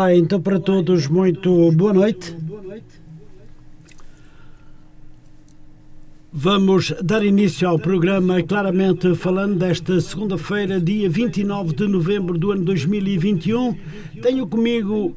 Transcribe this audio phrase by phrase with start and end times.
[0.00, 2.34] Olá, então para todos, muito boa noite.
[6.32, 12.64] Vamos dar início ao programa, claramente falando desta segunda-feira, dia 29 de novembro do ano
[12.64, 13.76] 2021.
[14.22, 15.14] Tenho comigo.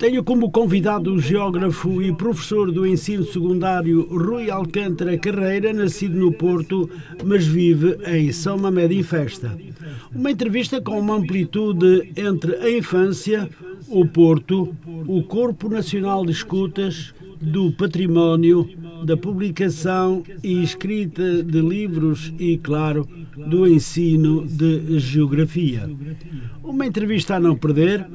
[0.00, 6.32] Tenho como convidado o geógrafo e professor do ensino secundário Rui Alcântara Carreira, nascido no
[6.32, 6.88] Porto,
[7.22, 9.54] mas vive em São Mamede em Festa.
[10.14, 13.46] Uma entrevista com uma amplitude entre a infância,
[13.88, 14.74] o Porto,
[15.06, 18.70] o Corpo Nacional de Escutas, do património,
[19.04, 25.88] da publicação e escrita de livros e, claro, do ensino de geografia.
[26.62, 28.06] Uma entrevista a não perder,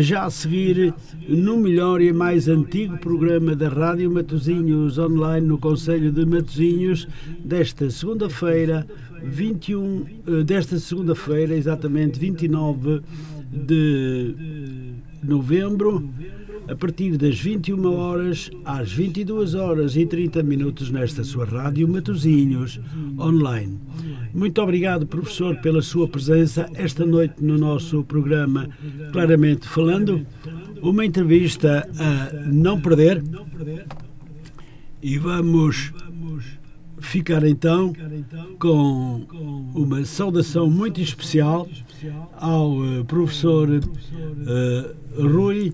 [0.00, 0.94] já a seguir
[1.28, 7.08] no melhor e mais antigo programa da Rádio Matosinhos online no Conselho de Matosinhos,
[7.44, 8.86] desta segunda-feira,
[9.22, 13.00] 21, eh, desta segunda-feira, exatamente 29
[13.50, 14.34] de
[15.22, 16.08] novembro,
[16.68, 22.80] a partir das 21 horas às 22 horas e 30 minutos nesta sua rádio Matosinhos
[23.18, 23.78] online.
[24.32, 28.68] Muito obrigado, professor, pela sua presença esta noite no nosso programa
[29.12, 30.26] Claramente Falando.
[30.82, 33.22] Uma entrevista a não perder.
[35.02, 35.92] E vamos
[37.00, 37.92] ficar então
[38.58, 39.26] com
[39.74, 41.68] uma saudação muito especial
[42.38, 45.72] ao eh, professor eh, Rui.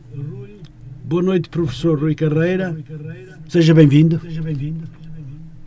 [1.10, 2.76] Boa noite, professor Rui Carreira.
[3.48, 4.20] Seja bem-vindo.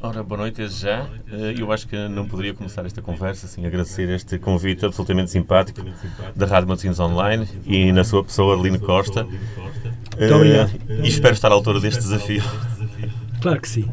[0.02, 1.06] Ora, boa noite desde já.
[1.30, 5.82] Eh, Eu acho que não poderia começar esta conversa sem agradecer este convite absolutamente simpático
[6.34, 9.26] da Rádio Matosinhos Online e na sua pessoa, Aline Costa.
[9.26, 10.72] Muito obrigado.
[11.04, 12.42] E espero estar à altura deste desafio.
[13.42, 13.92] Claro que sim.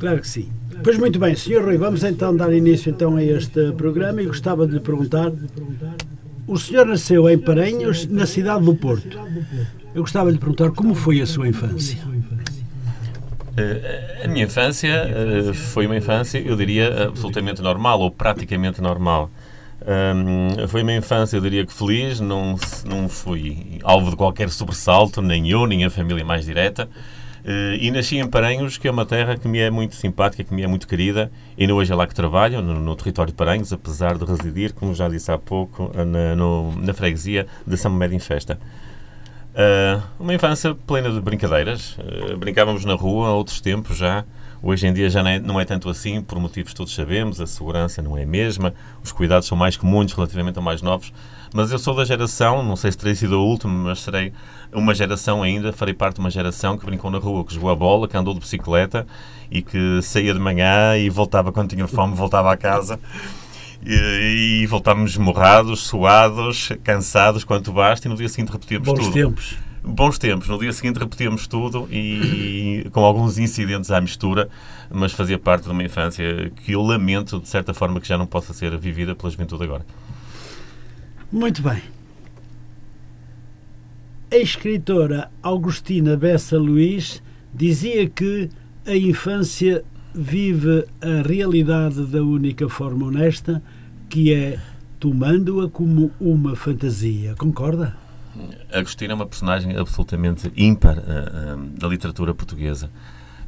[0.00, 0.48] Claro que sim.
[0.82, 1.62] Pois muito bem, Sr.
[1.64, 5.30] Rui, vamos então dar início então a este programa e gostava de lhe perguntar.
[6.50, 9.16] O senhor nasceu em Paranhos, na cidade do Porto.
[9.94, 11.96] Eu gostava de lhe perguntar como foi a sua infância.
[13.56, 19.30] Eh, A minha infância eh, foi uma infância, eu diria, absolutamente normal, ou praticamente normal.
[19.80, 25.22] Hum, foi uma infância, eu diria que feliz, não, não fui alvo de qualquer sobressalto,
[25.22, 26.88] nem eu, nem a família mais direta.
[27.44, 30.52] Eh, e nasci em Paranhos, que é uma terra que me é muito simpática, que
[30.54, 33.72] me é muito querida, não hoje é lá que trabalho, no, no território de Paranhos,
[33.72, 38.16] apesar de residir, como já disse há pouco, na, no- na freguesia de São Médio
[38.16, 38.58] em Festa.
[39.52, 41.96] Uh, uma infância plena de brincadeiras.
[41.98, 44.24] Uh, brincávamos na rua há outros tempos já.
[44.62, 47.40] Hoje em dia já não é, não é tanto assim, por motivos todos sabemos.
[47.40, 48.72] A segurança não é a mesma,
[49.02, 51.12] os cuidados são mais comuns relativamente a mais novos.
[51.52, 54.32] Mas eu sou da geração, não sei se terei sido a última, mas serei
[54.72, 57.74] uma geração ainda, farei parte de uma geração que brincou na rua, que jogou a
[57.74, 59.06] bola, que andou de bicicleta
[59.50, 63.00] e que saía de manhã e voltava quando tinha fome, voltava à casa.
[63.84, 69.12] E, e voltámos morrados, suados, cansados, quanto basta, e no dia seguinte repetíamos Bons tudo.
[69.12, 69.58] tempos.
[69.82, 70.48] Bons tempos.
[70.48, 74.48] No dia seguinte repetíamos tudo e com alguns incidentes à mistura,
[74.90, 78.26] mas fazia parte de uma infância que eu lamento, de certa forma, que já não
[78.26, 79.84] possa ser vivida pela juventude agora.
[81.32, 81.80] Muito bem.
[84.32, 87.22] A escritora Augustina Bessa Luís
[87.54, 88.48] dizia que
[88.86, 89.84] a infância
[90.14, 93.62] vive a realidade da única forma honesta,
[94.08, 94.58] que é
[94.98, 97.34] tomando-a como uma fantasia.
[97.36, 97.96] Concorda?
[98.72, 102.90] Agostina é uma personagem absolutamente ímpar uh, uh, da literatura portuguesa.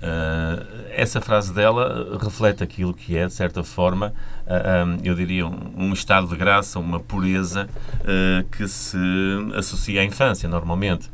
[0.03, 4.13] Uh, essa frase dela reflete aquilo que é, de certa forma,
[4.47, 7.69] um, eu diria, um, estado de graça, uma pureza
[8.51, 8.99] que se
[9.57, 11.09] associa à infância, normalmente.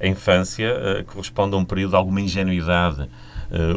[0.00, 3.08] A infância corresponde a um período de alguma ingenuidade.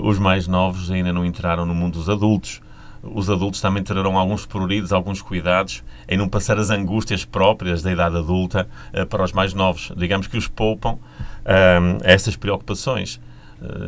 [0.02, 2.62] os mais novos ainda não entraram no mundo dos adultos.
[3.04, 7.92] Os adultos também terão alguns pruridos, alguns cuidados em não passar as angústias próprias da
[7.92, 8.68] idade adulta
[9.10, 9.92] para os mais novos.
[9.96, 10.98] Digamos que os poupam
[11.46, 13.33] a essas preocupações Eh,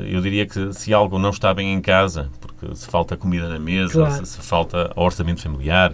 [0.09, 3.59] eu diria que se algo não está bem em casa, porque se falta comida na
[3.59, 4.25] mesa, Claro.
[4.25, 5.91] se, se falta orçamento familiar,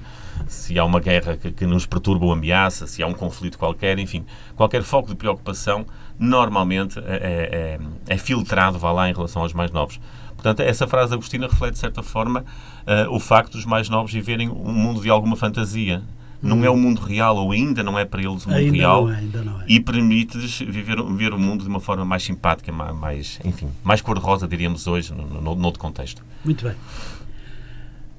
[0.47, 3.97] se há uma guerra que, que nos perturba ou ameaça, se há um conflito qualquer,
[3.99, 4.25] enfim,
[4.55, 5.85] qualquer foco de preocupação
[6.17, 9.99] normalmente é, é- é filtrado, vá lá, em relação aos mais novos.
[10.33, 12.43] Portanto, essa frase da Agostina reflete, de certa forma,
[12.87, 16.01] eh, o facto dos mais novos viverem um mundo de alguma fantasia.
[16.41, 19.05] Não é o mundo real, ou ainda não é para eles o mundo Ainda real
[19.07, 19.65] não é, ainda não é.
[19.67, 24.01] e permite-lhes viver, ver o mundo de uma forma mais simpática, ma- mais, enfim, mais
[24.01, 26.23] cor-de-rosa, diríamos hoje, no, no, noutro contexto.
[26.43, 26.75] Muito bem.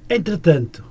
[0.09, 0.83] Entretanto,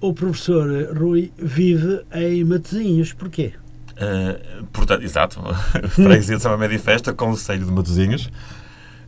[0.00, 3.12] o professor Rui vive em Matosinhos.
[3.12, 3.52] Porquê?
[3.92, 5.40] Uh, portanto, exato,
[5.88, 8.30] Freguesia de São Mamed em Festa, Conselho de Matosinhos.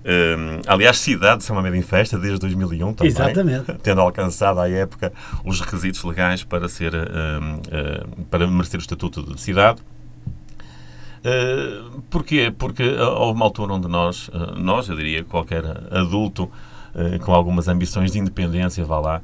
[0.08, 3.12] Um, aliás, cidade de São Mamed em Festa desde 2001 também.
[3.12, 3.74] Exatamente.
[3.82, 5.12] Tendo alcançado à época
[5.44, 9.82] os requisitos legais para, ser, um, uh, para merecer o estatuto de cidade.
[11.18, 12.52] Uh, porquê?
[12.56, 17.34] Porque uh, houve uma altura onde nós, uh, nós, eu diria, qualquer adulto uh, com
[17.34, 19.22] algumas ambições de independência, vá lá,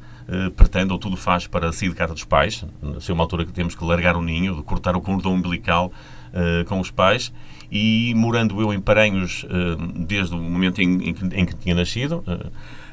[0.56, 2.64] pretende ou tudo faz para sair de casa dos pais.
[3.00, 5.92] Chega uma altura que temos que largar o ninho, cortar o cordão umbilical
[6.66, 7.30] com os pais.
[7.70, 11.74] E morando eu em Paranhos uh, desde o momento em, em, que, em que tinha
[11.74, 12.22] nascido,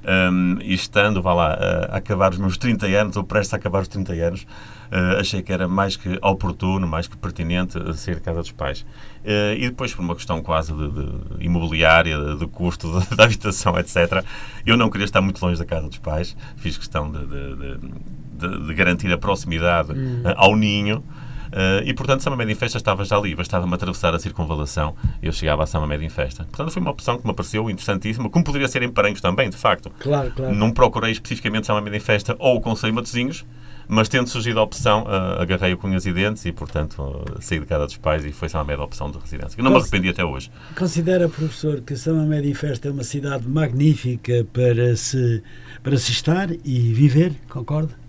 [0.04, 1.54] um, e estando, vá lá,
[1.90, 5.42] a acabar os meus 30 anos, ou prestes a acabar os 30 anos, uh, achei
[5.42, 8.82] que era mais que oportuno, mais que pertinente sair de casa dos pais.
[9.24, 13.26] Uh, e depois, por uma questão quase de, de imobiliária, de, de custo de, da
[13.26, 14.24] habitação, etc.,
[14.66, 18.74] eu não queria estar muito longe da casa dos pais, fiz questão de, de, de
[18.74, 20.22] garantir a proximidade Hum.
[20.26, 21.04] uh, ao ninho.
[21.52, 25.28] Uh, e, portanto, Sama Média em Festa estava já ali, bastava-me atravessar a circunvalação e
[25.28, 26.46] eu chegava a Sama Média em Festa.
[26.46, 29.58] Portanto, foi uma opção que me pareceu interessantíssima, como poderia ser em Paranhos também, de
[29.58, 29.92] facto.
[30.00, 30.56] Claro, claro.
[30.56, 33.46] Não procurei especificamente Sama Média em Festa ou o Conselho Matosinhos,
[33.88, 37.60] mas tendo surgido a opção, uh, agarrei-o com unhas e dentes e, portanto, uh, saí
[37.60, 39.60] de casa dos pais e foi Sama Média a opção de residência.
[39.60, 40.50] Eu não me Posso- arrependi até hoje.
[40.78, 45.44] Considera, professor, que Amédio em Festa é uma cidade magnífica para se,
[45.84, 47.34] para se estar e viver?
[47.50, 48.01] Concorda?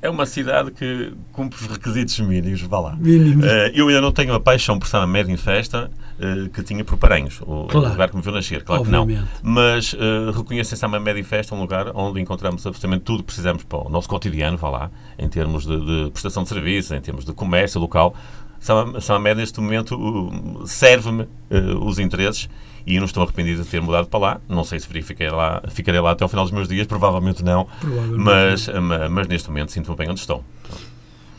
[0.00, 2.96] É uma cidade que cumpre os requisitos mínimos, vá lá.
[2.96, 3.44] Mínimos.
[3.44, 5.90] Eh, eu ainda não tenho a paixão por Sama Média em Festa
[6.20, 7.90] eh, que tinha por Paranhos, o Claro.
[7.90, 9.16] lugar que me viu nascer, claro Obviamente.
[9.16, 9.52] que não.
[9.54, 13.64] Mas eh, reconheço em Média em Festa um lugar onde encontramos absolutamente tudo que precisamos
[13.64, 17.24] para o nosso cotidiano, vá lá, em termos de, de prestação de serviços, em termos
[17.24, 18.14] de comércio local.
[18.60, 22.48] Sama Sama Média, neste momento, uh, serve-me eh, os interesses
[22.86, 24.40] e eu não estou arrependido de ter mudado para lá.
[24.48, 27.66] Não sei se verifiquei lá, ficarei lá até ao final dos meus dias, provavelmente não.
[27.80, 30.44] Provavelmente mas, ma- mas neste momento sinto-me bem onde estou.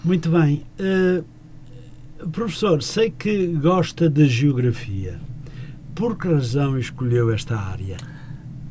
[0.04, 0.64] Muito bem.
[0.78, 1.22] Eh,
[2.32, 5.20] professor, sei que gosta de geografia.
[5.96, 7.98] Por que razão escolheu esta área?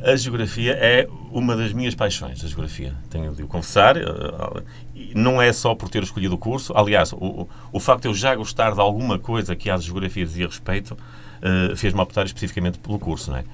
[0.03, 2.95] A geografia é uma das minhas paixões, a geografia.
[3.11, 3.97] Tenho de o confessar.
[3.97, 4.05] eh,
[4.95, 6.73] e Não é só por ter escolhido o curso.
[6.77, 7.49] Aliás, o, o-
[7.81, 10.97] facto de eu já gostar de alguma coisa que às geografia dizia respeito
[11.43, 13.31] eh, fez-me optar especificamente pelo curso.
[13.31, 13.45] Não é?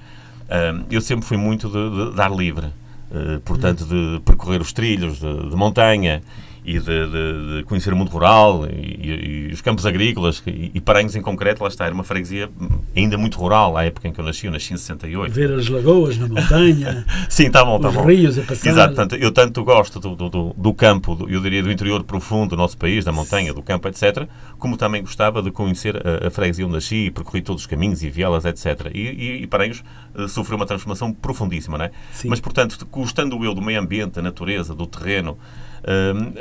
[0.49, 2.67] Ah, eu sempre fui muito de, de dar livre.
[3.11, 6.21] eh, portanto, de percorrer os trilhos de, de montanha
[6.65, 10.71] e de, de- de conhecer o mundo rural e, e- e os campos agrícolas e,
[10.73, 12.49] e Paranhos em concreto, lá está, era uma freguesia
[12.95, 15.31] ainda muito rural, à época em que eu nasci, eu nasci em 68.
[15.33, 18.05] Ver as lagoas na montanha, Sim, está bom, está os bom.
[18.05, 18.69] rios a passar.
[18.69, 22.57] Exato, eu tanto gosto do, do, do- campo, do- eu diria do interior profundo do
[22.57, 26.65] nosso país, da montanha, do campo, etc., como também gostava de conhecer a, a freguesia
[26.65, 28.89] onde nasci, percorri todos os caminhos e vielas, etc.
[28.93, 29.83] E, e, e Paranhos
[30.17, 31.91] eh, sofreu uma transformação profundíssima, não é?
[32.13, 32.27] Sim.
[32.29, 35.37] Mas, portanto, gostando eu do meio ambiente, da natureza, do terreno,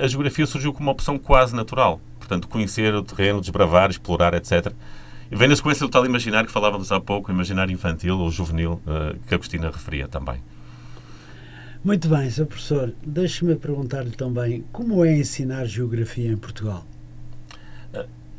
[0.03, 2.01] a geografia surgiu como uma opção quase natural.
[2.19, 4.73] Portanto, conhecer o terreno, desbravar, explorar, etc.
[5.31, 8.81] E vem na sequência do tal imaginário que falávamos há pouco, imaginário infantil ou juvenil,
[8.87, 10.41] eh, que a Agostina referia também.
[11.85, 12.47] Muito bem, Sr.
[12.47, 12.95] Professor.
[13.05, 16.87] Deixe-me perguntar-lhe também como é ensinar geografia em Portugal?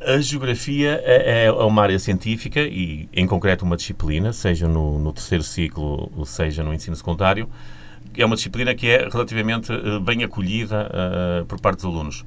[0.00, 5.12] A geografia é, é uma área científica e, em concreto, uma disciplina, seja no, no
[5.12, 7.48] terceiro ciclo, seja no ensino secundário.
[8.16, 12.24] É uma disciplina que é relativamente eh, bem acolhida eh, por parte dos alunos.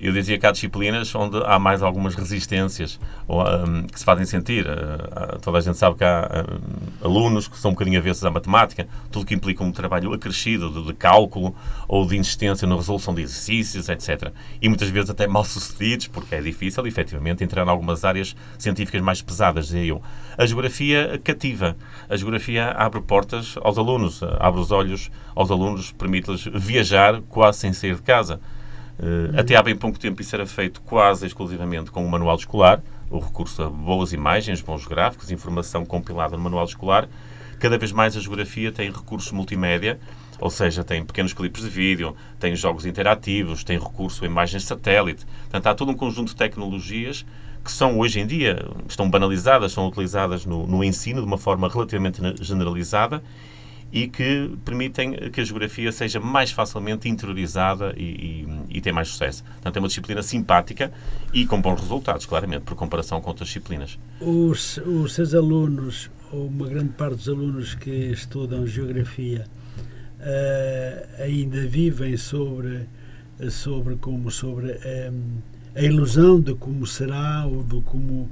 [0.00, 4.24] Eu dizia que há disciplinas onde há mais algumas resistências ou, ahm, que se fazem
[4.24, 4.66] sentir.
[4.66, 8.30] Ah, toda a gente sabe que há ah, alunos que são um bocadinho avessos à
[8.30, 11.54] matemática, tudo que implica um trabalho acrescido de, de cálculo
[11.86, 14.32] ou de insistência na resolução de exercícios, etc.
[14.62, 19.02] E muitas vezes até mal sucedidos, porque é difícil, efetivamente, entrar em algumas áreas científicas
[19.02, 20.02] mais pesadas, dizia eu.
[20.38, 21.76] A geografia cativa.
[22.08, 27.72] A geografia abre portas aos alunos, abre os olhos aos alunos, permite-lhes viajar quase sem
[27.74, 28.40] sair de casa.
[29.00, 32.82] Uh, até há bem pouco tempo isso era feito quase exclusivamente com o manual escolar,
[33.08, 37.08] o recurso a boas imagens, bons gráficos, informação compilada no manual escolar.
[37.58, 39.98] Cada vez mais a geografia tem recursos multimédia,
[40.38, 45.24] ou seja, tem pequenos clipes de vídeo, tem jogos interativos, tem recurso a imagens satélite.
[45.42, 47.24] Portanto, há todo um conjunto de tecnologias
[47.64, 51.68] que são hoje em dia, estão banalizadas, são utilizadas no, no ensino de uma forma
[51.68, 53.22] relativamente generalizada
[53.92, 59.08] e que permitem que a geografia seja mais facilmente interiorizada e, e, e tem mais
[59.08, 59.42] sucesso.
[59.44, 60.92] Portanto, é uma disciplina simpática
[61.32, 63.98] e com bons resultados, claramente, por comparação com outras disciplinas.
[64.20, 69.46] Os, os seus alunos, ou uma grande parte dos alunos que estudam geografia,
[70.20, 72.88] uh, ainda vivem sobre,
[73.50, 74.72] sobre como sobre
[75.10, 75.38] um,
[75.74, 78.30] a ilusão de como será ou de como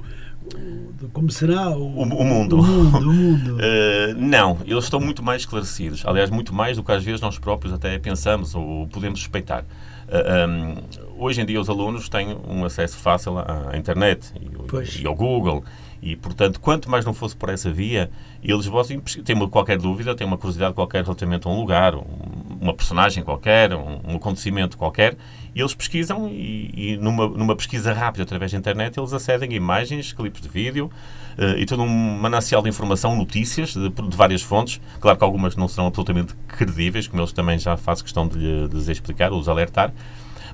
[1.13, 2.59] como será o, o, o mundo.
[2.59, 3.55] O mundo, mundo.
[3.55, 6.05] uh, não, eles estão muito mais esclarecidos.
[6.05, 9.63] Aliás, muito mais do que às vezes nós próprios até pensamos ou podemos suspeitar.
[9.63, 14.33] Uh, eh, um, hoje em dia os alunos têm um acesso fácil à, à internet
[14.41, 15.63] e, e, ao Google
[16.01, 18.09] e, portanto, quanto mais não fosse por essa via,
[18.43, 22.48] eles votam, têm uma, qualquer dúvida, têm uma curiosidade qualquer relativamente a um lugar, um,
[22.59, 25.15] uma personagem qualquer, um, um acontecimento qualquer,
[25.55, 29.55] e eles pesquisam e, e, numa, numa pesquisa rápida através da internet eles acedem a
[29.55, 30.91] imagens, clipes de vídeo
[31.37, 34.79] uh, e todo um manancial de informação, notícias de, de, várias fontes.
[34.99, 38.67] Claro que algumas não serão absolutamente credíveis, como eles também já fazem questão de, lhe,
[38.67, 39.93] de lhes explicar ou de alertar,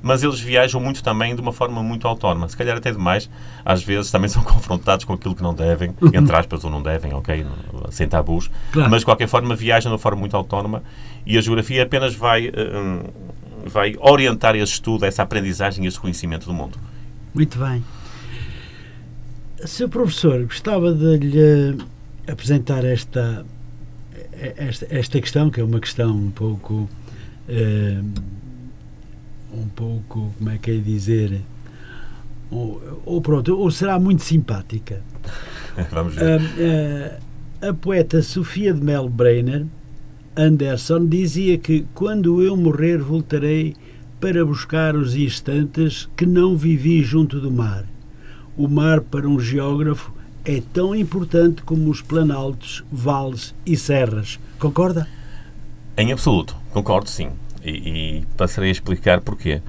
[0.02, 2.48] mas eles viajam muito também de uma forma muito autónoma.
[2.48, 3.30] Se calhar até demais,
[3.64, 7.14] às vezes também são confrontados com aquilo que não devem, entre aspas, ou não devem,
[7.14, 7.46] ok,
[7.92, 8.90] sem tabus, claro.
[8.90, 10.84] mas de qualquer forma viajam de uma forma muito autónoma
[11.26, 13.14] e a geografia apenas vai, uh,
[13.66, 16.78] vai orientar esse estudo, essa aprendizagem e esse conhecimento do mundo.
[17.34, 17.84] Muito bem.
[19.66, 21.78] Seu professor, gostava de lhe
[22.28, 23.46] apresentar esta,
[24.58, 26.90] esta, esta questão, que é uma questão um pouco.
[27.48, 28.35] Uh,
[29.56, 31.42] um pouco, como é que é dizer,
[32.50, 35.02] ou, ou pronto, ou será muito simpática.
[35.92, 36.42] Vamos ver.
[37.62, 39.66] A, a, a poeta Sofia de Mel Breiner
[40.38, 43.76] Anderson dizia que quando eu morrer voltarei
[44.20, 47.86] para buscar os instantes que não vivi junto do mar.
[48.58, 54.40] O mar para um geógrafo é tão importante como os planaltos, vales e serras.
[54.60, 55.08] Concorda?
[55.98, 57.30] Em absoluto, concordo sim
[57.70, 59.62] e, passarei a explicar porquê.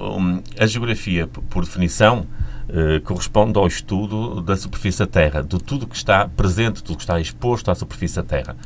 [0.00, 2.26] Um, a geografia, por definição,
[2.68, 7.02] uh, corresponde ao estudo da superfície da Terra, de tudo que está presente, tudo que
[7.02, 8.56] está exposto à superfície da Terra.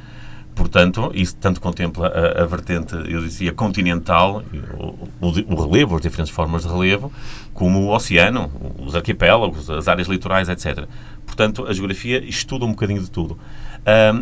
[0.54, 4.42] Portanto, isso tanto contempla a, a vertente, eu dizia, continental,
[4.78, 7.10] o, o, relevo, as diferentes formas de relevo,
[7.54, 10.86] como o oceano, os arquipélagos, as áreas litorais, etc.
[11.24, 13.38] Portanto, a geografia estuda um bocadinho de tudo.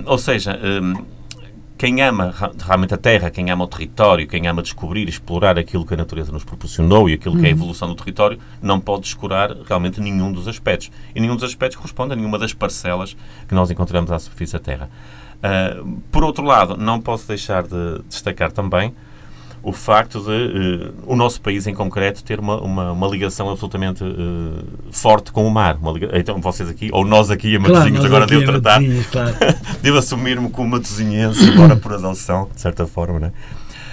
[0.06, 0.56] Ou seja,
[1.81, 5.95] quem ama realmente a terra, quem ama o território, quem ama descobrir, explorar aquilo que
[5.95, 7.57] a natureza nos proporcionou e aquilo que é a uhum.
[7.57, 10.91] evolução do território, não pode descurar realmente nenhum dos aspectos.
[11.15, 13.17] E nenhum dos aspectos corresponde a nenhuma das parcelas
[13.49, 14.91] que nós encontramos à superfície da Terra.
[15.39, 18.95] Uh, por outro lado, não posso deixar de destacar também
[19.62, 24.02] o facto de uh, o nosso país em concreto ter uma, uma, uma ligação absolutamente
[24.02, 25.79] uh, forte com o mar.
[25.93, 26.11] Liga...
[26.14, 29.37] Então vocês aqui, ou nós aqui a Matosinhos, claro, agora devo tratar, claro.
[29.83, 33.33] devo assumir-me como matosinhense, embora por adoção, de certa forma, né?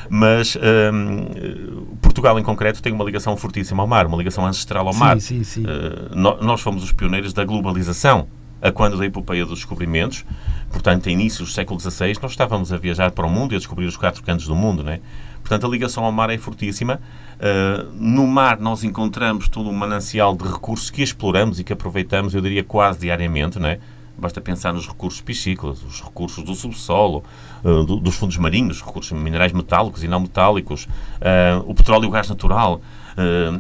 [0.09, 4.87] Mas um, ehm, Portugal, em concreto, tem uma ligação fortíssima ao mar, uma ligação ancestral
[4.87, 5.19] ao sim, mar.
[5.19, 5.63] Sim, sim.
[5.63, 8.27] Uh, nós fomos os pioneiros da globalização,
[8.61, 10.25] a quando da epopeia dos descobrimentos,
[10.71, 13.57] portanto, em inícios do século XVI, nós estávamos a viajar para o mundo e a
[13.57, 14.99] descobrir os quatro cantos do mundo, né?
[15.47, 16.99] Portanto, a ligação ao mar é fortíssima.
[17.35, 22.35] Uh, no mar nós encontramos todo um manancial de recursos que exploramos e que aproveitamos,
[22.35, 23.79] eu diria, quase diariamente, não é?
[24.17, 27.23] Basta pensar nos recursos piscícolas, os recursos do subsolo,
[27.63, 32.11] do, dos fundos marinhos, recursos minerais metálicos e não metálicos, uh, o petróleo e o
[32.11, 32.81] gás natural.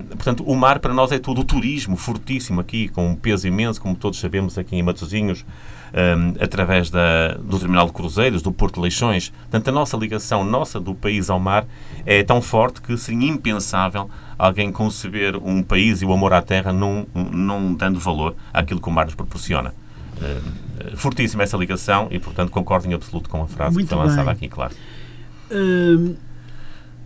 [0.09, 3.81] Portanto, o mar para nós é tudo o turismo fortíssimo aqui, com um peso imenso,
[3.81, 5.43] como todos sabemos aqui em Matosinhos,
[5.93, 9.29] um, através da, do terminal de cruzeiros, do Porto de Leixões.
[9.29, 11.65] Portanto, a nossa ligação, nossa do país ao mar,
[12.05, 16.71] é tão forte que seria impensável alguém conceber um país e o amor à terra
[16.71, 19.73] não, não dando valor àquilo que o mar nos proporciona.
[20.17, 24.03] Uh, fortíssima essa ligação e, portanto, concordo em absoluto com a frase Muito que foi
[24.03, 24.33] lançada bem.
[24.33, 24.73] aqui, claro.
[25.51, 26.15] Uh,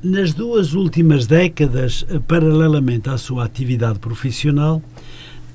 [0.04, 4.82] nas duas últimas décadas, paralelamente à sua atividade profissional,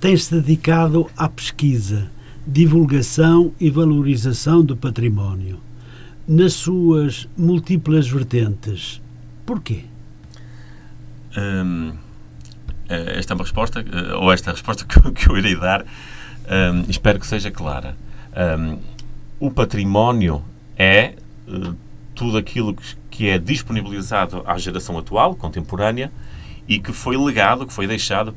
[0.01, 2.11] tem-se dedicado à pesquisa,
[2.47, 5.61] divulgação e valorização do património,
[6.29, 9.01] nas suas múltiplas vertentes.
[9.45, 9.85] Porquê?
[11.37, 11.93] Hum,
[12.89, 16.85] eh, esta é uma resposta, eh, ou esta é resposta que eu irei dar, hum,
[16.89, 17.97] espero que seja clara.
[18.59, 18.79] Hum,
[19.39, 20.43] o património
[20.79, 21.15] é
[21.47, 21.75] uh,
[22.15, 22.75] tudo aquilo
[23.11, 26.11] que, é disponibilizado à geração atual, contemporânea,
[26.69, 28.35] e que foi legado, que foi deixado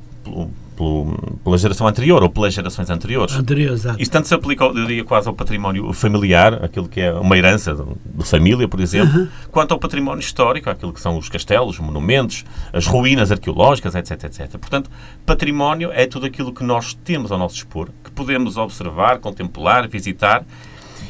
[0.79, 3.35] pelo, pela geração anterior ou pelas gerações anteriores.
[3.35, 4.01] Anterior, exato.
[4.01, 7.75] Isso tanto se aplica, eu diria, quase ao património familiar, aquilo que é uma herança
[7.75, 7.83] de,
[8.15, 12.45] de família, por exemplo, quanto ao património histórico, aquilo que são os castelos, os monumentos,
[12.71, 14.57] as ruínas arqueológicas, etc, etc.
[14.57, 14.89] Portanto,
[15.25, 20.45] património é tudo aquilo que nós temos ao nosso dispor, que podemos observar, contemplar, visitar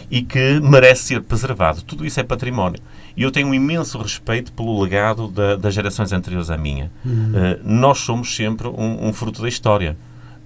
[0.10, 1.84] e que merece ser preservado.
[1.84, 2.82] Tudo isso é património.
[3.20, 6.90] E eu tenho um imenso respeito pelo legado da, das gerações anteriores à minha.
[7.06, 9.98] Uh, nós somos sempre um, um fruto da história.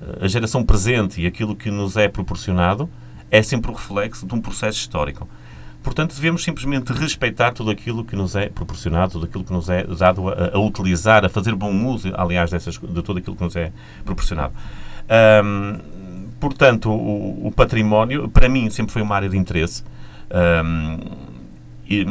[0.01, 2.89] Uh, a geração presente e aquilo que nos é proporcionado
[3.29, 5.29] é sempre o reflexo de um processo histórico.
[5.83, 9.83] Portanto, devemos simplesmente respeitar tudo aquilo que nos é proporcionado, tudo aquilo que nos é
[9.83, 13.55] dado a, a utilizar, a fazer bom uso, aliás, dessas, de tudo aquilo que nos
[13.55, 13.71] é
[14.03, 14.55] proporcionado.
[15.45, 15.77] Um,
[16.39, 19.83] portanto, o, o, património, para mim, sempre foi uma área de interesse.
[20.31, 20.97] Um,
[21.87, 22.03] e,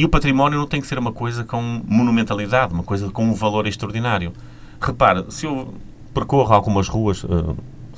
[0.00, 3.34] e, o património não tem que ser uma coisa com monumentalidade, uma coisa com um
[3.34, 4.32] valor extraordinário.
[4.80, 5.74] Repare, se eu
[6.12, 7.56] percorro algumas ruas, uh,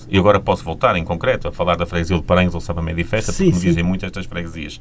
[0.08, 3.04] e agora posso voltar em concreto a falar da freguesia de Paranhos ou Saba Média
[3.04, 4.80] Festa, porque me dizem muito estas freguesias.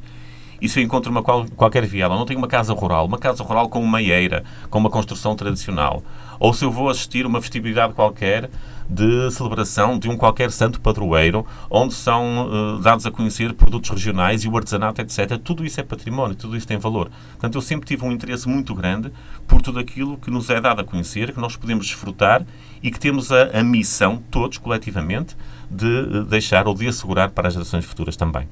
[0.61, 3.43] E se eu encontro uma qual, qualquer viela, não tenho uma casa rural, uma casa
[3.43, 6.03] rural com uma eira, com uma construção tradicional,
[6.39, 8.49] ou se eu vou assistir uma festividade qualquer
[8.89, 14.43] de celebração de um qualquer santo padroeiro, onde são uh, dados a conhecer produtos regionais
[14.43, 15.37] e o artesanato, etc.
[15.37, 17.09] Tudo isso é património, tudo isso tem valor.
[17.31, 19.11] Portanto, eu sempre tive um interesse muito grande
[19.45, 22.45] por tudo aquilo que nos é dado a conhecer, que nós podemos desfrutar
[22.81, 25.35] e que temos a, a missão, todos coletivamente,
[25.69, 28.47] de uh, deixar ou de assegurar para as gerações futuras também.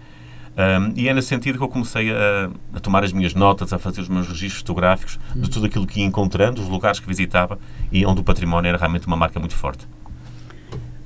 [0.57, 3.79] Um, e é nesse sentido que eu comecei a, a, tomar as minhas notas, a
[3.79, 7.59] fazer os meus registros fotográficos de tudo aquilo que ia encontrando, os lugares que visitava
[7.91, 9.85] e onde o património era realmente uma marca muito forte.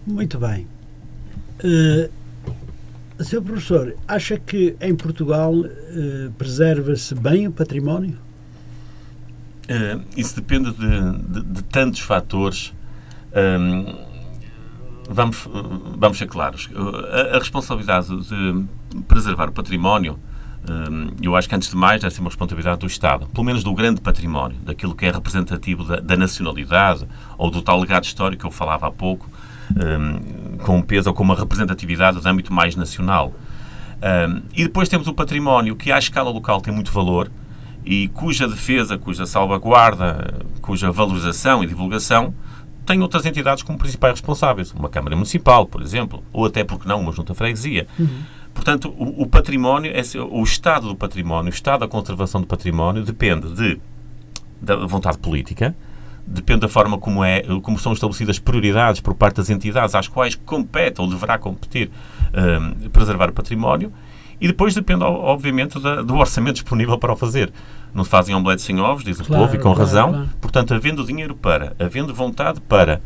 [0.05, 0.67] Muito bem.
[1.63, 2.09] Uh,
[3.23, 3.41] Sr.
[3.41, 8.17] Professor, acha que em Portugal uh, preserva-se bem o património?
[9.65, 12.71] Uh, isso depende de, de, de tantos fatores.
[13.33, 14.08] Um,
[15.09, 15.47] vamos,
[15.97, 16.69] vamos ser claros.
[16.75, 18.65] A, a, responsabilidade de
[19.07, 20.19] preservar o património,
[21.21, 23.73] eu acho que antes de mais deve ser uma responsabilidade do Estado, pelo menos do
[23.73, 27.07] grande património, daquilo que é representativo da, da nacionalidade
[27.37, 29.29] ou do tal legado histórico que eu falava há pouco,
[29.71, 33.33] um, com peso ou com uma representatividade de âmbito mais nacional.
[34.01, 37.31] Um, e depois temos o património, que à escala local tem muito valor
[37.85, 42.33] e cuja defesa, cuja salvaguarda, cuja valorização e divulgação
[42.89, 46.99] tem outras entidades como principais responsáveis, uma Câmara Municipal, por exemplo, ou até, porque não,
[46.99, 47.85] uma Junta Freguesia.
[47.99, 48.23] Uhum.
[48.51, 49.93] Portanto, o, o património,
[50.31, 53.79] o estado do património, o estado da conservação do património depende de,
[54.59, 55.75] da vontade política,
[56.25, 60.33] depende da forma como, é, como são estabelecidas prioridades por parte das entidades às quais
[60.33, 61.91] compete ou deverá competir
[62.33, 63.93] um, preservar o património
[64.39, 67.51] e depois depende, obviamente, da, do orçamento disponível para o fazer.
[67.93, 70.11] Não se fazem omeletes sem ovos, diz claro, o povo, e com claro, razão.
[70.11, 70.29] Claro.
[70.39, 73.01] Portanto, havendo dinheiro para, havendo vontade para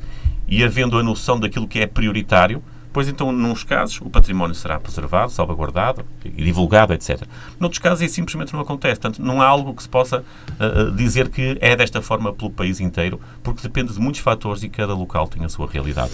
[0.48, 4.80] e havendo a noção daquilo que é prioritário, pois então, nos casos, o património será
[4.80, 7.24] preservado, salvaguardado e divulgado, etc.
[7.60, 9.02] Noutros casos, isso simplesmente não acontece.
[9.02, 12.80] Portanto, não há algo que se possa uh, dizer que é desta forma pelo país
[12.80, 16.13] inteiro, porque depende de muitos fatores e cada local tem a sua realidade.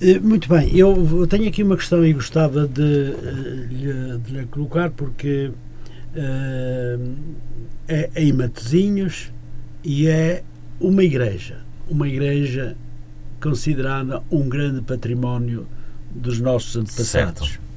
[0.00, 3.12] Eh, muito bem, eu tenho aqui uma questão e gostava de,
[3.68, 5.50] de, de lhe colocar, porque
[6.14, 7.14] uh,
[7.88, 9.32] é em Matosinhos
[9.82, 10.44] e é
[10.80, 11.58] uma igreja,
[11.88, 12.76] uma igreja
[13.40, 15.66] considerada um grande património
[16.10, 17.48] dos nossos antepassados.
[17.48, 17.68] Certo.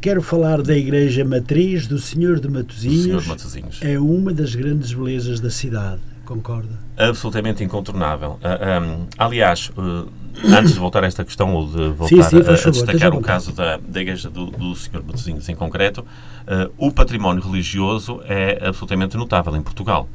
[0.00, 3.02] Quero falar da Igreja Matriz do Senhor de Matosinhos.
[3.02, 3.80] Senhor Matosinhos.
[3.82, 6.78] É uma das grandes belezas da cidade, concorda?
[6.96, 8.32] Absolutamente incontornável.
[8.34, 10.08] Uh, ah, um, aliás, uh,
[10.44, 13.20] antes de voltar a esta questão, ou de voltar sim, sim, a, a, destacar o
[13.20, 18.58] caso da, da Igreja do, do Senhor Matosinhos em concreto, uh, o património religioso é
[18.66, 20.08] absolutamente notável em Portugal.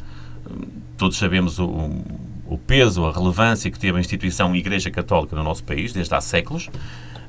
[0.97, 1.67] todos sabemos o,
[2.45, 6.21] o peso, a relevância que teve a instituição Igreja Católica no nosso país desde há
[6.21, 6.69] séculos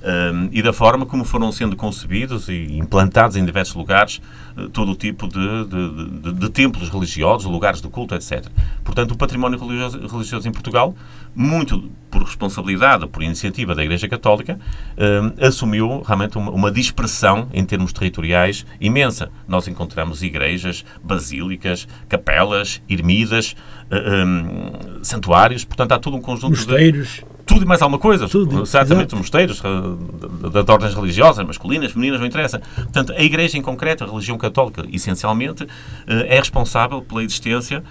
[0.02, 4.20] um, e da forma como foram sendo concebidos e implantados em diversos lugares
[4.56, 8.46] uh, todo o tipo de, de, de, de, templos religiosos, lugares de culto, etc.
[8.84, 10.94] Portanto, o património religioso, religioso em Portugal,
[11.34, 14.58] muito por responsabilidade, por iniciativa da Igreja Católica,
[14.98, 19.30] um, assumiu realmente uma, uma, dispersão em termos territoriais imensa.
[19.46, 23.54] Nós encontramos igrejas, basílicas, capelas, ermidas,
[23.90, 27.08] um, santuários, portanto, há todo um conjunto Mosteiros.
[27.08, 28.28] de tudo e mais alguma coisa.
[28.28, 32.60] Tudo, Certamente os mosteiros, eh, das ordens religiosas, masculinas, femininas, não interessa.
[32.74, 35.66] Portanto, a Igreja em concreto, a religião católica, essencialmente,
[36.06, 37.82] eh, é responsável pela existência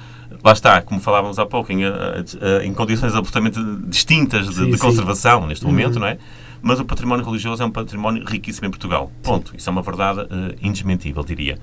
[0.43, 4.77] lá está, como falávamos há pouco, em, eh, em condições absolutamente distintas de, sim, de
[4.77, 5.47] conservação sim.
[5.47, 6.01] neste momento, uhum.
[6.01, 6.17] não é?
[6.61, 9.11] Mas o património religioso é um património riquíssimo em Portugal.
[9.23, 9.49] Ponto.
[9.49, 9.57] Sim.
[9.57, 10.27] Isso é uma verdade uh,
[10.61, 11.57] indesmentível, diria.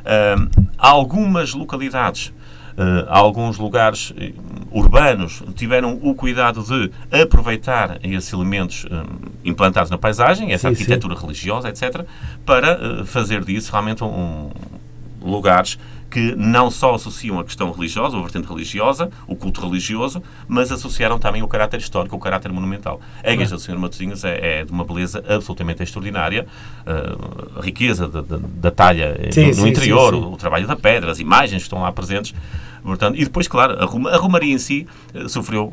[0.00, 2.32] Uh, algumas localidades
[3.08, 4.14] alguns lugares uh,
[4.70, 8.88] urbanos tiveram o cuidado de aproveitar esses elementos uh,
[9.44, 12.04] implantados na paisagem, essa Sim, arquitetura religiosa, etc.,
[12.44, 14.50] para fazer disso realmente um,
[15.22, 15.78] lugares
[16.12, 21.18] que não só associam a questão religiosa, a vertente religiosa, o culto religioso, mas associaram
[21.18, 23.00] também o caráter histórico, o caráter monumental.
[23.24, 26.46] A Igreja do Senhor Matosinhos é, é, de uma beleza absolutamente extraordinária,
[26.86, 30.66] uh, a riqueza da, da, da talha sim, no, sim, interior, sim, o, o, trabalho
[30.66, 32.34] da pedra, as imagens que estão lá presentes.
[32.82, 35.72] Portanto, e depois, claro, a, a Romaria em si uh, sofreu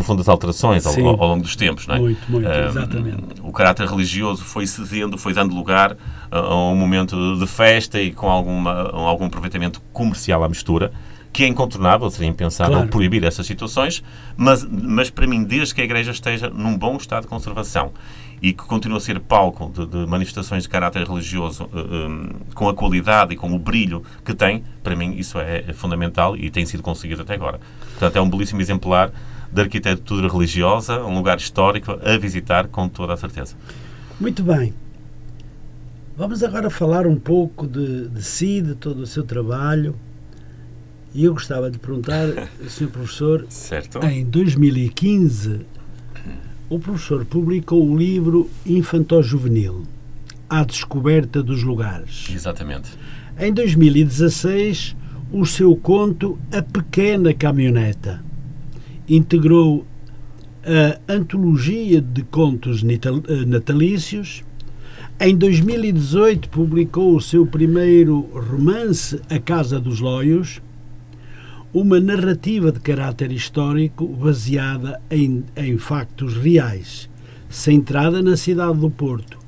[0.00, 1.86] profundas alterações ao, ao, longo dos tempos.
[1.86, 1.98] Não é?
[1.98, 3.24] Muito, muito, uh, exatamente.
[3.42, 5.94] O caráter religioso foi cedendo, foi dando lugar
[6.30, 10.90] a, um momento de festa e com alguma, algum aproveitamento comercial à mistura,
[11.32, 12.88] que é incontornável, seria impensável claro.
[12.88, 14.02] proibir essas situações,
[14.36, 17.92] mas, mas para mim, desde que a Igreja esteja num bom estado de conservação
[18.42, 22.74] e que continue a ser palco de, de manifestações de caráter religioso um, com a
[22.74, 26.64] qualidade e com o brilho que tem, para mim isso é, é fundamental e tem
[26.64, 27.60] sido conseguido até agora.
[27.90, 29.12] Portanto, é um belíssimo exemplar
[29.52, 33.56] de arquitetura religiosa, um lugar histórico a visitar com toda a certeza.
[34.20, 34.72] Muito bem.
[36.16, 39.96] Vamos agora falar um pouco de, de si, de todo o seu trabalho.
[41.14, 42.28] E eu gostava de perguntar,
[42.68, 42.88] Sr.
[42.88, 43.98] Professor, certo.
[44.04, 45.66] em 2015,
[46.68, 49.82] o professor publicou o livro Infanto-Juvenil,
[50.48, 52.28] A Descoberta dos Lugares.
[52.30, 52.90] Exatamente.
[53.38, 54.94] Em 2016,
[55.32, 58.29] o seu conto A Pequena Caminhoneta
[59.10, 59.84] integrou
[60.64, 64.44] a antologia de contos eh, natalícios.
[65.18, 70.62] Em 2018 publicou o seu primeiro romance, A Casa dos Loios,
[71.74, 77.10] uma narrativa de caráter histórico baseada em, em factos reais,
[77.48, 79.38] centrada na cidade do Porto,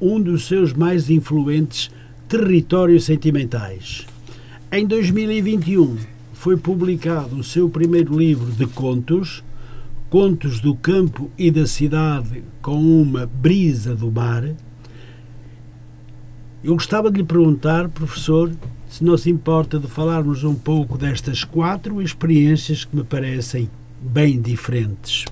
[0.00, 1.90] um dos seus mais influentes
[2.26, 4.06] territórios sentimentais.
[4.72, 9.44] Em 2021 foi publicado o seu primeiro livro de contos,
[10.08, 14.44] Contos do Campo e da Cidade com uma Brisa do Mar.
[16.64, 18.50] Eu gostava de lhe perguntar, professor,
[18.88, 24.40] se não se importa de falarmos um pouco destas quatro experiências que me parecem bem
[24.40, 25.26] diferentes.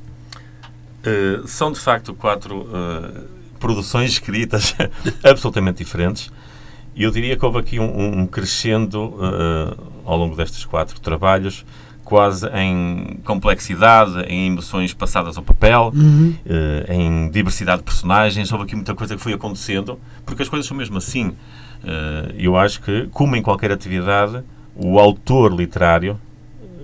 [1.01, 3.25] Uh, são de facto quatro uh,
[3.59, 4.77] produções escritas
[5.25, 6.31] absolutamente diferentes.
[6.99, 11.65] E eu diria que houve aqui um, um crescendo uh, ao longo destes quatro trabalhos,
[12.03, 16.35] quase em complexidade, em emoções passadas ao papel, uhum.
[16.45, 18.51] uh, em diversidade de personagens.
[18.51, 21.29] Houve aqui muita coisa que foi acontecendo, porque as coisas são mesmo assim.
[21.29, 24.43] Uh, eu acho que, como em qualquer atividade,
[24.75, 26.19] o autor literário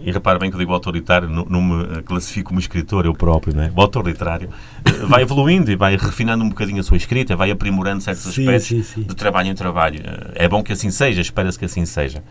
[0.05, 3.57] e repare bem que eu digo autoritário, não, não me classifico como escritor eu próprio,
[3.57, 3.73] né?
[3.75, 4.51] o autor literário,
[4.85, 8.43] eh, vai evoluindo e vai refinando um bocadinho a sua escrita, vai aprimorando certos sim,
[8.43, 9.03] aspectos sim, sim.
[9.03, 10.03] de trabalho em trabalho.
[10.05, 12.23] Eh, é bom que assim seja, espera-se que assim seja.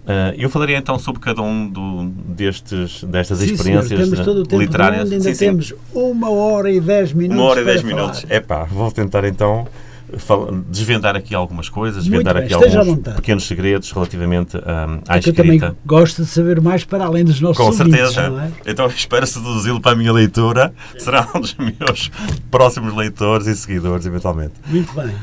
[0.00, 4.40] Uh, eu falaria então sobre cada um do, destes, destas sim, experiências senhor, temos todo
[4.40, 5.12] o tempo literárias.
[5.12, 7.40] Ainda sim, temos uma hora e dez minutos.
[7.40, 8.26] Uma hora e dez minutos.
[8.28, 9.68] É pá, vou tentar então
[10.68, 15.42] desvendar aqui algumas coisas, desvendar aqui alguns pequenos segredos relativamente um, à Porque escrita.
[15.42, 18.52] Eu também gosto de saber mais para além dos nossos Com certeza.
[18.66, 18.70] É?
[18.70, 20.72] Então espero seduzi-lo para a minha leitura.
[20.98, 22.10] Será um dos meus
[22.50, 24.54] próximos leitores e seguidores, eventualmente.
[24.66, 25.14] Muito bem.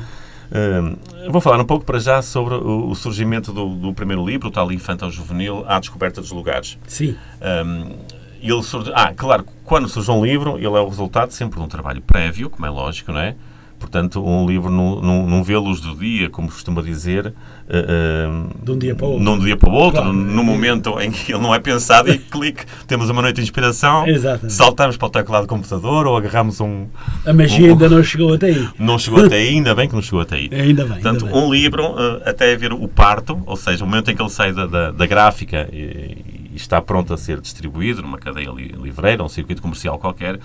[0.50, 4.47] Um, vou falar um pouco para já sobre o, o surgimento do, do, primeiro livro,
[4.47, 6.78] o tal Infantil Juvenil, à descoberta dos lugares.
[6.88, 7.15] Sim.
[7.41, 7.97] Um,
[8.41, 11.67] ele surge, ah, claro, quando surge um livro, ele é o resultado sempre de um
[11.67, 13.36] trabalho prévio, como é lógico, não é?
[13.80, 17.28] Portanto, um livro não, não, não vê a luz do dia, como costuma dizer.
[17.68, 19.24] Uh, de um dia para o outro.
[19.24, 20.13] Num dia para o outro, claro.
[20.13, 24.08] no, momento em que ele não é pensado e clique, temos uma noite de inspiração,
[24.08, 24.54] Exatamente.
[24.54, 26.88] saltamos para o teclado do computador ou agarramos um.
[27.26, 28.68] A magia um, ainda não chegou até aí.
[28.80, 30.50] Não chegou até aí, ainda bem que não chegou até aí.
[30.52, 30.94] Ainda bem.
[30.94, 34.22] Portanto, ainda um livro, uh, até haver o parto, ou seja, o momento em que
[34.22, 36.18] ele sai da, da, da gráfica e,
[36.54, 40.40] e, está pronto a ser distribuído numa cadeia li, livreira, um circuito comercial qualquer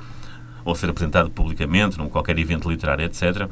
[0.64, 3.48] ou ser apresentado publicamente, num qualquer evento literário, etc.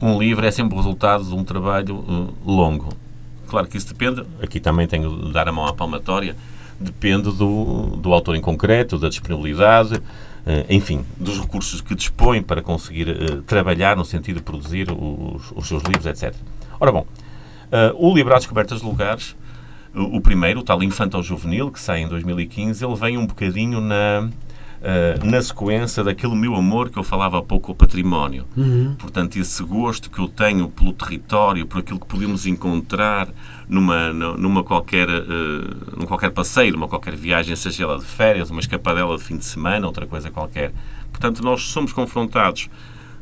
[0.00, 2.92] Um livro é sempre o resultado de um trabalho uh, longo.
[3.46, 6.34] Claro que isso depende, aqui também tenho de dar a mão à palmatória,
[6.80, 10.02] depende do, do autor em concreto, da disponibilidade, uh,
[10.68, 15.68] enfim, dos recursos que dispõe para conseguir uh, trabalhar no sentido de produzir os, os
[15.68, 16.34] seus livros, etc.
[16.80, 17.06] Ora bom,
[17.94, 19.36] o livro Às Descobertas de Lugares,
[19.94, 24.28] o primeiro, o tal Infantil Juvenil, que sai em 2015, ele vem um bocadinho na
[24.82, 28.44] uh, na sequência daquele meu amor que eu falava há pouco ao património.
[28.56, 28.94] Uhum.
[28.98, 33.28] Portanto, esse gosto que eu tenho pelo território, por aquilo que podemos encontrar
[33.68, 38.60] numa, numa qualquer, uh, num qualquer passeio, numa qualquer viagem, seja ela de férias, uma
[38.60, 40.72] escapadela de fim de semana, outra coisa qualquer.
[41.10, 42.68] Portanto, nós somos confrontados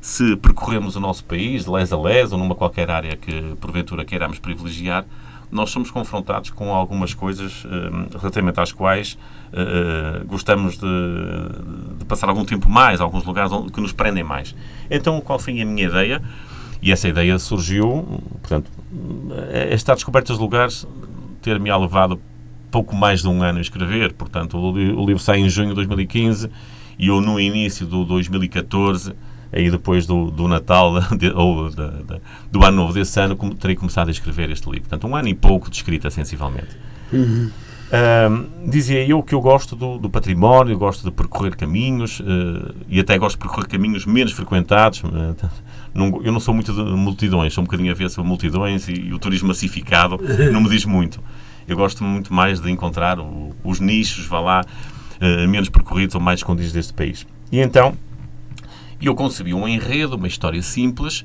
[0.00, 4.04] se percorremos o nosso país, de les a les, ou numa qualquer área que porventura
[4.04, 5.04] queiramos privilegiar,
[5.50, 9.18] nós somos confrontados com algumas coisas uh, relativamente às quais
[9.52, 10.86] uh, gostamos de,
[11.98, 14.54] de, passar algum tempo mais, alguns lugares onde, que nos prendem mais.
[14.90, 16.22] Então, qual foi a minha ideia?
[16.82, 18.70] E essa ideia surgiu, portanto,
[19.50, 20.86] esta descoberta de lugares
[21.42, 22.20] ter-me levado
[22.70, 25.74] pouco mais de um ano a escrever, portanto, o, o livro sai em junho de
[25.74, 26.50] 2015
[26.98, 29.14] e eu no início do 2014
[29.52, 33.76] aí depois do, do Natal de, ou de, de, do Ano Novo desse ano, terei
[33.76, 34.88] começado a escrever este livro.
[34.88, 36.76] Portanto, um ano e pouco de escrita, sensivelmente.
[37.12, 37.50] Uhum.
[37.90, 43.00] Uh, dizia eu que eu gosto do, do património, gosto de percorrer caminhos uh, e
[43.00, 45.02] até gosto de percorrer caminhos menos frequentados.
[45.02, 45.34] Uh,
[45.92, 48.92] não, eu não sou muito de multidões, sou um bocadinho a ver sobre multidões e,
[48.92, 50.20] e, o turismo massificado
[50.52, 51.20] não me diz muito.
[51.66, 54.64] Eu gosto muito mais de encontrar o, os nichos, vá lá,
[55.20, 57.26] eh, menos percorridos ou mais escondidos deste país.
[57.52, 57.94] E então
[59.06, 61.24] eu concebi um enredo, uma história simples,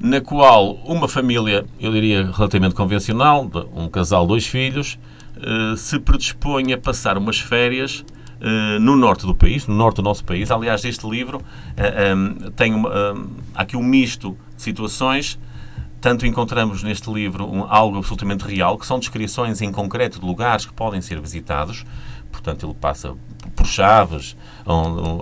[0.00, 4.98] na qual uma família, eu diria relativamente convencional, um casal, dois filhos,
[5.36, 8.04] eh, se predispõe a passar umas férias
[8.40, 10.50] eh, no norte do país, no norte do nosso país.
[10.50, 11.40] Aliás, este livro
[11.76, 12.14] eh,
[12.56, 12.74] tem
[13.54, 15.38] aqui um misto de situações.
[16.00, 20.72] Tanto encontramos neste livro algo absolutamente real, que são descrições em concreto de lugares que
[20.72, 21.84] podem ser visitados.
[22.32, 23.14] Portanto, ele passa
[23.54, 24.36] por Chaves,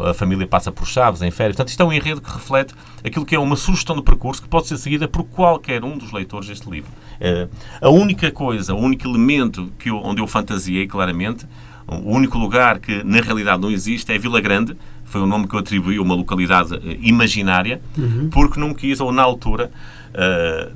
[0.08, 1.56] a família passa por Chaves em férias.
[1.56, 2.72] Portanto, isto é um enredo que reflete
[3.04, 6.12] aquilo que é uma sugestão de percurso que pode ser seguida por qualquer um dos
[6.12, 6.90] leitores deste livro.
[7.20, 7.48] Eh,
[7.82, 11.46] a única coisa, o único elemento que eu, onde eu fantasiei claramente,
[11.86, 15.54] o único lugar que na realidade não existe é Vila Grande, foi o nome que
[15.54, 18.30] eu atribuí a uma localidade uh, imaginária, uhum.
[18.30, 19.72] porque não quis, ou na altura,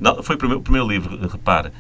[0.01, 1.73] não, foi o primeiro, o primeiro livro, repare, eh,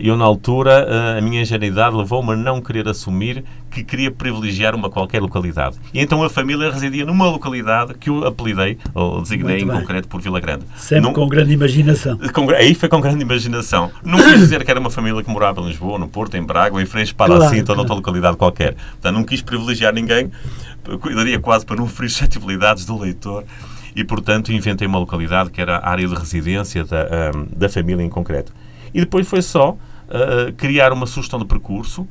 [0.00, 4.74] eu, na altura, eh, a minha ingenuidade levou-me a não querer assumir que queria privilegiar
[4.74, 5.76] uma qualquer localidade.
[5.92, 10.20] E então a família residia numa localidade que eu apelidei, ou designei em concreto por
[10.20, 10.64] Vila Grande.
[10.76, 12.18] Sempre não, com grande imaginação.
[12.32, 13.90] Com, aí foi com grande imaginação.
[14.04, 16.74] Não quis dizer que era uma família que morava em Lisboa, no Porto, em Braga,
[16.74, 17.80] ou em Freixo para claro, Cinta, claro.
[17.80, 18.74] ou noutra localidade qualquer.
[18.74, 20.30] Portanto, não quis privilegiar ninguém,
[21.00, 23.44] cuidaria quase para não ferir suscetibilidades do leitor
[23.96, 28.04] e, portanto, inventei uma localidade que era a área de residência da, um, da família
[28.04, 28.52] em concreto.
[28.94, 32.06] E depois foi só uh, criar uma sugestão de percurso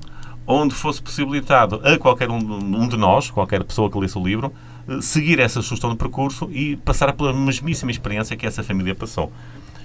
[0.46, 4.52] onde fosse possibilitado a qualquer um, um de nós, qualquer pessoa que lesse o livro,
[4.88, 9.32] uh, seguir essa sugestão de percurso e passar pela mesmíssima experiência que essa família passou.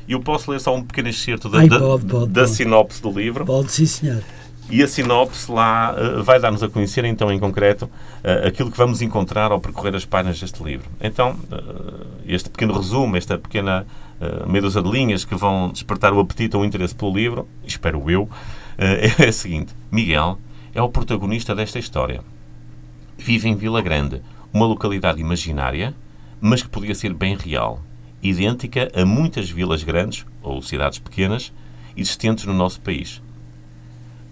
[0.08, 2.54] Eu posso ler só um pequeno excerto da, Ai, pode, pode, da pode.
[2.54, 3.44] sinopse do livro.
[3.44, 4.22] Pode, sim, senhor.
[4.70, 8.76] E a sinopse lá uh, vai dar-nos a conhecer, então, em concreto, uh, aquilo que
[8.76, 10.87] vamos encontrar ao percorrer as páginas deste livro.
[11.00, 13.87] Então, uh, este pequeno resumo, esta pequena
[14.46, 18.11] meia dúzia de linhas que vão despertar o apetite ou o interesse pelo livro, espero
[18.11, 18.28] eu,
[18.76, 19.74] é a seguinte.
[19.90, 20.38] Miguel
[20.74, 22.20] é o protagonista desta história.
[23.16, 25.94] Vive em Vila Grande, uma localidade imaginária,
[26.40, 27.83] mas que podia ser bem real,
[28.22, 31.52] idêntica a muitas vilas grandes ou cidades pequenas
[31.96, 33.20] existentes no nosso país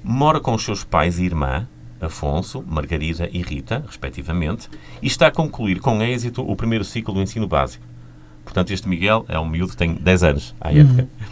[0.08, 1.66] mora com os seus pais e irmã,
[2.00, 4.68] Afonso, Margarida e Rita, respectivamente,
[5.02, 7.84] e está a concluir com êxito o primeiro ciclo do ensino básico.
[8.46, 11.02] Portanto, este Miguel é um miúdo que tem 10 anos à época.
[11.02, 11.26] Uhum.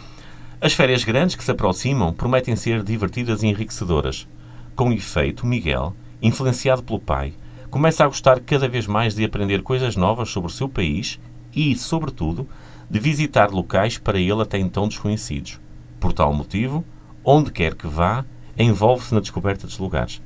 [0.59, 4.27] As férias grandes que se aproximam prometem ser divertidas e enriquecedoras.
[4.75, 7.33] Com efeito, Miguel, influenciado pelo pai,
[7.71, 11.19] começa a gostar cada vez mais de aprender coisas novas sobre o seu país
[11.55, 12.47] e, sobretudo,
[12.89, 15.59] de visitar locais para ele até então desconhecidos.
[16.01, 16.83] Por tal motivo,
[17.23, 18.25] onde quer que vá,
[18.59, 20.21] envolve-se na descoberta dos lugares.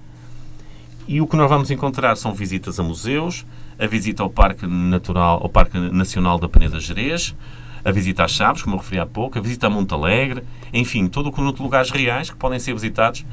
[1.07, 3.45] E o que nós vamos encontrar são visitas a museus,
[3.79, 7.35] a visita ao Parque Natural, ao Parque Nacional da Peneda Gerês,
[7.83, 11.07] a visita às Chaves, como eu referi há pouco, a visita a Monte Alegre, enfim,
[11.07, 13.25] todo o conjunto de lugares reais que podem ser visitados.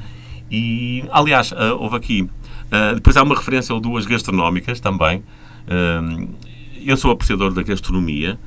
[0.49, 5.21] E, aliás, uh, houve aqui, uh, depois há uma referência ou duas gastronómicas também.
[5.67, 6.29] Uh,
[6.85, 8.39] eu sou apreciador da gastronomia.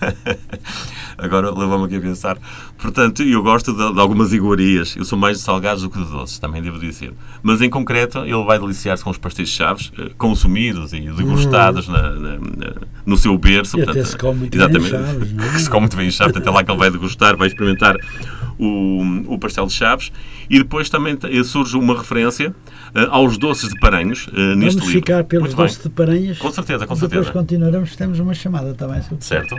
[1.18, 2.38] Agora levou-me aqui a pensar.
[2.78, 4.96] Portanto, eu gosto de, de, algumas iguarias.
[4.96, 7.12] Eu sou mais de salgados do que de doces, também devo dizer.
[7.42, 11.88] Mas, em concreto, ele vai deliciar-se com os pastéis de chaves, eh, consumidos e degustados
[11.88, 11.92] hum.
[11.92, 12.72] na, na, na,
[13.04, 13.78] no seu berço.
[13.78, 15.48] E portanto, se come muito exatamente, bem chaves, não é?
[15.52, 16.32] que se come muito bem em chaves.
[16.32, 17.96] Portanto, é lá que ele vai degustar, vai experimentar
[18.58, 20.12] o, o pastel de chaves.
[20.48, 24.80] E depois também surge uma referência uh, aos doces de Paranhos uh, neste livro.
[24.80, 26.38] Vamos ficar pelos doces de Paranhos.
[26.38, 27.24] Com certeza, com certeza.
[27.24, 29.00] Depois continuaremos, temos uma chamada também.
[29.20, 29.54] Certo.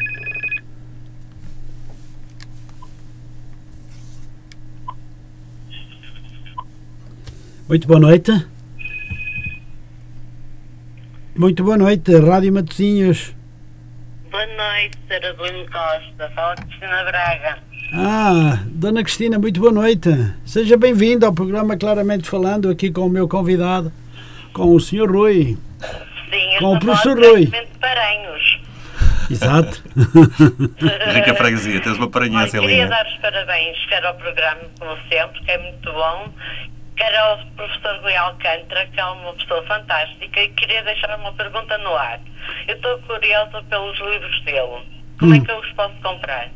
[7.72, 8.32] Muito boa noite.
[11.34, 13.34] Muito boa noite, Rádio Matosinhos.
[14.30, 15.34] Boa noite, Sra.
[15.36, 16.30] Bruno Costa.
[16.36, 17.60] Fala Cristina Braga.
[17.94, 20.10] Ah, Dona Cristina, muito boa noite.
[20.44, 23.90] Seja bem-vinda ao programa Claramente Falando, aqui com o meu convidado,
[24.52, 25.10] com o Sr.
[25.10, 25.58] Rui.
[26.30, 27.50] Sim, com o professor Rui.
[27.80, 28.62] Paranhos.
[29.30, 29.82] Exato.
[31.14, 32.68] Rica freguesia, tens uma paranhense ali.
[32.68, 32.90] queria né?
[32.90, 36.34] dar os parabéns, quero ao programa, como sempre, que é muito bom.
[37.02, 41.76] Quero ao professor Rui Alcântara, que é uma pessoa fantástica, e queria deixar uma pergunta
[41.80, 42.20] no ar.
[42.68, 44.86] Eu estou curiosa pelos livros dele.
[45.20, 45.44] Como é Hum.
[45.44, 46.48] que eu os posso comprar?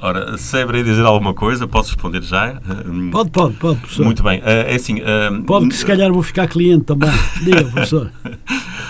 [0.00, 2.60] Ora, se de dizer alguma coisa, posso responder já?
[2.86, 4.04] Hum, Pode, pode, pode, professor.
[4.04, 4.40] Muito bem.
[4.44, 5.00] Eh, É assim.
[5.00, 7.10] eh, Pode que se calhar vou ficar cliente também.
[7.42, 8.10] Diga, professor.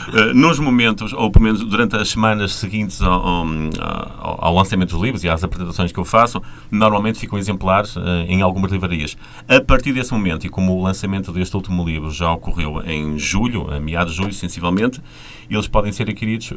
[0.09, 5.03] Uh, nos momentos, ou pelo menos durante as semanas seguintes ao, ao- ao- lançamento dos
[5.03, 6.40] livros e às apresentações que eu faço,
[6.71, 7.97] normalmente ficam exemplares
[8.29, 9.16] em algumas livrarias.
[9.49, 13.69] A partir desse momento, e como o lançamento deste último livro já ocorreu em julho,
[13.73, 15.01] a meados de julho, sensivelmente,
[15.51, 16.53] eles podem ser adquiridos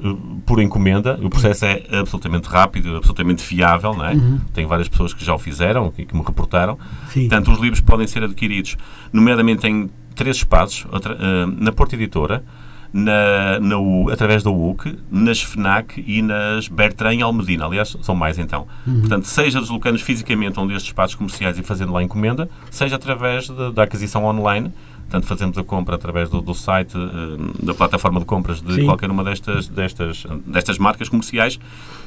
[0.46, 1.20] por encomenda.
[1.22, 4.14] O processo é absolutamente rápido, absolutamente fiável, não é?
[4.54, 6.78] Tenho várias pessoas que já o fizeram e que me reportaram.
[7.10, 7.22] Sim.
[7.30, 8.76] Portanto, os livros podem ser adquiridos,
[9.14, 12.44] nomeadamente em três espaços, outra, uh, na Porta Editora,
[12.92, 17.66] na, na U- através da UC, nas FNAC e nas Bertrand e Almedina.
[17.66, 18.68] Aliás, são mais então.
[18.84, 22.96] Portanto, seja deslocando fisicamente a um destes espaços comerciais e fazendo lá a encomenda, seja
[22.96, 24.72] através de- da aquisição online.
[25.10, 28.86] Portanto, fazemos a compra através do, do site, eh, da plataforma de compras de Sim.
[28.86, 31.60] qualquer uma destas, destas, destas marcas comerciais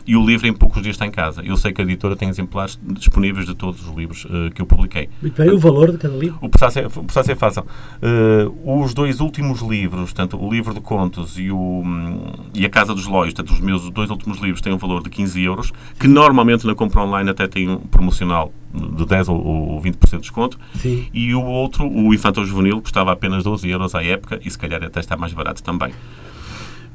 [0.07, 1.43] e o livro em poucos dias está em casa.
[1.45, 4.67] Eu sei que a editora tem exemplares disponíveis de todos os livros eh, que eu
[4.67, 5.09] publiquei.
[5.21, 6.39] Muito bem, o valor de cada livro?
[6.41, 7.67] O processo é, é fácil.
[8.01, 12.71] Eh, os dois últimos livros, tanto o livro de contos e, o, hum, e a
[12.71, 15.73] Casa dos Lóis, portanto, os meus dois últimos livros têm um valor de 15 euros,
[15.99, 20.19] que normalmente na compra online até tem um promocional de 10 ou, ou 20% de
[20.19, 20.59] desconto.
[20.77, 21.07] Sim.
[21.13, 24.83] E o outro, o Infantil Juvenil, custava apenas 12 euros à época e se calhar
[24.83, 25.93] até está mais barato também.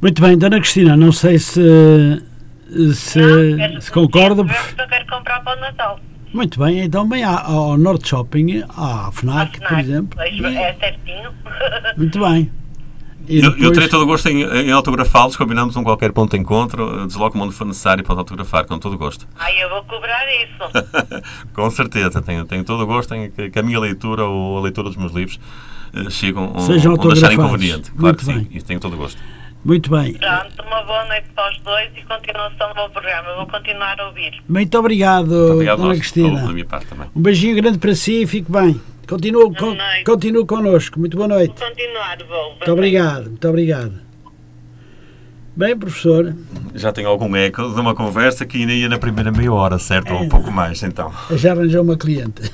[0.01, 1.59] Muito bem, Dona Cristina, não sei se,
[2.93, 3.19] se,
[3.57, 4.41] quero- se concorda.
[4.41, 5.99] Eu eu quero comprar para o Natal.
[6.33, 9.83] Muito bem, então bem ao Norte Shopping, à À FNAC, por FNAC.
[9.83, 10.21] exemplo.
[10.21, 11.31] É certinho.
[11.97, 12.51] muito bem.
[13.29, 16.31] E Eu, eu depois- terei todo o gosto em, em autografá-los, combinamos um qualquer ponto
[16.31, 19.27] de encontro, eh, desloco-me onde for necessário para autografar, com todo o gosto.
[19.37, 21.23] Ai, eu vou cobrar isso.
[21.53, 24.61] Com certeza, tenho, tenho todo o gosto em que, que a minha leitura ou a
[24.61, 25.39] leitura dos meus livros
[25.93, 27.91] eh, chegam onde, Sejam onde acharem conveniente.
[27.91, 28.47] Claro Muito que sim, bem.
[28.51, 29.21] e tenho todo o gosto.
[29.67, 30.13] Muito bem.
[30.13, 33.35] Pronto, uma boa noite para os dois e continuação do meu programa.
[33.35, 34.41] Vou continuar a ouvir.
[34.47, 36.41] Muito obrigado, Muito obrigado, Dona Cristina.
[36.41, 37.09] da minha parte também.
[37.13, 38.79] Um beijinho grande para si e fique bem.
[39.05, 40.97] Continua, con, continue connosco.
[40.97, 41.53] Muito boa noite.
[41.59, 42.49] Vou continuar, vou.
[42.51, 44.06] Muito obrigado, muito obrigado.
[45.57, 46.35] Bem, professor,
[46.75, 50.09] Já tenho algum eco de uma conversa que ainda ia na primeira meia hora, certo?
[50.09, 50.13] É.
[50.13, 51.11] Ou um pouco mais, então.
[51.31, 52.43] já arranjou uma cliente.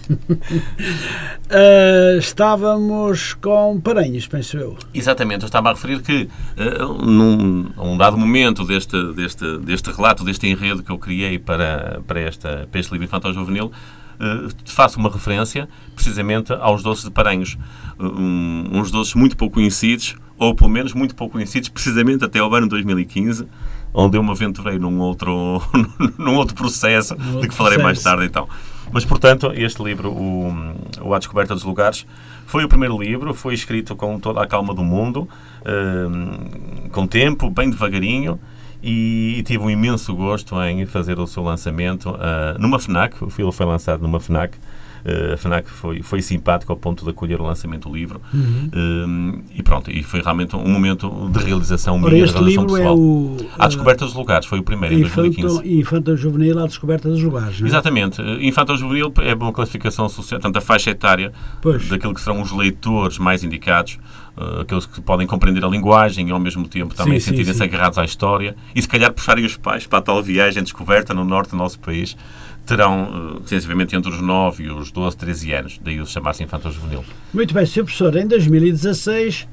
[1.55, 4.77] Ah, estávamos com Paranhos, penso eu.
[4.91, 9.91] Exatamente, eu estava a referir que eh, num, a um dado momento deste, deste, deste
[9.91, 13.71] relato, deste enredo que eu criei para, para, esta, para este livro infantil juvenil,
[14.19, 17.55] eh, faço uma referência precisamente aos doces de Paranhos.
[17.99, 22.53] Um, uns doces muito pouco conhecidos, ou pelo menos muito pouco conhecidos, precisamente até ao
[22.53, 23.47] ano 2015,
[23.93, 25.61] onde eu me aventurei num outro,
[26.17, 28.15] num outro processo, de outro que falarei mais processo.
[28.15, 28.47] tarde então.
[28.91, 30.53] Mas, portanto, este livro, o,
[31.01, 32.05] o A Descoberta dos Lugares,
[32.45, 35.27] foi o primeiro livro, foi escrito com toda a calma do mundo,
[35.65, 38.39] hum, com tempo, bem devagarinho,
[38.83, 43.23] e, tive um imenso gosto em fazer o seu lançamento ah, numa FNAC.
[43.23, 44.57] O filme foi lançado numa FNAC.
[45.05, 48.21] Uh, a FNAC foi, foi simpático ao ponto de acolher o lançamento do livro.
[48.33, 48.69] Uhum.
[48.73, 52.97] Um, e pronto, e foi realmente um momento de realização minha, de realização é pessoal.
[52.97, 55.47] o A Descoberta dos Lugares, foi o primeiro, em 2015.
[55.47, 57.59] Infanto, Infanto Juvenil à Descoberta dos Lugares.
[57.59, 57.69] não é?
[57.69, 58.21] Exatamente.
[58.41, 61.87] Infantil juvenil é uma classificação social, tanto a faixa etária Pois.
[61.87, 63.99] daquilo que serão os leitores mais indicados,
[64.37, 68.05] eh, aqueles que podem compreender a linguagem e ao mesmo tempo também sentirem-se agarrados à
[68.05, 71.57] história e se calhar puxarem os pais para a tal viagem descoberta no norte do
[71.57, 72.15] nosso país,
[72.65, 76.71] terão eh, sensivelmente entre os 9 e os 12, 13 anos, daí o chamar-se infantil
[76.71, 77.03] juvenil.
[77.33, 77.83] Muito bem, Sr.
[77.83, 79.47] Professor, em 2016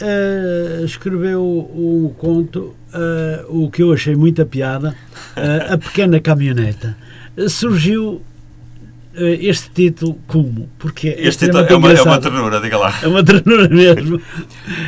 [0.00, 4.96] eh, escreveu um conto, eh, o que eu achei muita piada,
[5.36, 6.96] eh, A Pequena Caminhoneta.
[7.36, 8.20] Eh, surgiu
[9.14, 10.68] eh, este título como?
[10.78, 12.94] Porque é Este título é uma, é uma ternura, diga lá.
[13.02, 14.20] É uma ternura mesmo.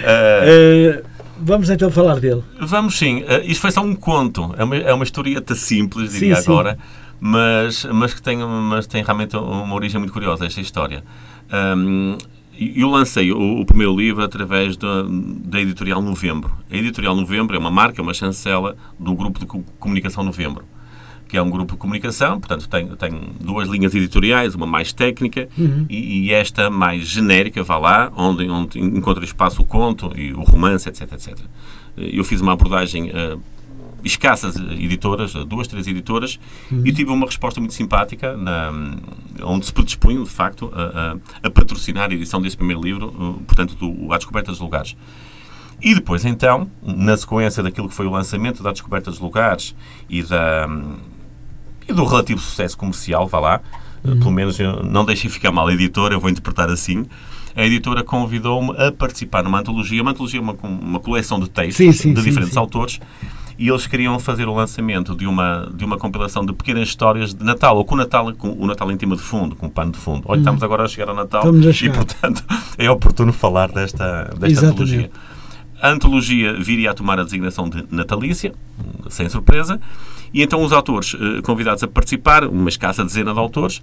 [0.04, 1.02] Eh, Eh,
[1.40, 2.42] vamos então falar dele.
[2.60, 3.22] Vamos sim.
[3.22, 4.54] Uh, isto foi só um conto.
[4.58, 6.46] É uma, é uma historieta simples, diria Sim, sim.
[7.20, 11.02] Mas, mas que tem, mas tem realmente uma origem muito curiosa, esta história.
[11.76, 12.16] Um,
[12.58, 15.04] eu lancei o, o primeiro livro através da,
[15.44, 16.50] da Editorial Novembro.
[16.70, 20.64] A Editorial Novembro é uma marca, é uma chancela do Grupo de Co- Comunicação Novembro,
[21.28, 25.48] que é um grupo de comunicação, portanto tem, tem duas linhas editoriais, uma mais técnica
[25.88, 30.40] e, e esta mais genérica, vá lá, onde, onde encontra espaço o conto e o
[30.42, 31.38] romance, etc, etc.
[31.96, 33.36] Eu fiz uma abordagem a
[34.04, 36.38] escassas editoras, duas, três editoras,
[36.84, 38.70] e tive uma resposta muito simpática, na,
[39.42, 40.82] onde se predispunham, de facto, a,
[41.12, 41.16] a-
[41.48, 43.10] a patrocinar a edição desse primeiro livro,
[43.46, 44.96] portanto, do A Descoberta dos Lugares.
[45.80, 49.74] E depois, então, na sequência daquilo que foi o lançamento da descoberta dos lugares
[50.10, 50.68] e, da,
[51.88, 53.60] e do relativo sucesso comercial, vá lá,
[54.02, 57.04] pelo menos eu não deixei ficar mal a editora, eu vou interpretar assim.
[57.54, 60.00] A editora convidou-me a participar numa antologia.
[60.00, 63.00] Uma antologia uma, uma coleção de textos Sim, sim, de sim, diferentes autores
[63.58, 67.44] e eles queriam fazer o lançamento de uma, de uma compilação de pequenas histórias de
[67.44, 69.90] Natal, ou com o Natal, com o Natal em tema de fundo, com o pano
[69.92, 70.22] de fundo.
[70.26, 71.96] Olha, estamos agora a chegar ao Natal a e, chegar.
[71.96, 72.44] portanto,
[72.78, 74.72] é oportuno falar desta, desta Exatamente.
[74.72, 75.10] antologia.
[75.80, 78.52] A antologia viria a tomar a designação de natalícia,
[79.08, 79.80] sem surpresa,
[80.32, 83.82] e então os autores eh, convidados a participar, uma escassa dezena de autores,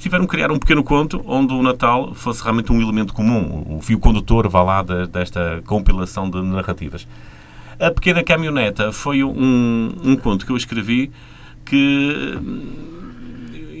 [0.00, 3.80] tiveram que criar um pequeno conto onde o Natal fosse realmente um elemento comum, o
[3.82, 7.06] fio condutor, vá lá, de- desta compilação de narrativas.
[7.80, 11.10] A Pequena Caminhoneta foi um, um conto que eu escrevi
[11.64, 12.38] que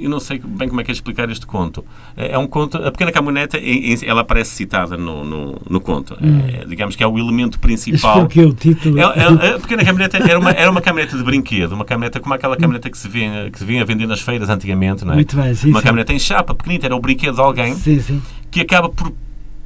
[0.02, 1.84] eu não sei bem como é que é explicar este conto.
[2.16, 2.78] É é um conto.
[2.78, 3.58] A pequena caminhoneta,
[4.02, 6.16] ela aparece citada no, no, no conto.
[6.54, 8.14] É, digamos que é o elemento Isso principal.
[8.14, 8.98] foi o que o título.
[8.98, 12.32] É- é- a pequena caminhoneta era uma, era uma caminhoneta de brinquedo, uma caminhoneta como
[12.34, 15.16] aquela caminhoneta que se vinha, que se vinha a vender nas feiras antigamente, não é?
[15.16, 15.84] Muito bem, sim, Uma sim.
[15.84, 18.22] caminhoneta em chapa, pequenita, era o brinquedo de alguém Sim, sim.
[18.50, 19.12] que acaba por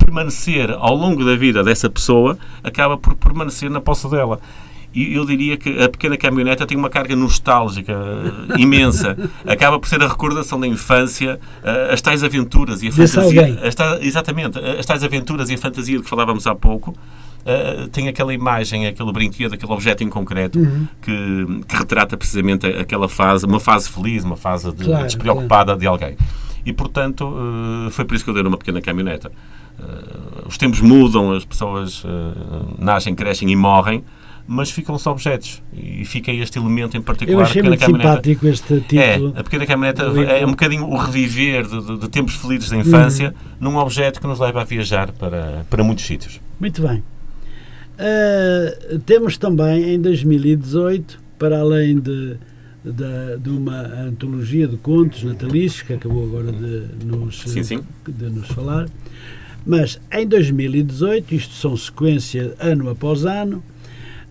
[0.05, 4.39] permanecer ao longo da vida dessa pessoa, acaba por permanecer na posse dela.
[4.95, 9.17] E eu diria que a pequena caminhoneta tem uma carga nostálgica eh, imensa.
[9.45, 13.59] Acaba por ser a recordação da infância, eh, as tais aventuras e a Desse fantasia.
[13.65, 16.97] as tais- exatamente, eh, as tais aventuras e a fantasia de que falávamos há pouco.
[17.47, 20.87] eh, tem aquela imagem, aquele brinquedo, aquele objeto em concreto Uhum.
[21.03, 25.87] que, que retrata precisamente aquela fase, uma fase feliz, uma fase de, Claro, despreocupada de
[25.87, 26.17] alguém.
[26.67, 27.33] E, portanto,
[27.87, 29.31] eh, foi por isso que eu dei uma pequena caminhoneta.
[29.79, 29.85] Eh,
[30.47, 34.03] os tempos mudam, as pessoas eh, nascem, crescem e morrem,
[34.47, 35.63] mas ficam-se objetos.
[35.73, 37.39] E fica este elemento em particular.
[37.39, 38.11] Eu achei a pequena muito caminhoneta.
[38.11, 39.33] simpático este título.
[39.37, 40.03] É, a pequena caminhoneta
[40.33, 43.29] é um bocadinho o reviver de, de- de tempos felizes da infância
[43.61, 43.71] Uhum.
[43.73, 46.41] num objeto que nos leva a viajar para, para muitos sítios.
[46.61, 47.03] Muito bem.
[47.99, 52.37] Ah, temos também em 2018, para além de,
[52.85, 57.81] de, de uma antologia de contos natalícios, que acabou agora de nos, Sim, sim.
[58.07, 58.89] de nos falar,
[59.67, 63.63] mas em 2018, isto são sequência ano após ano,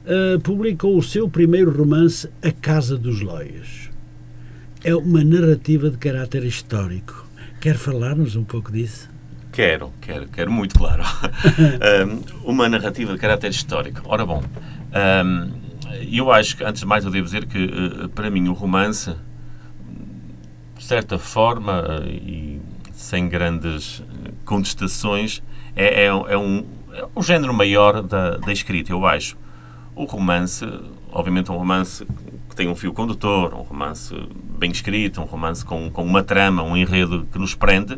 [0.05, 3.89] ah, publicou o seu primeiro romance, A Casa dos Loios.
[4.83, 7.25] É uma narrativa de caráter histórico.
[7.61, 9.09] Quer falar-nos um pouco disso?
[9.53, 11.03] Quero, quero, quero muito, claro.
[12.43, 14.01] Um, uma narrativa de caráter histórico.
[14.05, 15.51] Ora bom, um,
[16.11, 19.15] eu acho que, antes de mais, eu devo dizer que, uh, para mim, o romance,
[20.77, 22.59] de certa forma, e
[22.93, 24.03] sem grandes uh,
[24.45, 25.41] contestações,
[25.75, 29.37] é, é, um- é um, é um género maior da, da escrita, eu acho.
[29.95, 30.65] O romance,
[31.11, 32.05] obviamente, um romance
[32.49, 34.15] que tem um fio condutor, um romance
[34.57, 37.97] bem escrito, um romance com, com uma trama, um enredo que nos prende,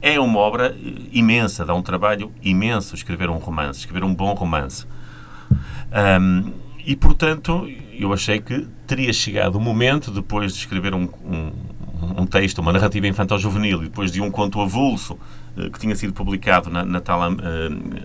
[0.00, 4.32] é uma obra eh, imensa, dá um trabalho imenso escrever um romance, escrever um bom
[4.34, 4.86] romance.
[5.92, 6.52] Ahm,
[6.84, 11.52] e, portanto, eu achei que teria chegado o momento, depois de escrever um, um,
[12.22, 15.18] um texto, uma narrativa infantil-juvenil, e depois de um conto avulso
[15.56, 17.36] eh, que tinha sido publicado na, na tal eh,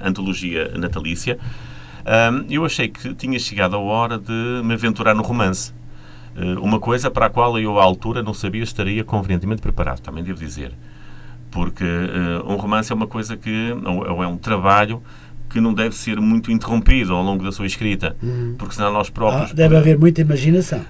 [0.02, 1.40] antologia natalícia,
[2.06, 5.74] ahm, eu achei que tinha chegado a hora de me aventurar no romance.
[6.36, 10.24] Eh, uma coisa para a qual eu, à altura, não sabia estaria convenientemente preparado, também
[10.24, 10.74] devo dizer
[11.52, 15.02] porque eh, um romance é uma coisa que ou, ou é um trabalho
[15.50, 18.16] que não deve ser muito interrompido ao longo da sua escrita,
[18.58, 20.82] porque senão nós Ah, próprios deve haver muita imaginação.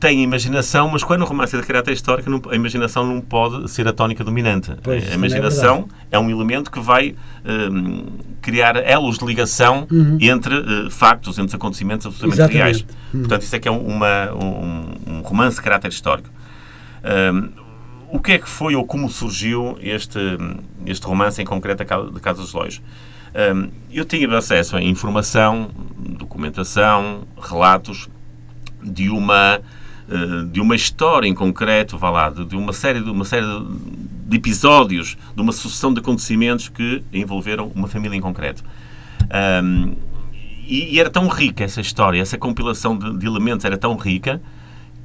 [0.00, 3.70] tem imaginação, mas quando o romance é de caráter histórico, não- a imaginação não pode
[3.70, 4.72] ser a tónica dominante.
[4.82, 7.14] Pois, a é imaginação é, um elemento que vai
[7.70, 8.06] hum,
[8.40, 9.86] criar elos de ligação
[10.20, 12.60] entre eh, factos, entre acontecimentos absolutamente Uhum.
[12.62, 12.84] Exatamente.
[12.84, 12.96] reais.
[13.12, 16.28] Portanto, isso é que é uma, um, um romance de caráter histórico.
[17.04, 17.50] Hum,
[18.10, 20.18] o que é que foi ou como surgiu este,
[20.84, 21.82] este romance em concreto
[22.12, 22.82] de Casa dos Lois?
[23.90, 28.08] Eu tive acesso a informação, documentação, relatos
[28.82, 29.60] de uma
[30.12, 33.46] eh, de uma história em concreto, vá lá, de, uma série de uma série
[34.26, 38.62] de episódios, de uma sucessão de acontecimentos que envolveram uma família em concreto.
[39.30, 39.94] Ahm,
[40.66, 44.40] e, e era tão rica essa história, essa compilação de, de elementos era tão rica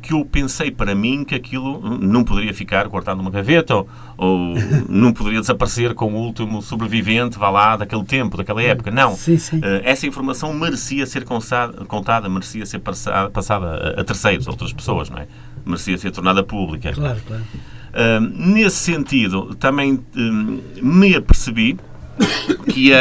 [0.07, 4.55] que eu pensei para mim que aquilo não poderia ficar guardado numa gaveta ou, ou
[4.87, 8.89] não poderia desaparecer com o último sobrevivente, vá lá, daquele tempo, daquela época.
[8.89, 9.13] Não.
[9.13, 9.59] Sim, sim.
[9.61, 15.09] Eh, essa informação merecia ser contada, merecia ser passa- passada a, terceiros, a outras pessoas,
[15.09, 15.27] não é?
[15.65, 16.93] Merecia ser tornada pública.
[16.93, 17.43] Claro, claro.
[17.43, 21.77] Uh, nesse sentido, também um, me apercebi
[22.71, 22.91] que,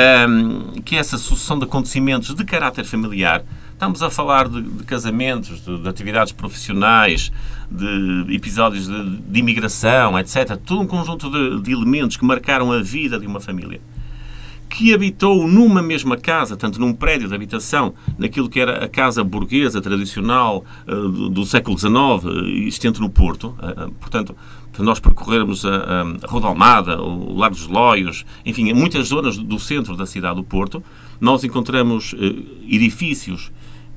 [0.84, 3.44] que essa sucessão de acontecimentos de caráter familiar,
[3.76, 7.30] estamos a falar de, de casamentos, de, de atividades profissionais,
[7.70, 10.56] de episódios de, de imigração, etc.
[10.56, 13.78] Todo um conjunto de, de elementos que marcaram a vida de uma família
[14.76, 19.24] que habitou numa mesma casa, tanto num prédio de habitação, naquilo que era a casa
[19.24, 23.56] burguesa tradicional uh, do, do, século XIX, uh, existente no Porto.
[23.58, 24.36] Uh, portanto,
[24.74, 29.08] se nós percorrermos a, a Rua da Almada, o Largo dos Lóios, enfim, em muitas
[29.08, 30.84] zonas do centro da cidade do Porto,
[31.18, 32.14] nós encontramos
[32.68, 33.50] edifícios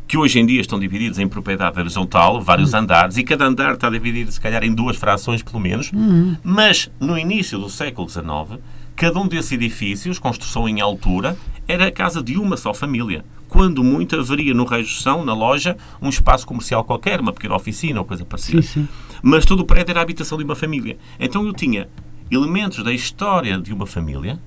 [0.07, 2.79] que hoje em dia estão divididos em propriedade horizontal, vários uhum.
[2.79, 5.91] andares, e cada andar está dividido, se calhar, em duas frações, pelo menos.
[5.91, 6.37] Uhum.
[6.41, 8.59] Mas, no início do século XIX,
[8.99, 13.23] cada um desses edifícios, construção em altura, era a casa de uma só família.
[13.47, 18.05] Quando muito, haveria no São, na loja, um espaço comercial qualquer, uma pequena oficina ou
[18.05, 18.61] coisa parecida.
[18.61, 18.87] Sim, sim.
[19.23, 20.97] Mas todo o prédio era a habitação de uma família.
[21.17, 21.87] Então eu tinha
[22.29, 24.37] elementos da história de uma família,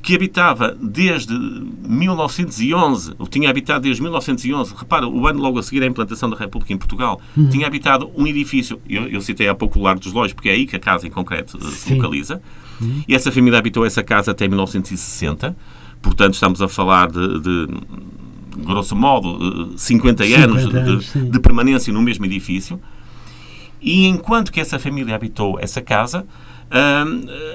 [0.00, 5.82] que habitava desde 1911, ou tinha habitado desde 1911, repara, o ano logo a seguir
[5.82, 7.50] à implantação da República em Portugal, uhum.
[7.50, 10.52] tinha habitado um edifício, eu, eu, citei há pouco o Largo dos Lojas, porque é
[10.52, 11.70] aí que a casa em concreto Sim.
[11.70, 12.40] se localiza,
[12.80, 13.02] uhum.
[13.06, 15.56] e essa família habitou essa casa até 1960,
[16.00, 17.68] portanto estamos a falar de, de
[18.58, 22.80] grosso modo, 50 eh, anos, 50 anos de, de permanência no mesmo edifício,
[23.80, 26.26] e enquanto que essa família habitou essa casa,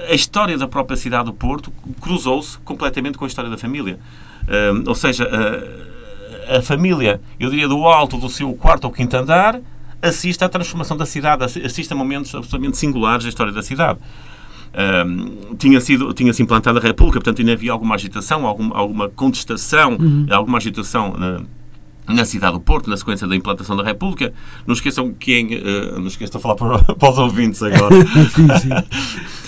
[0.08, 3.98] a história da própria cidade do Porto cruzou-se completamente com a história da família.
[4.86, 5.28] ou seja,
[6.48, 9.60] a, família, eu diria, do alto do seu quarto ou quinto andar,
[10.02, 13.98] assiste à transformação da cidade, assiste a momentos absolutamente singulares da história da cidade.
[14.76, 19.08] Um, tinha sido tinha se implantado a República, portanto ainda havia alguma agitação, alguma, alguma
[19.08, 20.26] contestação, uhum.
[20.28, 21.46] alguma agitação uh,
[22.12, 24.32] na cidade do Porto, na sequência da implantação da República.
[24.66, 25.54] Não esqueçam que em.
[25.56, 27.94] Uh, não esqueçam de falar para, para os ouvintes agora.
[28.34, 28.70] sim, sim.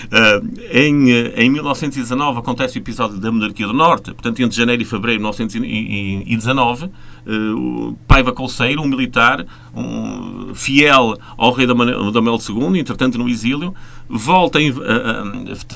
[0.07, 4.83] Uh, em, uh, em 1919 acontece o episódio da Monarquia do Norte, portanto, entre janeiro
[4.83, 6.91] e fevereiro de 1919,
[7.27, 13.75] uh, Paiva Colseiro, um militar, um, fiel ao rei Manuel II, entretanto no exílio,
[14.09, 14.73] volta, em,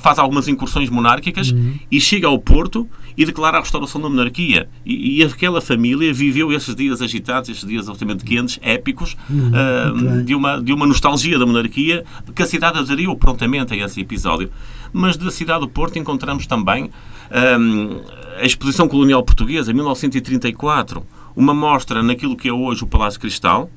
[0.00, 1.74] faz algumas incursões monárquicas uhum.
[1.90, 4.68] e chega ao Porto e declara a restauração da monarquia.
[4.86, 10.24] E, e, aquela família viveu esses dias agitados, esses dias absolutamente quentes, épicos, uhum.
[10.24, 14.20] de, uma, de uma nostalgia da monarquia, que a cidade aderiu prontamente a esse episódio
[14.20, 14.50] episódio.
[14.92, 16.90] Mas da cidade do Porto encontramos também
[17.30, 18.00] um,
[18.38, 21.04] a Exposição Colonial Portuguesa, 1934,
[21.34, 23.70] uma mostra naquilo que é hoje o Palácio Cristal,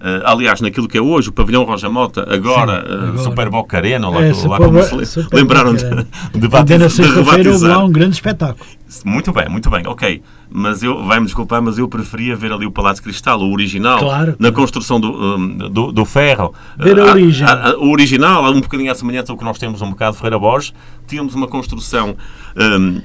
[0.00, 3.12] Uh, aliás, naquilo que é hoje o Pavilhão Roja Mota, agora, Sim, agora.
[3.12, 7.52] Uh, Super Boca Arena, lá, é, lá como se lembraram de, de, de, na sexta-feira
[7.52, 8.64] houve lá um grande espetáculo.
[9.04, 10.22] Muito bem, muito bem, ok.
[10.48, 14.36] Mas eu, vai-me desculpar, mas eu preferia ver ali o Palácio Cristal, o original, claro,
[14.38, 16.54] na construção do, um, do, do, ferro.
[16.78, 17.46] Ver a, a origem.
[17.46, 20.16] A, a, o original, um bocadinho à semelhança ao que nós temos um bocado de
[20.16, 20.72] Ferreira Borges,
[21.06, 22.16] tínhamos uma construção...
[22.56, 23.02] Um,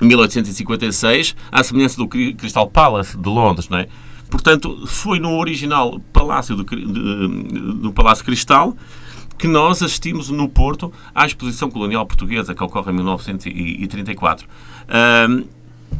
[0.00, 3.86] 1856, à semelhança do Crystal Palace de Londres, não é?
[4.30, 8.76] Portanto, foi no original Palácio do, do Palácio Cristal
[9.38, 14.48] que nós assistimos no Porto à exposição colonial portuguesa que ocorre em 1934.
[15.28, 15.44] Um,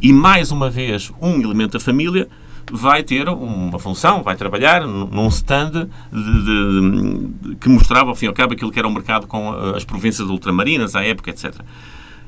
[0.00, 2.28] e mais uma vez, um elemento da família
[2.70, 8.26] vai ter uma função, vai trabalhar num stand de, de, de, que mostrava, ao fim
[8.26, 11.54] e ao cabo, aquilo que era o mercado com as províncias ultramarinas à época, etc.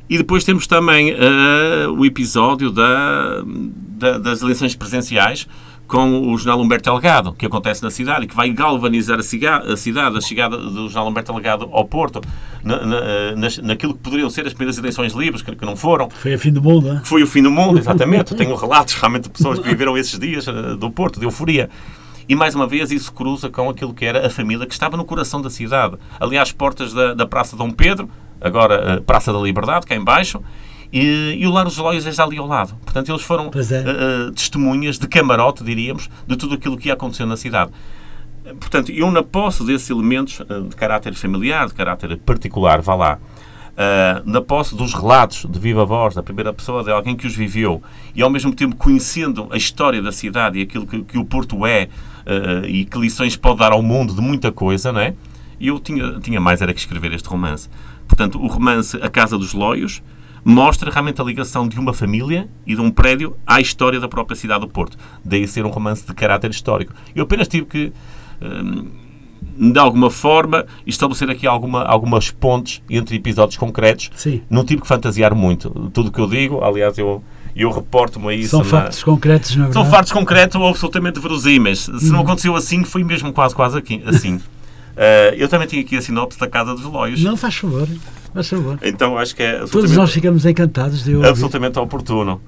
[0.08, 5.48] E depois temos também uh, o episódio da, da, das eleições presenciais,
[5.86, 10.18] com o jornal Humberto Delgado, que acontece na cidade e que vai galvanizar a, cidade,
[10.18, 12.20] a chegada do jornal Humberto Delgado ao Porto,
[12.62, 13.00] na, na,
[13.62, 16.10] naquilo que poderiam ser as primeiras eleições livres, que, que não foram.
[16.10, 17.00] Foi o fim do mundo, não é?
[17.04, 18.34] Foi o fim do mundo, exatamente.
[18.34, 21.70] Tenho relatos realmente de pessoas que viveram esses dias eh, do Porto, de euforia.
[22.28, 25.04] E mais uma vez isso cruza com aquilo que era a família que estava no
[25.04, 25.96] coração da cidade.
[26.18, 28.08] Ali às portas da, da Praça Dom Pedro,
[28.40, 30.42] agora eh, Praça da Liberdade, cá embaixo,
[30.92, 32.74] e, e o Lar dos Lóios é ali ao lado.
[32.84, 34.28] Portanto, eles foram é.
[34.28, 37.70] uh, testemunhas de camarote, diríamos, de tudo aquilo que ia acontecer na cidade.
[38.60, 43.18] Portanto, eu na posse desses elementos uh, de caráter familiar, de caráter particular, vá lá,
[43.76, 47.36] Uh, na posse dos relatos de viva voz, da primeira pessoa, de alguém que os
[47.36, 47.82] viveu,
[48.14, 51.66] e ao mesmo tempo conhecendo a história da cidade e aquilo que, que o Porto
[51.66, 51.90] é
[52.66, 55.12] e que lições pode dar ao mundo de muita coisa, não é?
[55.60, 57.68] eu tinha, tinha mais era que escrever este romance.
[58.06, 60.02] Portanto, o romance A Casa dos Loios,
[60.48, 64.36] mostra realmente a ligação de uma família e de um prédio à história da própria
[64.36, 64.96] cidade do Porto.
[65.24, 66.94] Daí ser um romance de caráter histórico.
[67.16, 67.92] Eu apenas tive que,
[68.40, 68.86] hum,
[69.72, 74.08] de alguma forma, estabelecer aqui alguma, algumas pontes entre episódios concretos.
[74.14, 74.40] Sim.
[74.48, 75.68] Não tive que fantasiar muito.
[75.92, 77.24] Tudo o que eu digo, aliás, eu
[77.56, 78.50] eu reporto-me a isso.
[78.50, 78.66] São na...
[78.66, 81.80] factos concretos, não é São factos concretos ou absolutamente verosímeis.
[81.80, 82.24] Se não uhum.
[82.24, 84.40] aconteceu assim, foi mesmo quase, quase aqui, assim.
[84.96, 87.22] Uh, eu também tinha aqui a sinopse da Casa dos Lóios.
[87.22, 87.86] Não, faz favor.
[88.32, 88.78] Faz favor.
[88.82, 89.66] Então acho que é.
[89.66, 91.28] Todos nós ficamos encantados de ouvir.
[91.28, 92.40] Absolutamente oportuno.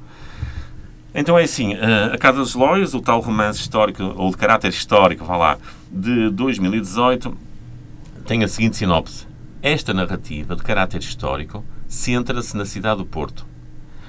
[1.15, 4.69] Então é assim, uh, a Casa dos Lóios, o tal romance histórico, ou de caráter
[4.69, 5.59] histórico, vá lá,
[5.91, 7.37] de 2018,
[8.27, 9.27] tem a seguinte sinopse.
[9.63, 13.47] Esta narrativa de caráter histórico centra-se na cidade do Porto,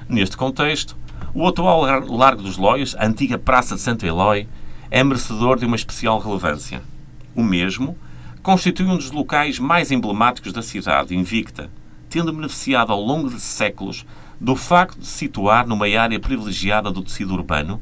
[0.10, 0.98] Neste contexto,
[1.36, 4.48] o atual Largo dos Loios, a antiga Praça de Santo Eloy,
[4.90, 6.82] é merecedor de uma especial relevância.
[7.36, 7.96] O mesmo
[8.50, 11.70] constitui um dos locais mais emblemáticos da cidade, invicta,
[12.10, 14.08] tendo beneficiado ao longo de séculos
[14.41, 17.80] do facto de se situar numa área privilegiada do tecido urbano,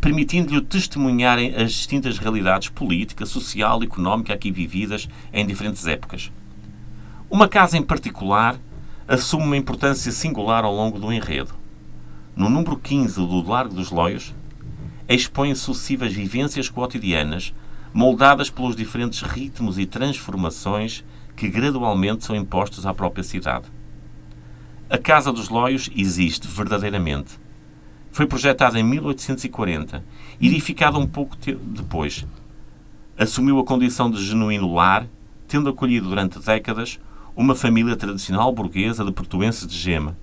[0.00, 6.30] permitindo-lhe testemunhar as distintas realidades política, social e económica aqui vividas em diferentes épocas.
[7.28, 8.56] Uma casa em particular
[9.08, 11.54] assume uma importância singular ao longo do enredo.
[12.36, 14.32] No número 15 do Largo dos Loios,
[15.08, 17.52] expõe sucessivas vivências cotidianas
[17.94, 21.04] moldadas pelos diferentes ritmos e transformações
[21.36, 23.66] que gradualmente são impostos à própria cidade.
[24.90, 27.38] A Casa dos Loios existe verdadeiramente.
[28.10, 30.04] Foi projetada em 1840
[30.40, 32.26] e edificada um pouco depois.
[33.16, 35.06] Assumiu a condição de genuíno lar,
[35.46, 36.98] tendo acolhido durante décadas
[37.36, 40.16] uma família tradicional burguesa de portuenses de gema.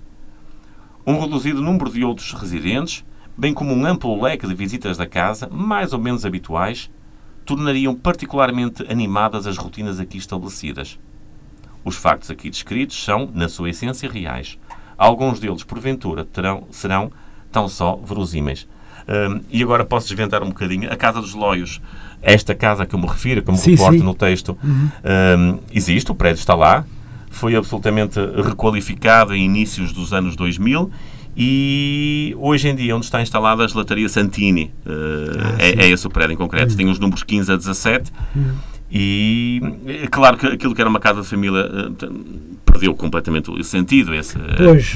[1.06, 3.02] Um reduzido número de outros residentes,
[3.36, 6.90] bem como um amplo leque de visitas da casa, mais ou menos habituais,
[7.44, 10.98] tornariam particularmente animadas as rotinas aqui estabelecidas.
[11.84, 14.58] Os factos aqui descritos são, na sua essência, reais.
[14.96, 17.10] Alguns deles, porventura, terão, serão
[17.50, 18.68] tão só verosímeis.
[19.08, 20.92] Um, e agora posso desventar um bocadinho.
[20.92, 21.80] A Casa dos Loios,
[22.20, 24.04] esta casa que eu me refiro, que eu me sim, reporto sim.
[24.04, 24.90] no texto, uhum.
[25.38, 26.84] um, existe, o prédio está lá,
[27.28, 30.90] foi absolutamente requalificado em inícios dos anos 2000
[31.36, 34.90] e hoje em dia, onde está instalada a gelataria Santini, uh,
[35.40, 36.74] ah, é, é, esse o prédio em concreto.
[36.74, 36.76] Hum.
[36.76, 38.12] Tem os números 15 a 17.
[38.36, 38.54] Hum.
[38.94, 43.64] E é claro que aquilo que era uma casa de família uh, perdeu completamente o
[43.64, 44.94] sentido, esse, pois,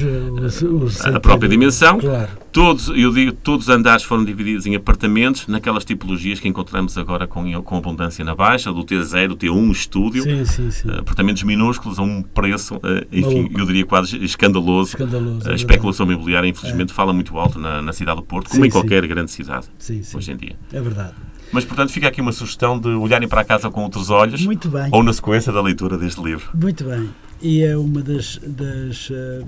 [0.61, 1.97] o, o sentido, a própria dimensão.
[1.97, 2.29] Claro.
[2.51, 7.25] Todos, eu digo, todos os andares foram divididos em apartamentos, naquelas tipologias que encontramos agora
[7.25, 10.21] com, com abundância na Baixa, do T0, T1, estúdio.
[10.21, 10.89] Sim, sim, sim.
[10.91, 12.79] Apartamentos minúsculos a um preço,
[13.11, 13.59] enfim, Maluco.
[13.59, 14.91] eu diria quase escandaloso.
[14.91, 16.93] escandaloso a é especulação imobiliária, infelizmente, é.
[16.93, 19.67] fala muito alto na, na cidade do Porto, como em qualquer grande cidade
[20.13, 20.55] hoje em dia.
[20.71, 21.13] É verdade.
[21.51, 24.43] Mas, portanto, fica aqui uma sugestão de olharem para a casa com outros olhos.
[24.45, 24.89] Muito bem.
[24.91, 26.49] Ou na sequência da leitura deste livro.
[26.53, 27.09] Muito bem.
[27.41, 29.45] E é uma das, das, eh,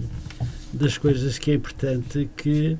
[0.71, 2.77] das coisas que é importante que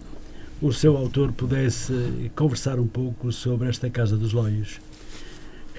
[0.61, 4.80] o seu autor pudesse conversar um pouco sobre esta Casa dos Loios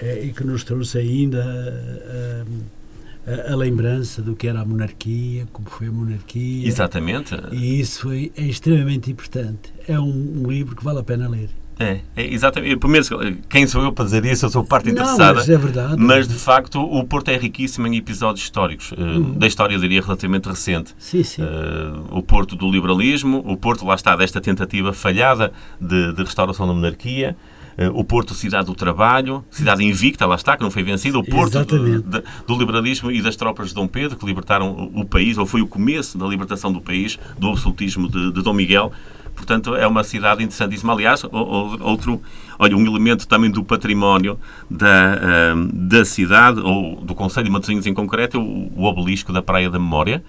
[0.01, 1.43] é, e que nos trouxe ainda
[3.25, 6.67] a, a, a, lembrança do que era a monarquia, como foi a monarquia.
[6.67, 7.35] Exatamente.
[7.51, 9.71] E isso foi, é extremamente importante.
[9.87, 11.49] É um, um livro que vale a pena ler.
[11.81, 12.77] É, é, exatamente.
[12.77, 13.05] Primeiro,
[13.49, 14.45] quem sou eu para dizer isso?
[14.45, 15.35] Eu sou parte interessada.
[15.35, 15.95] Mas é verdade.
[15.97, 18.93] Mas, de facto, o Porto é riquíssimo em episódios históricos.
[18.95, 19.33] Eh, uhum.
[19.33, 20.93] Da história, eu diria, relativamente recente.
[20.99, 21.41] Sim, sim.
[21.41, 26.67] Uh, o Porto do liberalismo, o Porto, lá está, desta tentativa falhada de, de restauração
[26.67, 27.35] da monarquia.
[27.77, 31.17] Uh, o Porto, cidade do trabalho, cidade invicta, lá está, que não foi vencida.
[31.17, 32.01] O Porto do,
[32.47, 35.61] do liberalismo e das tropas de Dom Pedro, que libertaram o, o, país, ou foi
[35.61, 38.91] o começo da libertação do país, do absolutismo de, de Dom Miguel.
[39.41, 40.93] Portanto, é uma cidade interessantíssima.
[40.93, 42.21] Aliás, outro,
[42.59, 44.39] olha, um elemento também do património
[44.69, 49.33] da, uh, da cidade, ou do Conselho de Matosinhos em concreto, é o, o obelisco
[49.33, 50.23] da Praia da Memória,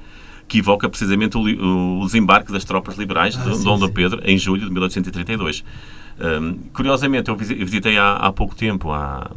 [0.49, 4.39] que evoca precisamente o, o desembarque das tropas liberais ah, de Dom Dom Pedro em
[4.39, 5.63] julho de 1832.
[6.19, 9.31] Um, curiosamente, eu visitei há, há pouco tempo, há,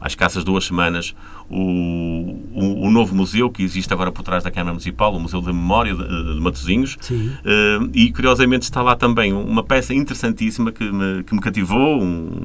[0.00, 1.14] há escassas duas semanas,
[1.48, 5.40] o, o, o, novo museu que existe agora por trás da Câmara Municipal, o Museu
[5.40, 6.96] da Memória de, de Matosinhos.
[7.10, 12.42] Uh, e, curiosamente, está lá também uma peça interessantíssima que me, que me cativou, um,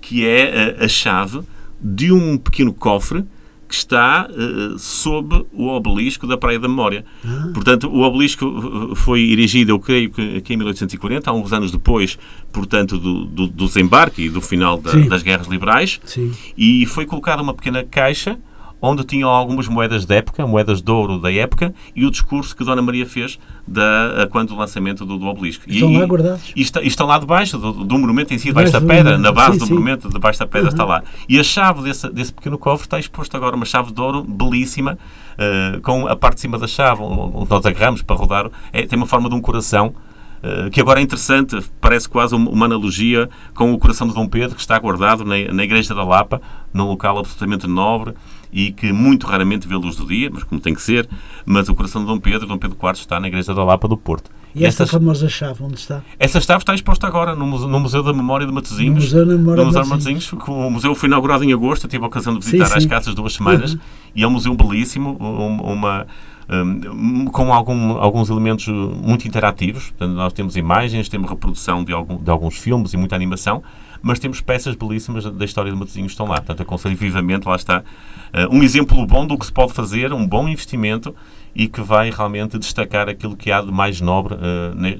[0.00, 1.40] que é a, a chave
[1.80, 3.24] de um pequeno cofre
[3.68, 7.04] que está uh, sob o obelisco da Praia da Memória.
[7.24, 7.50] Ah.
[7.52, 8.46] Portanto, o obelisco
[8.92, 12.18] eh, foi erigido, eu creio que, que em 1840, há uns anos depois,
[12.50, 16.32] portanto, do, do, do desembarque e do final da, das guerras liberais, Sim.
[16.56, 18.38] e foi colocada uma pequena caixa
[18.80, 22.64] onde tinham algumas moedas da época, moedas de ouro da época, e o discurso que
[22.64, 25.64] Dona Maria fez da, quando o lançamento do, do obelisco.
[25.66, 26.52] Estão e, lá guardados?
[26.54, 29.54] E, e estão lá debaixo do, do monumento em si, debaixo da pedra, na base
[29.54, 29.72] sim, do sim.
[29.74, 30.74] monumento, debaixo da pedra uhum.
[30.74, 31.02] está lá.
[31.28, 34.96] E a chave desse, desse pequeno cofre está exposto agora, uma chave de ouro belíssima,
[35.38, 38.96] uh, com a parte de cima da chave, onde nós agarramos para rodar, é, tem
[38.96, 39.94] uma forma de um coração,
[40.38, 44.54] Uh, que agora é interessante, parece quase uma analogia com o coração de Dom Pedro,
[44.54, 46.40] que está guardado na, na Igreja da Lapa,
[46.72, 48.14] num local absolutamente nobre,
[48.52, 51.08] e que muito raramente vê luz do dia, mas como tem que ser,
[51.44, 53.96] mas o coração de Dom Pedro, Dom Pedro IV, está na Igreja da Lapa do
[53.96, 54.30] Porto.
[54.54, 56.02] E, esta famosa chave, onde está?
[56.18, 59.12] Essa chave está exposta agora no Museu, no museu da Memória de Matosinhos.
[59.12, 60.32] No Museu da Memória de Matosinhos.
[60.32, 62.78] O museu foi inaugurado em agosto, eu tive a ocasião de visitar sim, sim.
[62.78, 63.80] as casas duas semanas, uhum.
[64.16, 66.06] e é um museu belíssimo, uma...
[66.50, 69.90] Um, com algum, alguns elementos muito interativos.
[69.90, 73.62] Portanto, nós temos imagens, temos reprodução de, algum, de alguns filmes e muita animação,
[74.02, 76.36] mas temos peças belíssimas da história de Matosinhos que estão lá.
[76.36, 80.26] Portanto, aconselho vivamente, lá está, uh, um exemplo bom do que se pode fazer, um
[80.26, 81.14] bom investimento
[81.54, 84.38] e que vai realmente destacar aquilo que há de mais nobre, uh,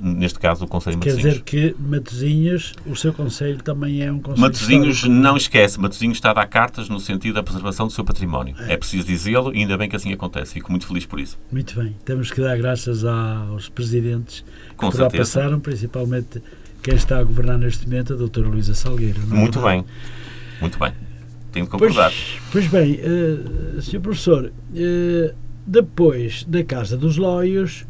[0.02, 4.18] neste caso, o Conselho de Quer dizer que Matosinhos, o seu Conselho também é um
[4.18, 5.20] Conselho Matosinhos histórico.
[5.20, 8.56] não esquece, Matosinhos está a dar cartas no sentido da preservação do seu património.
[8.60, 10.54] É, é preciso dizê-lo e ainda bem que assim acontece.
[10.54, 11.38] Fico muito feliz por isso.
[11.52, 11.94] Muito bem.
[12.04, 14.44] Temos que dar graças aos presidentes
[14.76, 15.38] Com que lá certeza.
[15.38, 16.42] passaram, principalmente
[16.82, 19.20] quem está a governar neste momento, a doutora Luísa Salgueiro.
[19.20, 19.84] é Muito bem.
[20.60, 20.92] Muito bem.
[21.52, 22.12] Tenho de Pois, concordar.
[22.52, 24.00] pois bem, uh, Sr.
[24.00, 25.34] Professor, uh,
[25.66, 27.84] depois da Casa dos Lóios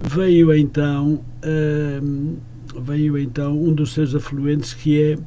[0.00, 2.36] veio então uh,
[2.80, 5.18] veio então um dos seus afluentes que é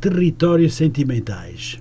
[0.00, 1.80] territórios sentimentais.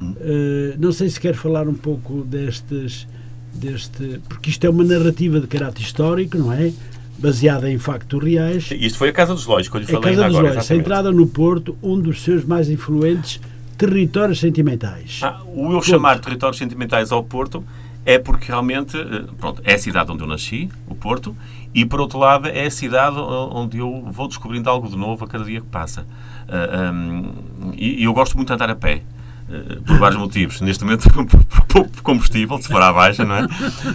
[0.00, 3.06] Uh, não sei se quer falar um pouco destes
[3.54, 6.72] deste porque isto é uma narrativa de caráter histórico, não é?
[7.18, 8.68] Baseada em factos reais.
[8.72, 10.54] Isto foi a Casa dos Lóis que eu lhe A falei Casa ainda dos agora.
[10.54, 13.40] Lóis, centrada no Porto, um dos seus mais influentes
[13.76, 15.20] territórios sentimentais.
[15.22, 17.64] Ah, o eu chamar territórios sentimentais ao Porto
[18.04, 21.36] é porque realmente eh, pronto, é a cidade onde eu nasci, o Porto,
[21.74, 25.28] e por outro lado é a cidade onde eu vou descobrindo algo de novo a
[25.28, 26.06] cada dia que passa.
[26.48, 29.02] Ah, um, e, e eu gosto muito de andar a pé.
[29.48, 30.60] Eh, Por vários motivos.
[30.60, 31.08] Neste momento,
[31.68, 33.46] pouco combustível, se for à baixa, não é?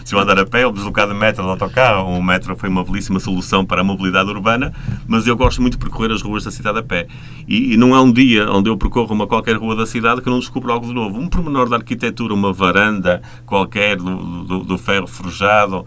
[0.05, 2.83] Se eu andar a pé ou deslocar de metro de autocarro, o metro foi uma
[2.83, 4.73] belíssima solução para a mobilidade urbana,
[5.07, 7.07] mas eu gosto muito de percorrer as ruas da cidade a pé.
[7.47, 10.29] E, e não há um dia onde eu percorro uma qualquer rua da cidade que
[10.29, 11.19] não descubro algo de novo.
[11.19, 15.85] Um pormenor da arquitetura, uma varanda qualquer do, do, do ferro forjado,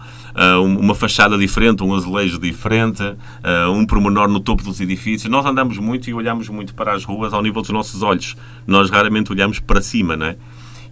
[0.62, 3.03] um- uma fachada diferente, um azulejo diferente,
[3.43, 5.30] ah, um pormenor no topo dos edifícios.
[5.30, 8.37] Nós andamos muito e olhamos muito para as ruas ao nível dos nossos olhos.
[8.66, 10.37] Nós raramente olhamos para cima, não é?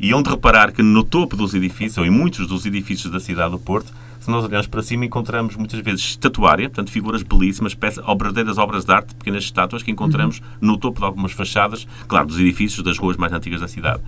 [0.00, 3.52] E onde reparar que no topo dos edifícios, ou em muitos dos edifícios da cidade
[3.52, 8.04] do Porto, se nós olharmos para cima, encontramos muitas vezes estatuária, portanto, figuras belíssimas, peças,
[8.06, 12.38] verdadeiras obras de arte, pequenas estátuas que encontramos no topo de algumas fachadas, claro, dos
[12.38, 14.00] edifícios das ruas mais antigas da cidade.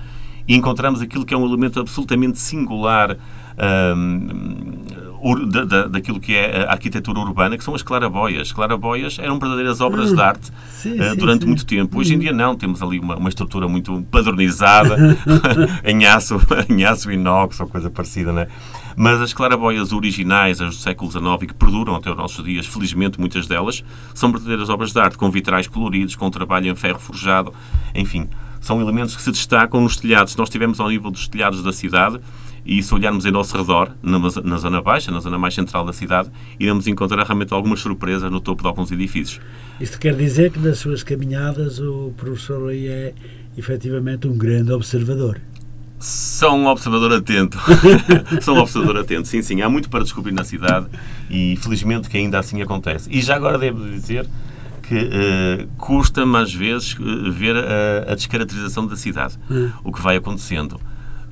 [0.46, 3.16] E encontramos aquilo que é um elemento absolutamente singular
[3.96, 4.82] hum,
[5.24, 8.52] ur- da, da- daquilo que é a arquitetura urbana, que são as claraboias.
[8.52, 11.48] Claraboias eram verdadeiras obras de arte Sim, sim, durante sim.
[11.48, 11.98] muito tempo.
[11.98, 14.96] Hoje em dia não, temos ali uma, uma estrutura muito padronizada,
[15.84, 18.46] em aço, em aço inox ou coisa parecida, né?
[18.96, 22.66] Mas as claraboias originais, as do século XIX e que perduram até os nossos dias,
[22.66, 23.82] felizmente muitas delas,
[24.14, 27.52] são verdadeiras obras de arte, com vitrais coloridos, com trabalho em ferro forjado,
[27.94, 28.28] enfim,
[28.60, 30.36] são elementos que se destacam nos telhados.
[30.36, 32.20] Nós estivermos ao nível dos telhados da cidade,
[32.64, 35.92] e se olharmos em nosso redor, na, na zona baixa, na zona mais central da
[35.92, 39.40] cidade, iremos encontrar realmente algumas surpresas no topo de alguns edifícios.
[39.80, 43.14] Isto quer dizer que nas suas caminhadas o professor aí é
[43.56, 45.40] efetivamente um grande observador.
[45.98, 47.58] Sou um observador atento.
[48.42, 49.26] Sou um observador atento.
[49.26, 49.62] Sim, sim.
[49.62, 50.86] Há muito para descobrir na cidade
[51.30, 53.08] e felizmente que ainda assim acontece.
[53.10, 54.26] E já agora devo dizer
[54.82, 59.38] que eh, custa-me às vezes eh, ver a, a descaracterização da cidade.
[59.82, 60.78] O que vai acontecendo.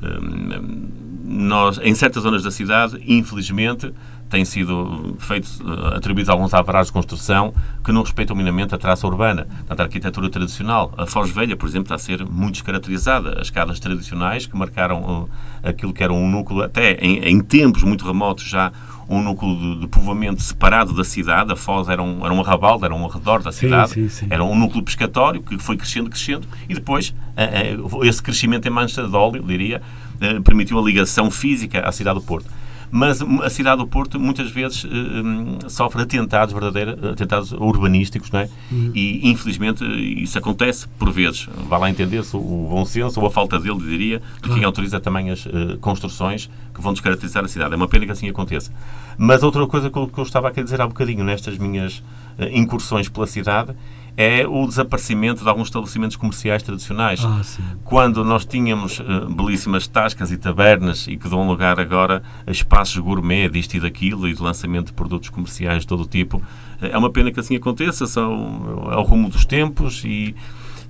[0.03, 0.89] Hum,
[1.25, 3.93] nós, em certas zonas da cidade, infelizmente,
[4.29, 7.53] têm sido feitos, eh, atribuídos alguns alvarás de construção
[7.85, 9.47] que não respeitam minimamente a traça urbana.
[9.59, 10.93] Portanto, a arquitetura tradicional.
[10.97, 13.39] A Foz Velha, por exemplo, está a ser muito descaracterizada.
[13.41, 15.29] As casas tradicionais que marcaram
[15.63, 18.73] eh, aquilo que era um núcleo, até em, em tempos muito remotos já,
[19.09, 21.53] um núcleo de, de povoamento separado da cidade.
[21.53, 23.91] A Foz era um, era um arrabal, era um arredor da Sim, cidade.
[23.91, 24.27] sim, sim.
[24.31, 29.07] Era um núcleo pescatório que foi crescendo, crescendo, e depois eh, esse crescimento em mancha
[29.07, 29.83] de óleo, diria,
[30.23, 32.49] eh, permitiu a ligação física à cidade do Porto.
[32.95, 38.31] Mas hum, a cidade do Porto muitas vezes eh, hum, sofre atentados verdadeiros, atentados urbanísticos,
[38.31, 38.51] não é?
[38.95, 39.83] E infelizmente
[40.23, 41.49] isso acontece por vezes.
[41.69, 45.31] Vá lá entender-se o bom senso ou a falta dele, diria, de quem autoriza também
[45.31, 47.73] as eh, construções que vão descaracterizar a cidade.
[47.73, 48.71] É uma pena que assim aconteça.
[49.17, 52.03] Mas outra coisa que eu, que eu estava a querer dizer há bocadinho nestas minhas
[52.39, 53.75] eh, incursões pela cidade
[54.17, 57.25] é o desaparecimento de alguns estabelecimentos comerciais tradicionais.
[57.25, 57.41] Ah.
[57.83, 59.05] Quando nós tínhamos eh,
[59.35, 64.29] belíssimas tascas e tabernas e que dão lugar agora a espaços gourmet disto e daquilo
[64.29, 66.43] e de lançamento de produtos comerciais de todo o tipo,
[66.83, 70.35] eh, é uma pena que assim aconteça, são, é o rumo dos tempos e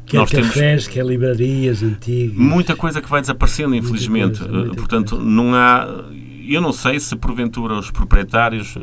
[0.04, 2.36] Quer nós temos cafés, quer livrarias antigas.
[2.36, 4.40] muita coisa que vai desaparecendo, infelizmente.
[4.40, 5.30] coisa, Eh, Portanto, coisa.
[5.30, 5.86] não há.
[6.44, 8.74] Eu não sei se porventura os proprietários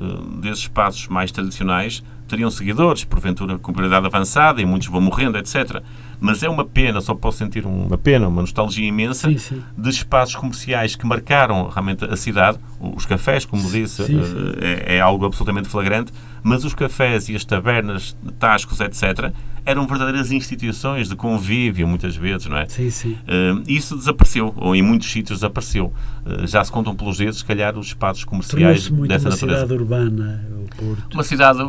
[0.41, 5.81] desses espaços mais tradicionais teriam seguidores, porventura com prioridade avançada e muitos vão morrendo, etc.
[6.19, 9.63] Mas é uma pena, só posso sentir uma pena, uma nostalgia imensa Sim, sim.
[9.77, 12.59] de espaços comerciais que marcaram realmente a cidade.
[12.79, 14.53] Os cafés, como disse, Sim, eh, sim.
[14.61, 16.11] É, é algo absolutamente flagrante,
[16.43, 19.31] mas os cafés e as tabernas, tascos, etc.,
[19.65, 22.65] eram verdadeiras instituições de convívio, muitas vezes, não é?
[22.67, 23.11] Sim, sim.
[23.11, 25.93] Uh, isso desapareceu, ou em muitos sítios desapareceu.
[26.25, 29.37] Uh, já se contam pelos dedos, se calhar, os espaços comerciais dessa uma natureza.
[29.37, 31.13] cidade urbana, o Porto.
[31.13, 31.59] Uma cidade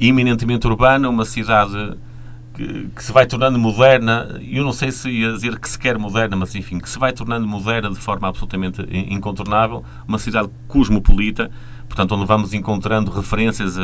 [0.00, 1.94] eminentemente urbana, uma cidade
[2.54, 5.98] que, que se vai tornando moderna, eu não sei se ia dizer que se quer
[5.98, 10.48] moderna, mas enfim, que se vai tornando moderna de forma absolutamente in- incontornável, uma cidade
[10.66, 11.50] cosmopolita,
[11.88, 13.82] portanto, onde vamos encontrando referências a,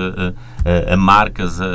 [0.88, 1.66] a- a- marcas, a,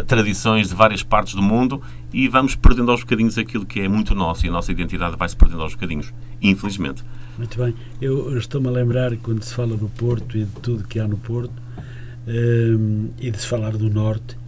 [0.00, 1.82] a tradições de várias partes do mundo
[2.12, 5.28] e vamos perdendo aos bocadinhos aquilo que é muito nosso e a nossa identidade vai
[5.28, 7.02] se perdendo aos bocadinhos, infelizmente.
[7.38, 7.74] Muito bem.
[8.00, 11.16] Eu estou-me a lembrar, quando se fala do Porto e de tudo que há no
[11.16, 11.52] Porto,
[12.30, 14.38] hum, e de se falar do Norte,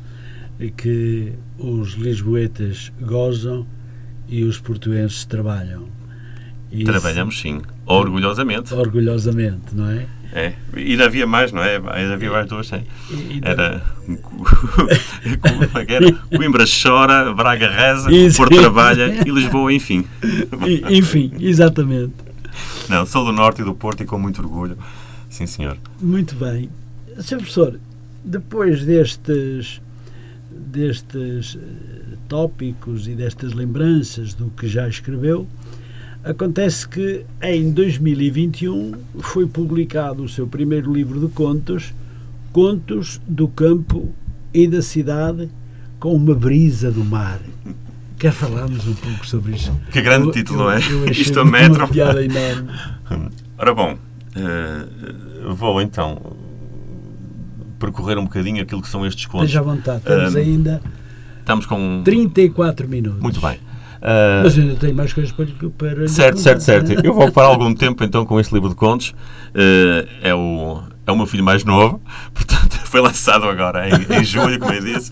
[0.76, 3.66] que os lisboetas gozam
[4.28, 5.88] e os portuenses trabalham.
[6.70, 8.72] Isso, Trabalhamos sim, orgulhosamente.
[8.72, 10.06] Orgulhosamente, não é?
[10.32, 10.54] É.
[10.74, 11.76] E ainda havia mais, não é?
[11.76, 12.82] Ainda havia mais duas, sim.
[13.42, 13.82] Era.
[14.06, 16.12] Como é que era?
[16.34, 18.38] Coimbra chora, Braga reza, Isso.
[18.38, 20.06] Porto trabalha e Lisboa, enfim.
[20.88, 22.14] Enfim, exatamente.
[22.88, 24.78] Não, sou do Norte e do Porto e com muito orgulho.
[25.28, 25.76] Sim, senhor.
[26.00, 26.70] Muito bem.
[27.20, 27.36] Sr.
[27.38, 27.78] Professor,
[28.24, 29.80] depois destes,
[30.50, 35.46] destes eh, tópicos e destas lembranças do que já escreveu,
[36.24, 41.92] acontece que em 2021 foi publicado o seu primeiro livro de contos,
[42.52, 44.10] Contos do Campo
[44.52, 45.48] e da Cidade
[45.98, 47.40] com uma brisa do mar.
[48.18, 49.72] Quer falarmos um pouco sobre isso?
[49.90, 50.78] Que grande Eu- título, eu- não é?
[50.92, 51.88] eu Isto uma metro.
[51.88, 52.68] piada enorme.
[53.58, 53.98] Ora bom,
[54.36, 54.86] eh,
[55.54, 56.36] vou então
[57.82, 59.46] percorrer um bocadinho aquilo que são estes contos.
[59.46, 60.82] Esteja à vontade, temos Ah, ainda
[61.40, 62.02] Estamos com.
[62.04, 63.20] 34 minutos.
[63.20, 63.58] Muito bem.
[64.00, 66.86] Eh, Mas ainda tenho mais coisas para, para Certo, certo, perguntar.
[66.88, 67.04] certo.
[67.06, 69.12] Eu vou ocupar algum tempo então com este livro de contos.
[69.54, 72.00] Eh, é, o, é o meu filho mais novo,
[72.32, 75.10] portanto foi lançado agora em, em julho, como eu disse.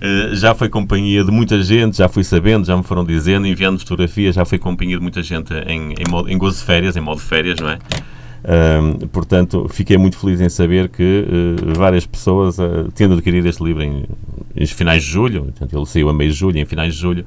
[0.00, 3.78] Eh, já foi companhia de muita gente, já fui sabendo, já me foram dizendo, enviando
[3.80, 7.00] fotografias, já foi companhia de muita gente em, em, modo, em gozo de férias, em
[7.00, 7.78] modo de férias, não é?
[8.46, 13.64] Ahm, portanto, fiquei muito feliz em saber que eh, várias pessoas uh, tendo adquirido este
[13.64, 14.04] livro em,
[14.54, 17.24] em finais de julho, portanto, ele saiu a meio de julho, em finais de julho,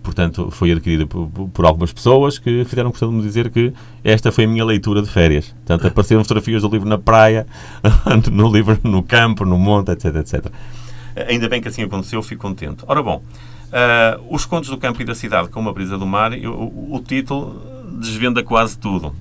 [0.00, 3.72] portanto, foi adquirido por, por- algumas pessoas que fizeram questão de me dizer que
[4.04, 5.48] esta foi a minha leitura de férias.
[5.48, 7.48] Portanto, apareceram fotografias do livro na praia,
[8.30, 10.46] no livro no campo, no monte, etc, etc.
[11.28, 12.84] Ainda bem que assim aconteceu, fico contente.
[12.86, 13.20] Ora bom,
[13.72, 16.94] ah, os contos do campo e da cidade com uma brisa do mar, eu- o,
[16.94, 17.60] o título
[17.98, 19.12] desvenda quase tudo.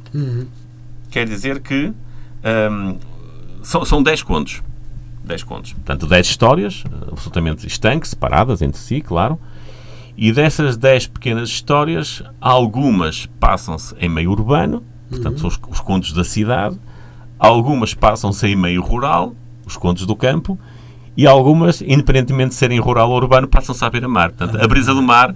[1.10, 1.94] Quer dizer que
[2.44, 2.98] ahm,
[3.62, 4.62] são, são 10 contos.
[5.24, 5.74] 10 contos.
[5.74, 9.40] Portanto, 10 histórias, absolutamente estanques, separadas entre si, claro.
[10.18, 16.14] E dessas 10 pequenas histórias, algumas passam-se em meio urbano, portanto, são os, os contos
[16.14, 16.80] da cidade.
[17.38, 19.34] Algumas passam-se em meio rural,
[19.66, 20.60] os contos do campo.
[21.16, 24.32] E algumas, independentemente de serem rural ou urbano, passam-se à beira-mar.
[24.32, 25.34] Portanto, a brisa do mar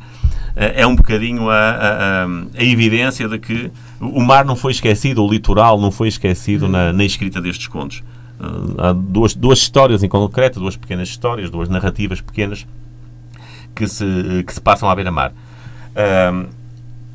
[0.55, 2.27] é um bocadinho a, a- a-
[2.57, 6.93] a evidência de que o mar não foi esquecido, o litoral não foi esquecido na,
[6.93, 8.03] na escrita destes contos.
[8.39, 8.45] Eh,
[8.77, 12.65] há duas, duas histórias em concreto, duas pequenas histórias, duas narrativas pequenas
[13.75, 15.31] que se, que se passam à beira-mar.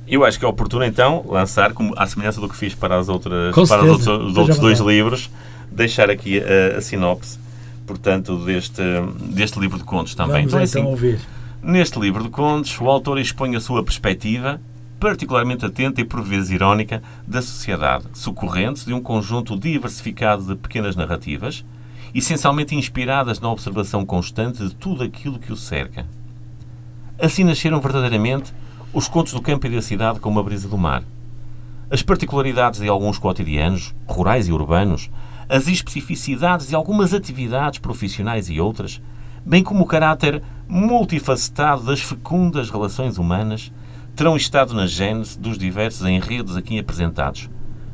[0.07, 3.09] Eu acho que é oportuno, então, lançar, como à semelhança do que fiz para, as
[3.11, 4.12] outras, Com para os certeza.
[4.12, 5.30] outros, os dois livros,
[5.70, 7.39] deixar aqui a, a sinopse,
[7.86, 8.80] portanto, deste,
[9.20, 10.47] deste livro de contos também.
[10.47, 11.20] Vamos Então, é então assim, ouvir.
[11.63, 14.61] Neste livro de contos, o autor expõe a sua perspectiva,
[15.01, 20.95] particularmente atenta e por vezes irónica, da sociedade, socorrendo-se de um conjunto diversificado de pequenas
[20.95, 21.65] narrativas,
[22.15, 26.07] essencialmente inspiradas na observação constante de tudo aquilo que o cerca.
[27.21, 28.55] Assim nasceram verdadeiramente
[28.93, 31.03] os contos do campo e da cidade com uma brisa do mar.
[31.91, 35.11] As particularidades de alguns cotidianos, rurais e urbanos,
[35.49, 39.03] as especificidades de algumas atividades profissionais e outras,
[39.45, 43.73] bem como o caráter multifacetado das fecundas relações humanas,
[44.14, 47.49] terão estado na gênese dos diversos enredos aqui apresentados,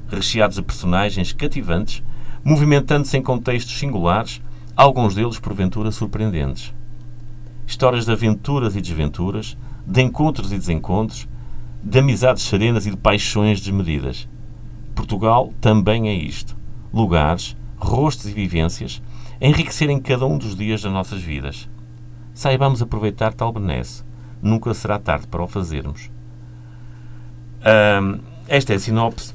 [0.08, 2.02] recheados de personagens cativantes,
[2.42, 4.42] movimentando-se em contextos singulares,
[4.76, 6.74] alguns deles porventura surpreendentes.
[7.66, 9.56] Histórias de aventuras e desventuras,
[9.86, 11.28] de encontros e desencontros,
[11.82, 14.28] de amizades serenas e de paixões desmedidas.
[14.94, 16.56] Portugal também é isto.
[16.92, 19.02] Lugares, rostos e vivências,
[19.40, 21.68] enriquecerem cada um dos dias das nossas vidas.
[22.34, 24.02] Saibamos aproveitar tal benesse.
[24.42, 26.10] Nunca será tarde para o fazermos.
[27.64, 28.18] Ahm,
[28.48, 29.32] esta é a sinopse,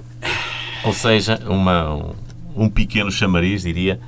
[0.83, 2.13] ou seja, uma, um,
[2.55, 3.99] um pequeno chamariz, diria,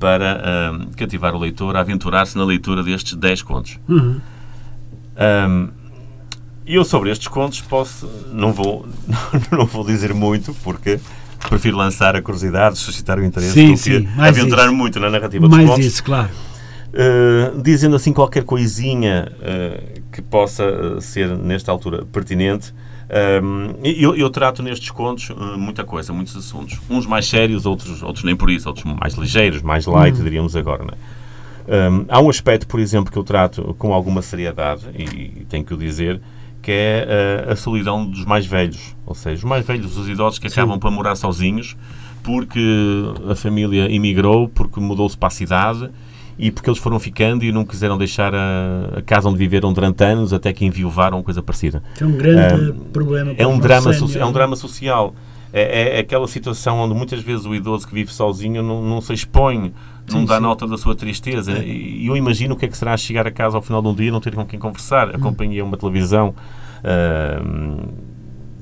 [0.00, 3.78] para ahm, cativar o leitor a aventurar-se na leitura destes 10 contos.
[5.16, 5.68] Ahm,
[6.66, 8.86] eu sobre estes contos posso, não vou,
[9.52, 10.98] não vou dizer muito, porque
[11.48, 14.74] prefiro lançar a curiosidade, suscitar o interesse Sim, do sim, que mais aventurar isso.
[14.74, 15.86] muito na narrativa dos Mais contos.
[15.86, 16.30] isso, claro.
[16.88, 22.72] Uh, dizendo assim qualquer coisinha uh, que possa uh, ser nesta altura pertinente.
[23.42, 26.78] Um, eu, eu trato nestes contos muita coisa, muitos assuntos.
[26.88, 30.84] Uns mais sérios, outros, outros nem por isso, outros mais ligeiros, mais light, diríamos agora.
[30.84, 31.88] Não é?
[31.90, 35.74] Um, há um aspecto, por exemplo, que eu trato com alguma seriedade, e, tenho que
[35.74, 36.20] o dizer,
[36.62, 38.96] que é a, a solidão dos mais velhos.
[39.06, 41.76] Ou seja, os mais velhos, os idosos que acabam por morar sozinhos
[42.22, 42.60] porque
[43.30, 45.90] a família emigrou, porque mudou-se para a cidade
[46.38, 50.04] e porque eles foram ficando e não quiseram deixar a, a casa onde viveram durante
[50.04, 51.82] anos até que enviuvaram, coisa parecida.
[52.00, 53.34] É um grande problema.
[53.36, 55.14] É um, drama é um drama social.
[55.52, 59.14] É, é, aquela situação onde muitas vezes o idoso que vive sozinho não, não se
[59.14, 59.72] expõe,
[60.10, 60.42] não sim, dá sim.
[60.42, 61.52] nota da sua tristeza.
[61.52, 61.66] É.
[61.66, 63.94] E eu imagino o que é que será chegar a casa ao final de um
[63.94, 65.14] dia e não ter com quem conversar.
[65.14, 65.20] A hum.
[65.20, 66.34] companhia é uma televisão.
[66.84, 67.88] Uh,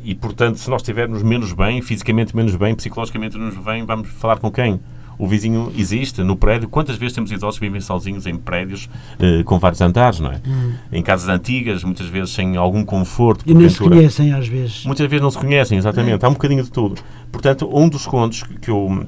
[0.02, 4.38] e, portanto, se nós estivermos menos bem, fisicamente menos bem, psicologicamente menos bem, vamos falar
[4.38, 4.80] com quem?
[5.18, 6.68] O vizinho existe no prédio.
[6.68, 8.88] Quantas vezes temos idosos que vivem sozinhos em prédios
[9.18, 10.40] uh, com vários andares, não é?
[10.46, 10.74] Hum.
[10.92, 13.44] Em casas antigas, muitas vezes sem algum conforto.
[13.46, 14.84] E nem se conhecem às vezes.
[14.84, 16.22] Muitas vezes não se conhecem, exatamente.
[16.22, 16.26] É.
[16.26, 17.00] Há um bocadinho de tudo.
[17.32, 19.06] Portanto, um dos contos que eu,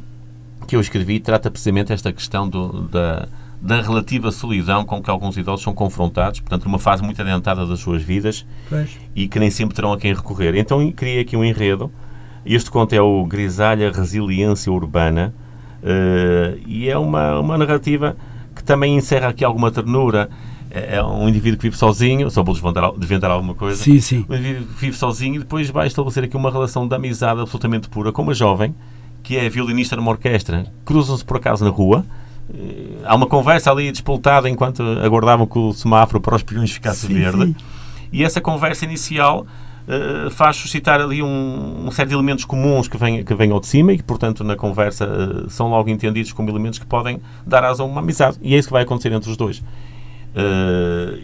[0.66, 3.28] que eu escrevi trata precisamente esta questão do, da,
[3.60, 7.80] da relativa solidão com que alguns idosos são confrontados, portanto, numa fase muito adiantada das
[7.80, 8.90] suas vidas pois.
[9.14, 10.54] e que nem sempre terão a quem recorrer.
[10.56, 11.90] Então, criei aqui um enredo.
[12.46, 15.34] Este conto é o Grisalha Resiliência Urbana,
[15.82, 18.16] Uh, e é uma, uma narrativa
[18.54, 20.28] que também encerra aqui alguma ternura.
[20.70, 22.54] É, é um indivíduo que vive sozinho, só vou
[22.98, 23.82] desvendar alguma coisa.
[23.82, 24.26] Sim, sim.
[24.28, 27.88] Um indivíduo que vive sozinho e depois vai estabelecer aqui uma relação de amizade absolutamente
[27.88, 28.74] pura com uma jovem
[29.22, 30.64] que é violinista numa orquestra.
[30.84, 32.04] Cruzam-se por acaso na rua.
[32.48, 37.06] Uh, há uma conversa ali despoltada enquanto aguardavam que o semáforo para os peões ficasse
[37.06, 37.44] sim, verde.
[37.44, 37.56] Sim.
[38.12, 39.46] E essa conversa inicial
[39.88, 43.60] uh, faz suscitar ali um, um série de elementos comuns que vêm, que vêm ao
[43.60, 47.20] de cima e que, portanto, na conversa uh, são logo entendidos como elementos que podem
[47.46, 48.38] dar asa a uma amizade.
[48.42, 49.58] E é isso que vai acontecer entre os dois.
[49.58, 51.18] Uh,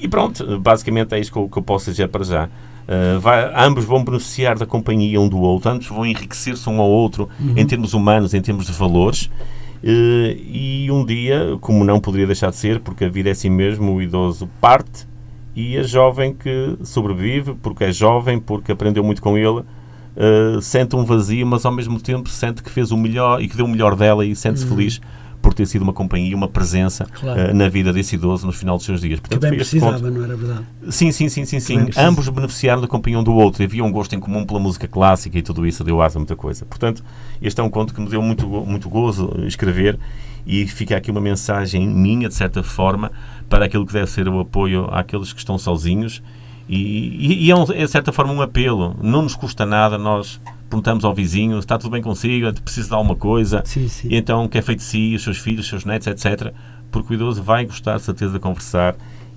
[0.00, 2.44] e pronto, basicamente é isso que eu, que eu posso dizer para já.
[2.44, 6.88] Uh, vai, ambos vão beneficiar da companhia um do outro, ambos vão enriquecer-se um ao
[6.88, 7.54] outro uhum.
[7.56, 9.30] em termos humanos, em termos de valores.
[9.82, 13.50] Uh, e um dia, como não poderia deixar de ser, porque a vida é assim
[13.50, 15.07] mesmo, o idoso parte
[15.58, 20.94] e a jovem que sobrevive, porque é jovem, porque aprendeu muito com ele, uh, sente
[20.94, 23.68] um vazio, mas ao mesmo tempo sente que fez o melhor e que deu o
[23.68, 24.76] melhor dela e sente-se uhum.
[24.76, 25.00] feliz
[25.42, 27.50] por ter sido uma companhia, uma presença claro.
[27.50, 29.18] uh, na vida desse idoso no final dos seus dias.
[29.18, 30.10] Portanto, que bem precisava, conto...
[30.12, 30.64] não era verdade?
[30.90, 31.58] Sim, sim, sim, sim.
[31.58, 31.88] sim.
[31.96, 33.64] Ambos beneficiaram da companhia um do outro.
[33.64, 36.36] Havia um gosto em comum pela música clássica e tudo isso deu asa a muita
[36.36, 36.64] coisa.
[36.66, 37.02] Portanto,
[37.42, 39.98] este é um conto que me deu muito, muito gozo escrever
[40.48, 43.12] e fica aqui uma mensagem minha, de certa forma,
[43.48, 46.22] para aquilo que deve ser o apoio àqueles que estão sozinhos.
[46.66, 48.96] E, e é, um, é, de certa forma, um apelo.
[49.02, 53.16] Não nos custa nada, nós perguntamos ao vizinho está tudo bem consigo, precisa de alguma
[53.16, 54.08] coisa, sim, sim.
[54.10, 56.52] e então quer feito de si, os seus filhos, os seus netos, etc.
[56.90, 58.94] Porque o idoso vai gostar, de certeza, de conversar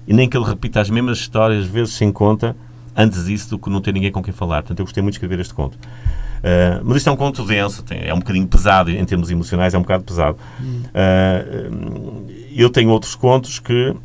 [0.08, 2.56] e nem que ele repita as mesmas histórias, vezes sem conta,
[2.96, 4.62] antes disso do que não ter ninguém com quem falar.
[4.62, 5.78] Portanto, eu gostei muito de escrever este conto.
[6.42, 9.74] Uh, mas isto é um conto denso, tem, é um bocadinho pesado em termos emocionais,
[9.74, 10.38] é um bocado pesado.
[10.60, 12.26] Uh,
[12.56, 13.96] eu tenho outros contos que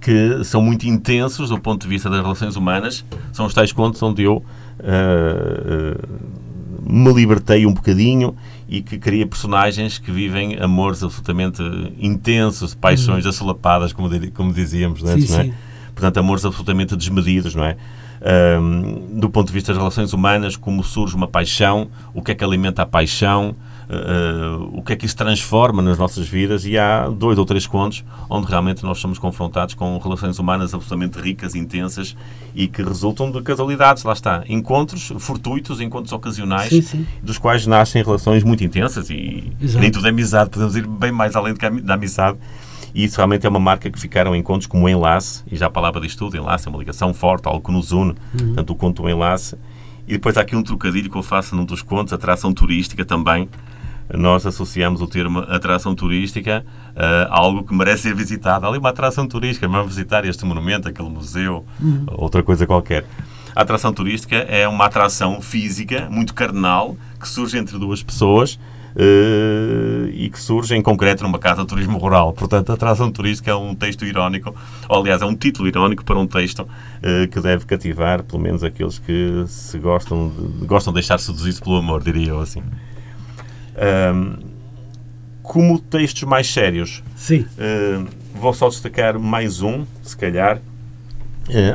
[0.00, 3.04] que são muito intensos do ponto de vista das relações humanas.
[3.32, 4.44] São os tais contos onde eu
[4.80, 5.98] uh,
[6.82, 8.36] me libertei um bocadinho
[8.68, 11.62] e que cria personagens que vivem amores absolutamente
[11.98, 13.30] intensos, paixões uhum.
[13.30, 15.44] assolapadas, como, como dizíamos antes, sim, não é?
[15.44, 15.54] Sim.
[15.94, 17.76] Portanto, amores absolutamente desmedidos, não é?
[18.24, 22.34] Um, do ponto de vista das relações humanas, como surge uma paixão, o que é
[22.34, 23.54] que alimenta a paixão,
[23.88, 27.66] uh, o que é que isso transforma nas nossas vidas e há dois ou três
[27.66, 32.16] contos onde realmente nós somos confrontados com relações humanas absolutamente ricas, intensas
[32.54, 37.06] e que resultam de casualidades, lá está, encontros fortuitos, encontros ocasionais, sim, sim.
[37.22, 39.80] dos quais nascem relações muito intensas e Exato.
[39.80, 42.38] nem tudo é amizade, podemos ir bem mais além da amizade.
[42.94, 45.70] E isso realmente é uma marca que ficaram em contos como Enlace, e já a
[45.70, 48.46] palavra diz tudo, Enlace é uma ligação forte, algo que nos une, uhum.
[48.46, 49.56] portanto o conto Enlace.
[50.06, 53.48] E depois há aqui um trocadilho que eu faço num dos contos, atração turística também,
[54.12, 58.66] nós associamos o termo atração turística uh, a algo que merece ser visitado.
[58.66, 62.04] Ali uma atração turística, vamos visitar este monumento, aquele museu, uhum.
[62.08, 63.04] outra coisa qualquer.
[63.56, 68.58] A atração turística é uma atração física, muito carnal, que surge entre duas pessoas
[68.96, 72.32] e que surge em concreto numa casa de turismo rural.
[72.32, 74.54] Portanto, atração turística é um texto irónico,
[74.88, 78.62] ou aliás, é um título irónico para um texto uh, que deve cativar, pelo menos,
[78.62, 82.62] aqueles que se gostam de, gostam de deixar seduzir pelo amor, diria eu assim.
[84.14, 84.36] Um,
[85.42, 87.44] como textos mais sérios, Sim.
[87.58, 90.60] Uh, vou só destacar mais um, se calhar.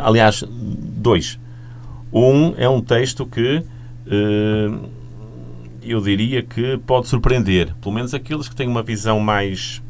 [0.03, 1.39] Aliás, dois.
[2.11, 3.57] Um é um texto que
[4.07, 4.89] uh,
[5.81, 9.81] eu diria que pode surpreender, pelo menos aqueles que têm uma visão mais,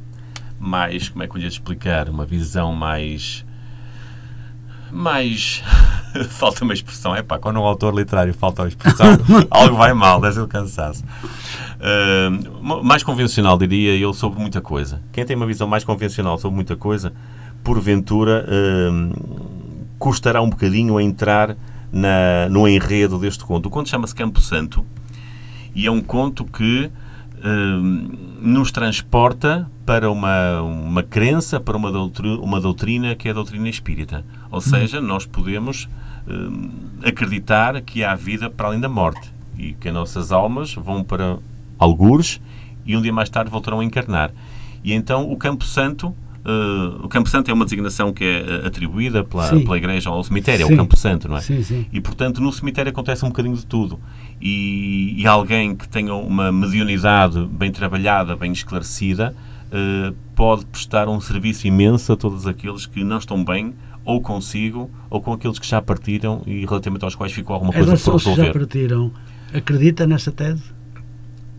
[0.59, 3.45] mais como é que eu lhe explicar, uma visão mais
[4.91, 5.63] mais.
[6.29, 7.15] falta uma expressão.
[7.15, 9.07] É pá, quando um autor literário falta uma expressão,
[9.49, 11.03] algo vai mal, deve ser o cansaço.
[11.79, 15.01] Uh, mais convencional, diria eu, sobre muita coisa.
[15.11, 17.13] Quem tem uma visão mais convencional sobre muita coisa,
[17.63, 21.55] porventura, uh, custará um bocadinho a entrar
[21.91, 23.67] na, no enredo deste conto.
[23.67, 24.85] O conto chama-se Campo Santo
[25.75, 26.89] e é um conto que
[27.39, 33.33] uh, nos transporta para uma, uma crença, para uma doutrina, uma doutrina que é a
[33.33, 34.25] doutrina espírita.
[34.51, 35.85] Ou seja, nós podemos
[36.27, 41.03] uh, acreditar que há vida para além da morte e que as nossas almas vão
[41.03, 41.37] para
[41.77, 42.39] algures
[42.85, 44.31] e um dia mais tarde voltarão a encarnar.
[44.83, 46.15] E então o Campo Santo
[46.45, 50.65] Uh, o Campo Santo é uma designação que é atribuída pela, pela Igreja ao cemitério,
[50.65, 50.71] sim.
[50.71, 51.41] é o Campo Santo, não é?
[51.41, 51.85] Sim, sim.
[51.91, 53.99] E, portanto, no cemitério acontece um bocadinho de tudo.
[54.41, 59.35] E, e alguém que tenha uma mediunidade bem trabalhada, bem esclarecida,
[59.67, 63.73] uh, pode prestar um serviço imenso a todos aqueles que não estão bem,
[64.05, 67.97] ou consigo, ou com aqueles que já partiram e relativamente aos quais ficou alguma coisa
[67.97, 68.41] por resolver.
[68.41, 69.11] que já partiram,
[69.53, 70.63] acredita nessa tese?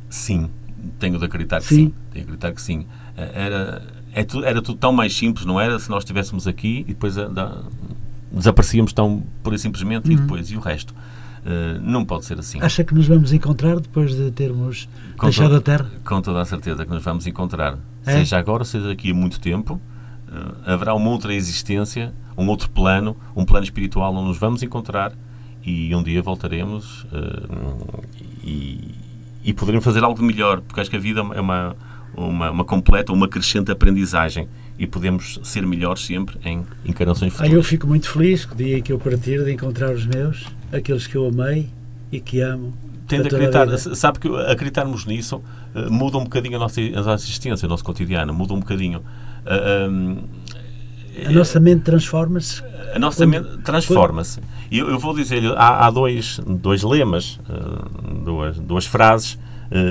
[0.09, 0.51] Sim,
[0.99, 1.75] tenho de acreditar que sim.
[1.75, 1.95] sim.
[2.11, 2.87] Tenho de acreditar que sim.
[3.17, 3.83] Eh, era
[4.15, 5.79] é era tudo tão mais simples, não era?
[5.79, 7.63] Se nós estivéssemos aqui e depois a, da,
[8.31, 10.13] desaparecíamos tão pura e simplesmente uhum.
[10.13, 10.95] e depois e o resto.
[11.41, 12.61] Uh, não pode ser assim.
[12.61, 15.91] Acha que nos vamos encontrar depois de termos com deixado a Terra?
[16.05, 17.79] Com toda a certeza que nos vamos encontrar.
[18.05, 18.13] É?
[18.13, 19.81] Seja agora, seja daqui a muito tempo,
[20.29, 25.13] uh, haverá uma outra existência, um outro plano, um plano espiritual onde nos vamos encontrar
[25.65, 28.05] e um dia voltaremos uh,
[28.43, 28.95] e,
[29.43, 31.75] e poderemos fazer algo de melhor, porque acho que a vida é uma
[32.17, 34.49] uma, uma completa, uma crescente aprendizagem
[34.79, 37.53] e podemos ser melhores sempre em encarnações futuras.
[37.53, 40.47] Ah, eu fico muito feliz que o dia que eu partir de encontrar os meus,
[40.73, 41.69] aqueles que eu amei
[42.11, 42.73] e que amo.
[43.07, 45.43] Tem de acreditar, sabe que acreditarmos nisso
[45.75, 49.01] uh, muda um bocadinho a nossa, a nossa existência, o nosso cotidiano, muda um bocadinho.
[49.01, 50.19] Uh, um,
[51.27, 52.63] a nossa mente transforma-se?
[52.95, 54.41] A nossa quando, mente transforma-se.
[54.71, 59.39] E eu, eu, vou dizer-lhe, há, há, dois, dois lemas, uh, duas, duas frases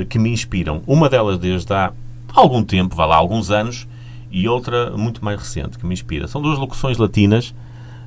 [0.10, 0.84] que me inspiram.
[0.86, 1.94] Uma delas desde há
[2.36, 3.88] algum tempo, vá lá, alguns anos,
[4.32, 6.28] e outra muito mais recente que me inspira.
[6.28, 7.54] São duas locuções latinas,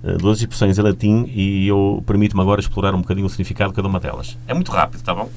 [0.05, 3.77] eh, duas expressões em latim, e eu permito-me agora explorar um bocadinho o significado de
[3.77, 4.39] cada uma delas.
[4.47, 5.31] É muito rápido, está bom?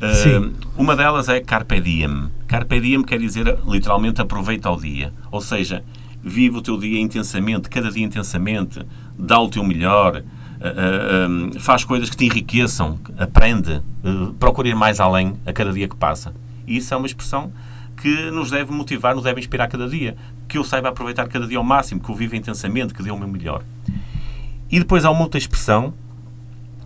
[0.00, 0.52] Eh, Sim.
[0.76, 2.28] Uma delas é carpe diem.
[2.46, 5.12] Carpe diem quer dizer literalmente aproveita o dia.
[5.30, 5.82] Ou seja,
[6.22, 8.80] vive o teu dia intensamente, cada dia intensamente,
[9.18, 13.82] dá o teu melhor, uh, faz coisas que te enriqueçam, aprende,
[14.38, 16.34] procura ir mais além a cada dia que passa.
[16.66, 17.52] E isso é uma expressão
[18.04, 20.14] que nos deve motivar, nos deve inspirar cada dia.
[20.46, 23.18] Que eu saiba aproveitar cada dia ao máximo, que eu viva intensamente, que dê o
[23.18, 23.64] meu melhor.
[24.70, 25.94] E depois há uma outra expressão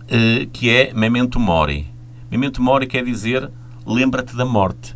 [0.03, 1.87] uh, que é memento mori.
[2.31, 3.51] Memento mori quer dizer
[3.85, 4.93] lembra-te da morte.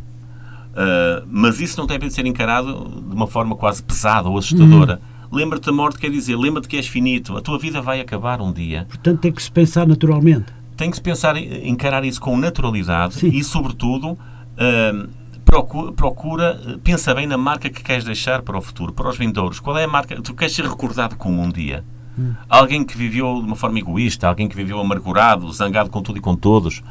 [0.70, 5.02] Uh, mas isso não deve ser encarado de uma forma quase pesada ou assustadora.
[5.30, 5.38] Uhum.
[5.38, 8.50] Lembra-te da morte quer dizer lembra-te que és finito, a tua vida vai acabar um
[8.50, 8.86] dia.
[8.88, 10.46] Portanto, tem que se pensar naturalmente.
[10.74, 13.28] Tem que se pensar, encarar isso com naturalidade Sim.
[13.28, 15.08] e, sobretudo, uh,
[15.54, 19.60] procura, procura, pensa bem na marca que queres deixar para o futuro, para os vindouros.
[19.60, 20.20] Qual é a marca?
[20.20, 21.84] Tu queres ser recordado como um dia?
[22.18, 22.34] Hum.
[22.48, 26.20] Alguém que viveu de uma forma egoísta, alguém que viveu amargurado, zangado com tudo e
[26.20, 26.82] com todos,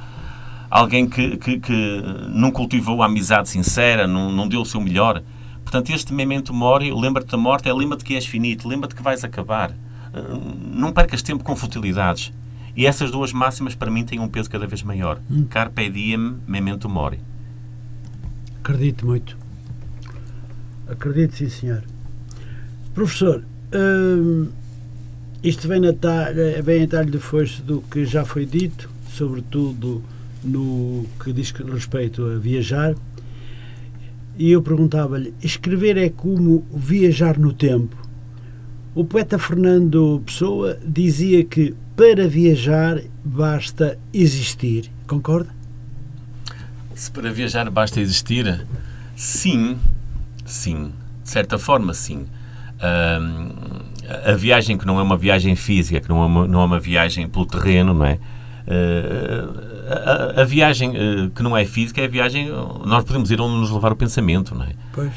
[0.69, 5.21] alguém que, que, que não cultivou a amizade sincera, não, não deu o seu melhor.
[5.63, 9.23] Portanto, este memento mori, lembra-te da morte, é lembra-te que és finito, lembra-te que vais
[9.23, 9.71] acabar.
[10.73, 12.31] Não percas tempo com futilidades.
[12.75, 15.19] E essas duas máximas, para mim, têm um peso cada vez maior.
[15.29, 15.45] Hum.
[15.49, 17.19] Carpe diem, memento mori.
[18.63, 19.37] Acredito muito.
[20.87, 21.83] Acredito, sim, senhor.
[22.93, 23.43] Professor,
[23.75, 24.47] hum,
[25.43, 30.01] isto vem, talha, vem em talho de foice do que já foi dito, sobretudo
[30.41, 32.95] no que diz respeito a viajar.
[34.37, 37.97] E eu perguntava-lhe: escrever é como viajar no tempo?
[38.95, 44.89] O poeta Fernando Pessoa dizia que para viajar basta existir.
[45.05, 45.62] Concorda?
[46.95, 48.65] Se para viajar basta existir,
[49.15, 49.77] sim,
[50.45, 50.91] sim,
[51.23, 52.27] de certa forma, sim.
[52.77, 53.83] Uh,
[54.25, 56.79] a viagem que não é uma viagem física, que não é uma, não é uma
[56.79, 58.19] viagem pelo terreno, não é?
[58.65, 62.49] Uh, a, a, viagem uh, que não é física é a viagem.
[62.85, 64.73] Nós podemos ir onde nos levar o pensamento, não é?
[64.91, 65.13] Pois.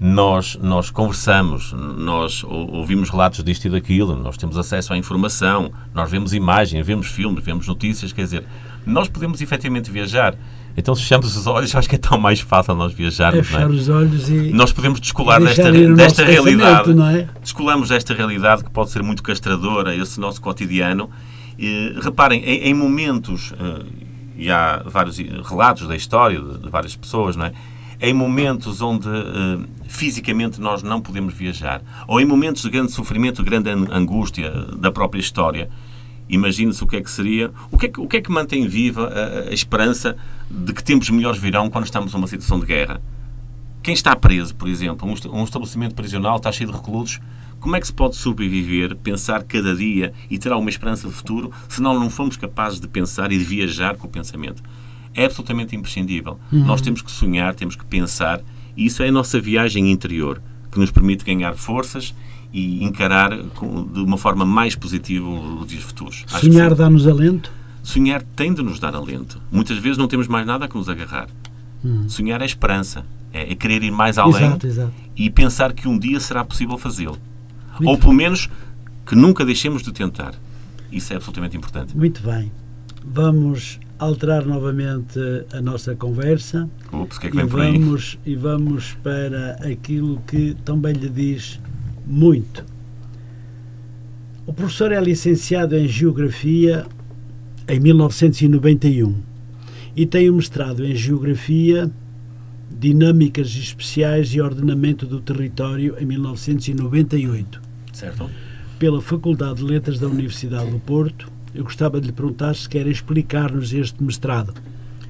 [0.00, 6.10] nós, nós conversamos, nós ouvimos relatos disto e daquilo, nós temos acesso à informação, nós
[6.10, 8.44] vemos imagens, vemos filmes, vemos notícias, quer dizer,
[8.88, 10.34] nós podemos efetivamente viajar.
[10.76, 13.40] Então, se fechamos os olhos, acho que é tão mais fácil nós viajarmos.
[13.40, 13.66] É fechar é?
[13.66, 14.52] os olhos e.
[14.52, 16.94] Nós podemos descolar desta, desta realidade.
[16.94, 17.28] Não é?
[17.42, 21.10] Descolamos desta realidade que pode ser muito castradora, esse nosso cotidiano.
[21.58, 23.84] E, reparem, em, em momentos, uh,
[24.36, 27.52] e há vários relatos da história de, de várias pessoas, não é?
[28.00, 29.58] em momentos onde eh,
[29.88, 34.50] fisicamente nós não podemos viajar, ou em momentos de grande sofrimento, de grande an- angústia
[34.76, 35.68] da própria história,
[36.28, 38.66] imagine-se o que é que seria, o que é que, o que, é que mantém
[38.68, 40.16] viva a, a esperança
[40.50, 43.00] de que tempos melhores virão quando estamos numa situação de guerra?
[43.82, 47.20] Quem está preso, por exemplo, um est- um estabelecimento prisional está cheio de reclusos,
[47.60, 51.50] como é que se pode sobreviver, pensar cada dia e ter alguma esperança de futuro
[51.68, 54.62] se nós não formos capazes de pensar e de viajar com o pensamento?
[55.14, 56.38] É absolutamente imprescindível.
[56.52, 58.40] Nós temos que sonhar, temos que pensar,
[58.76, 60.40] e isso é a nossa viagem interior,
[60.70, 62.14] que nos permite ganhar forças
[62.52, 66.24] e encarar de uma forma mais positiva os dias futuros.
[66.32, 67.52] Acho Sonhar dá-nos alento?
[67.82, 69.40] Sonhar tem de nos dar alento.
[69.50, 71.28] Muitas vezes não temos mais nada a que nos agarrar.
[72.08, 73.04] Sonhar é esperança.
[73.32, 74.92] É, é querer ir mais além Exato, exato.
[75.14, 77.18] e pensar que um dia será possível fazê-lo.
[77.84, 78.48] Ou pelo menos
[79.06, 80.34] que nunca deixemos de tentar.
[80.90, 81.96] Isso é absolutamente importante.
[81.96, 82.50] Muito bem.
[83.04, 85.18] Vamos alterar novamente
[85.52, 87.78] a nossa conversa Ups, que é que e vem por aí?
[87.78, 91.60] vamos, e vamos para aquilo que também lhe diz
[92.08, 92.64] muito.
[94.46, 96.86] O professor é licenciado em Geografia
[97.68, 99.14] em 1991
[99.94, 101.90] e tem um mestrado em Geografia,
[102.70, 107.60] Dinâmicas Especiais e Ordenamento do Território em 1998
[107.92, 108.30] Certo?
[108.78, 111.30] pela Faculdade de Letras da Universidade do Porto.
[111.54, 114.54] Eu gostava de lhe perguntar se quer explicar-nos este mestrado.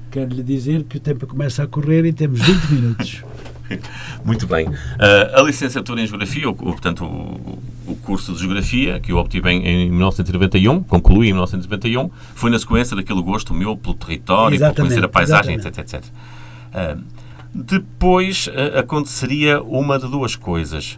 [0.09, 3.23] Quero lhe dizer que o tempo começa a correr e temos 20 minutos.
[4.23, 4.67] Muito bem.
[4.99, 9.17] Ah, a licenciatura em Geografia, o, o- portanto, o, o curso de Geografia, que eu
[9.17, 14.57] obtive em, em 1991, concluí em 1991, foi na sequência daquele gosto meu pelo território,
[14.59, 15.79] por conhecer a paisagem, exatamente.
[15.95, 16.13] etc, etc.
[16.73, 16.97] Ah,
[17.53, 20.97] depois ah, aconteceria uma de duas coisas.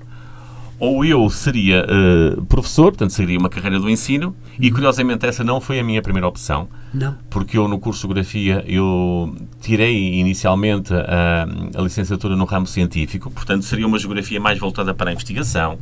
[0.82, 5.62] Ou eu seria ah, professor, portanto, seria uma carreira do ensino, e curiosamente essa não
[5.62, 7.16] foi a minha primeira opção Não?
[7.30, 13.30] porque eu no curso de Geografia eu tirei inicialmente a, a licenciatura no ramo científico,
[13.30, 15.78] portanto seria uma geografia mais voltada para a investigação.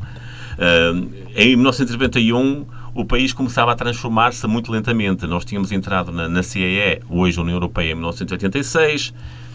[0.60, 0.92] Ah,
[1.34, 5.26] em 1991 o país começava a transformar-se muito lentamente.
[5.26, 9.49] Nós tínhamos entrado na, na CEE, hoje União Europeia, em 1986, eh,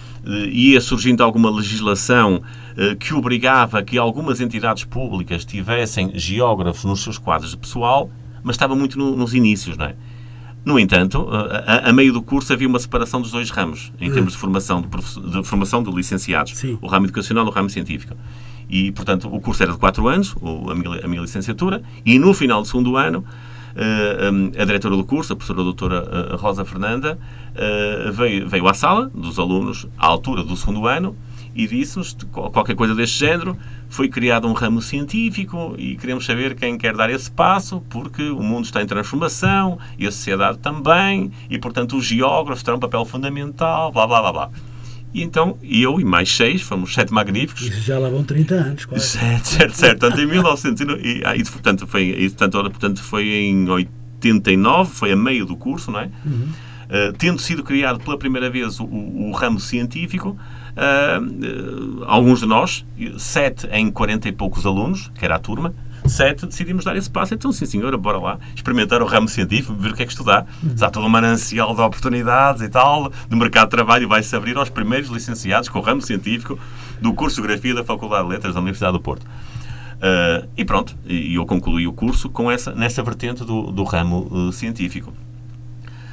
[0.51, 2.43] ia surgindo alguma legislação
[2.77, 8.11] eh, que obrigava que algumas entidades públicas tivessem geógrafos nos seus quadros de pessoal,
[8.43, 9.95] mas estava muito no- nos inícios, não é?
[10.65, 14.11] No entanto, a, a- a meio do curso havia uma separação dos dois ramos, em
[14.11, 16.79] termos de formação de, de formação de licenciados, Sim.
[16.81, 18.15] o ramo educacional e o ramo científico.
[18.69, 22.19] E, portanto, o curso era de 4 anos, o- a minha, a minha licenciatura, e
[22.19, 23.29] no final do segundo ano, eh,
[24.57, 27.19] a diretora do curso, a professora doutora eh, Rosa Fernanda,
[27.55, 31.17] eh, veio, veio à sala dos alunos, à altura do segundo ano,
[31.55, 33.57] e disse-nos qualquer coisa deste género.
[33.89, 38.43] Foi criado um ramo científico e queremos saber quem quer dar esse passo, porque o
[38.43, 43.05] mundo está em transformação e a sociedade também, e portanto os geógrafos terão um papel
[43.05, 44.51] fundamental, blá blá blá blá.
[45.15, 48.85] E então eu e mais seis, fomos sete magníficos, Isso já lá vão 30 anos,
[48.85, 49.07] quase.
[49.07, 50.01] Certo, certo, certo.
[50.01, 54.91] Portanto, em 1900 e e, ah, isso, portanto, foi, isso, portanto, portanto, foi em 89,
[54.93, 56.07] foi a meio do curso, não é?
[56.27, 60.31] Uh, tendo sido criado pela primeira vez o, o- o ramo científico,
[60.77, 62.85] uh, uh, alguns de nós,
[63.16, 65.74] sete em 40 e poucos alunos, que era a turma,
[66.06, 67.35] sete decidimos dar esse passo.
[67.35, 70.47] Então, sim, senhora, bora lá experimentar o ramo científico, ver o que é que estudar.
[70.81, 74.68] Há todo um manancial de oportunidades e tal, do mercado de trabalho vai-se abrir aos
[74.68, 76.59] primeiros licenciados com o ramo científico
[77.01, 79.24] do curso de Geografia da Faculdade de Letras da Universidade do Porto.
[79.24, 84.28] Uh, e pronto, e eu concluí o curso com essa, nessa vertente do, do ramo
[84.31, 85.12] uh, científico.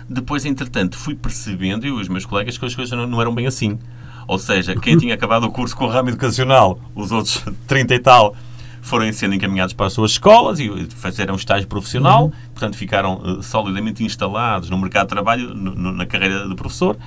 [0.07, 3.33] Depois, entretanto, fui percebendo, eu e os meus colegas, que as coisas não, não eram
[3.33, 3.79] bem assim.
[4.27, 7.99] Ou seja, quem tinha acabado o curso com o ramo educacional, os outros 30 e
[7.99, 8.35] tal,
[8.81, 13.43] foram sendo encaminhados para as suas escolas e fizeram um estágio profissional, portanto ficaram uh,
[13.43, 16.97] solidamente instalados no mercado de trabalho, no- no- na carreira de professor.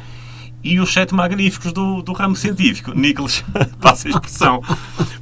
[0.62, 3.44] E os sete magníficos do, do ramo científico, Nicolas,
[3.82, 4.62] passa a expressão.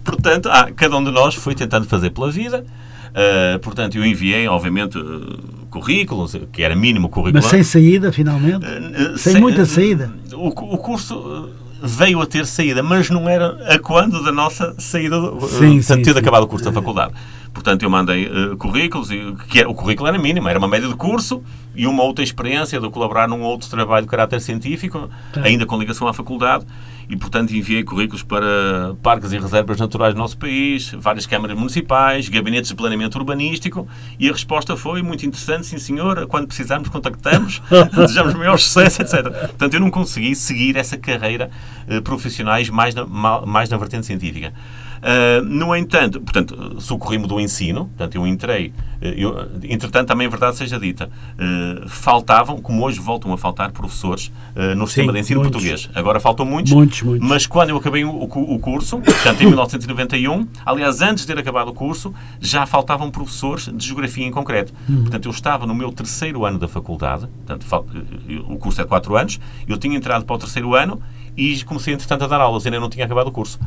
[0.05, 2.65] Portanto, ah, cada um de nós foi tentando fazer pela vida.
[3.11, 5.39] Uh, portanto, eu enviei, obviamente, uh,
[5.69, 7.43] currículos, que era mínimo curricular.
[7.43, 8.65] Mas sem saída, finalmente?
[8.65, 10.11] Uh, Sem se- muita saída?
[10.33, 11.51] O, o curso
[11.83, 15.77] veio a ter saída, mas não era a quando da nossa saída, do- uh, Sim,
[15.79, 16.19] portanto, sim, sim.
[16.19, 17.13] acabado o curso da faculdade.
[17.53, 20.89] Portanto, eu mandei uh, currículos, e, que era- o currículo era mínimo, era uma média
[20.89, 21.43] de curso
[21.75, 25.49] e uma outra experiência de colaborar num outro trabalho de caráter científico, Claro.
[25.49, 26.65] ainda com ligação à faculdade,
[27.13, 32.27] e, portanto, enviei currículos para parques e reservas naturais do nosso país, várias câmaras municipais,
[32.27, 33.87] gabinetes de planeamento urbanístico,
[34.19, 37.61] e a resposta foi muito interessante, sim senhora, quando precisarmos contactamos,
[37.95, 39.25] desejamos maior sucesso, etc.
[39.25, 41.51] Portanto, eu não consegui seguir essa carreira
[41.87, 44.55] eh, profissionais mais na, ma- mais na vertente científica.
[45.03, 50.31] Uh, no entanto, portanto, socorri-me do ensino, portanto, eu entrei, eh, eu, entretanto, também a
[50.31, 55.15] verdade seja dita, uh, faltavam, como hoje voltam a faltar professores uh, no sistema Sim,
[55.15, 55.61] de ensino muitos.
[55.61, 55.91] português.
[55.93, 57.29] Agora faltam muitos, Muitos, muitos.
[57.29, 61.69] mas quando eu acabei o, o- curso, portanto, em 1991, aliás, antes de ter acabado
[61.69, 64.73] o curso, já faltavam professores de geografia em concreto.
[64.89, 65.03] Uhum.
[65.03, 67.85] Portanto, eu estava no meu terceiro ano da faculdade, portanto, fal-
[68.29, 71.03] eh, o curso é de quatro anos, eu tinha entrado para o terceiro ano
[71.37, 73.59] e comecei, entretanto, a dar aulas, ainda não tinha acabado o curso.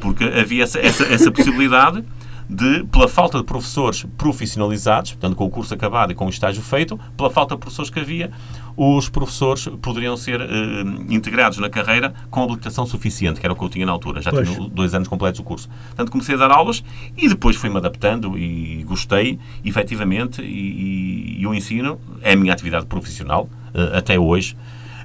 [0.00, 2.04] Porque havia essa, essa, essa possibilidade
[2.48, 6.62] de, pela falta de professores profissionalizados, portanto, com o curso acabado e com o estágio
[6.62, 8.30] feito, pela falta de professores que havia,
[8.76, 10.46] os professores poderiam ser eh,
[11.08, 14.20] integrados na carreira com habilitação suficiente, que era o que eu tinha na altura.
[14.20, 14.50] Já Pois.
[14.50, 15.68] tinha dois anos completos o curso.
[15.88, 16.82] Portanto, comecei a dar aulas
[17.16, 22.52] e depois fui-me adaptando e gostei, efetivamente, e, e- e o ensino é a minha
[22.52, 24.56] atividade profissional, eh, até hoje.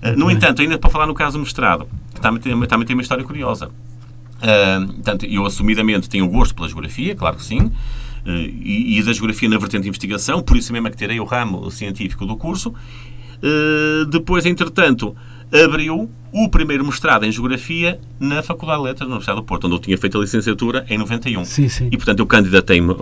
[0.01, 2.95] Eh, no entanto, ainda para falar no caso do mestrado, que também tem, também tem
[2.95, 3.69] uma história curiosa.
[4.39, 7.71] Portanto, eu assumidamente tenho gosto pela geografia, claro que sim,
[8.25, 11.19] ah, e, e da geografia na vertente de investigação, por isso mesmo é que terei
[11.19, 12.73] o ramo científico do curso.
[13.41, 15.15] Ah, depois, entretanto,
[15.51, 19.75] abriu o primeiro mestrado em geografia na Faculdade de Letras da Universidade do Porto, onde
[19.75, 21.45] eu tinha feito a licenciatura em 91.
[21.45, 21.87] Sim, sim.
[21.91, 22.93] E, portanto, eu candidatei-me,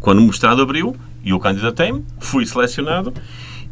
[0.00, 3.12] quando o mestrado abriu, e eu candidatei-me, fui selecionado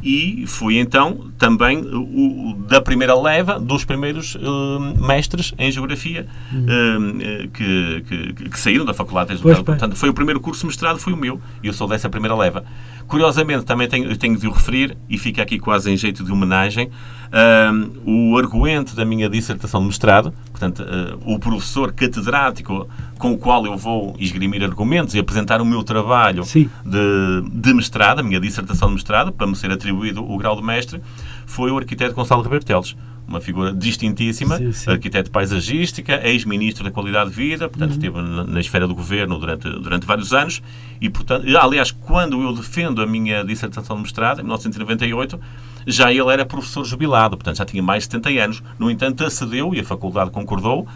[0.03, 6.27] e fui então também o, o- da primeira leva dos primeiros eh, mestres em geografia
[6.53, 9.33] eh, que, que, que saíram da faculdade.
[9.43, 9.55] bem.
[9.65, 12.65] Portanto, foi o primeiro curso mestrado, foi o meu, e eu sou dessa primeira leva.
[13.09, 16.91] Curiosamente, também tenho, tenho de o referir, e fica aqui quase em jeito de homenagem,
[17.33, 17.73] ah,
[18.05, 22.87] o arguente da minha dissertação de mestrado, portanto, ah, o professor catedrático
[23.19, 26.69] com o qual eu vou esgrimir argumentos e apresentar o meu trabalho Sim.
[26.85, 30.63] de, de mestrado, a minha dissertação de mestrado, para me ser atribuído o grau de
[30.63, 31.01] mestre,
[31.47, 32.95] foi o arquiteto Gonçalo Ribeiro Teles.
[33.29, 34.91] Uma figura distintíssima, Sim, sim.
[34.91, 40.07] arquiteto paisagística, ex-ministro da Qualidade de Vida, portanto, esteve na, esfera do governo durante, durante
[40.07, 40.63] vários anos.
[40.99, 45.39] E, portanto, aliás, quando eu defendo a minha dissertação de mestrado, em 1998,
[45.87, 48.63] já ele era professor jubilado, portanto, já tinha mais de 70 anos.
[48.79, 50.87] No entanto, acedeu e a faculdade concordou,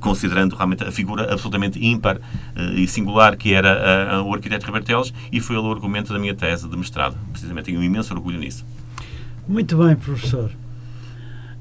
[0.00, 2.20] considerando realmente a figura absolutamente ímpar
[2.56, 6.12] eh, e singular que era ah, o arquiteto Ribeiro Teles, e foi ele o argumento
[6.12, 7.16] da minha tese de mestrado.
[7.32, 8.64] Precisamente, tenho um imenso orgulho nisso.
[9.46, 10.50] Muito bem, professor.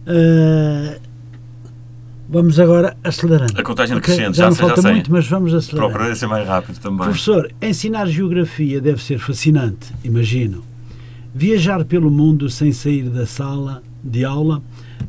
[0.07, 0.97] Ah,
[2.29, 3.53] vamos agora acelerando.
[3.59, 4.07] A contagem Ok?
[4.13, 4.91] decrescente, já, já não sei, já falta sei.
[4.91, 5.89] muito, mas vamos acelerar.
[5.89, 6.99] Procurei ser mais rápido também.
[7.05, 10.63] Professor, ensinar geografia deve ser fascinante, imagino.
[11.35, 14.61] Viajar pelo mundo sem sair da sala de aula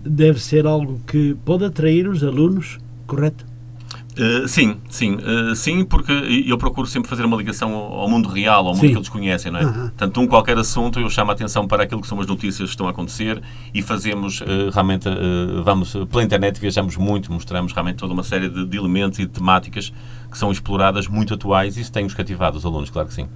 [0.05, 3.47] deve ser algo que pode atrair os alunos, correto?
[4.19, 6.11] Uh, sim, sim, uh, sim, porque
[6.45, 8.91] eu procuro sempre fazer uma ligação ao ao mundo real, ao mundo Sim.
[8.91, 9.65] que eles conhecem, não é?
[9.65, 9.89] Aham.
[9.89, 12.75] Portanto, um qualquer assunto, eu chamo a atenção para aquilo que são as notícias que
[12.75, 13.41] estão a acontecer
[13.73, 15.09] e fazemos uh, realmente,
[15.65, 19.29] vamos pela internet, viajamos muito, mostramos realmente toda uma série de, de elementos e de
[19.31, 19.93] temáticas
[20.31, 23.29] que são exploradas, muito atuais e isso tem-nos cativado os alunos, claro que sim.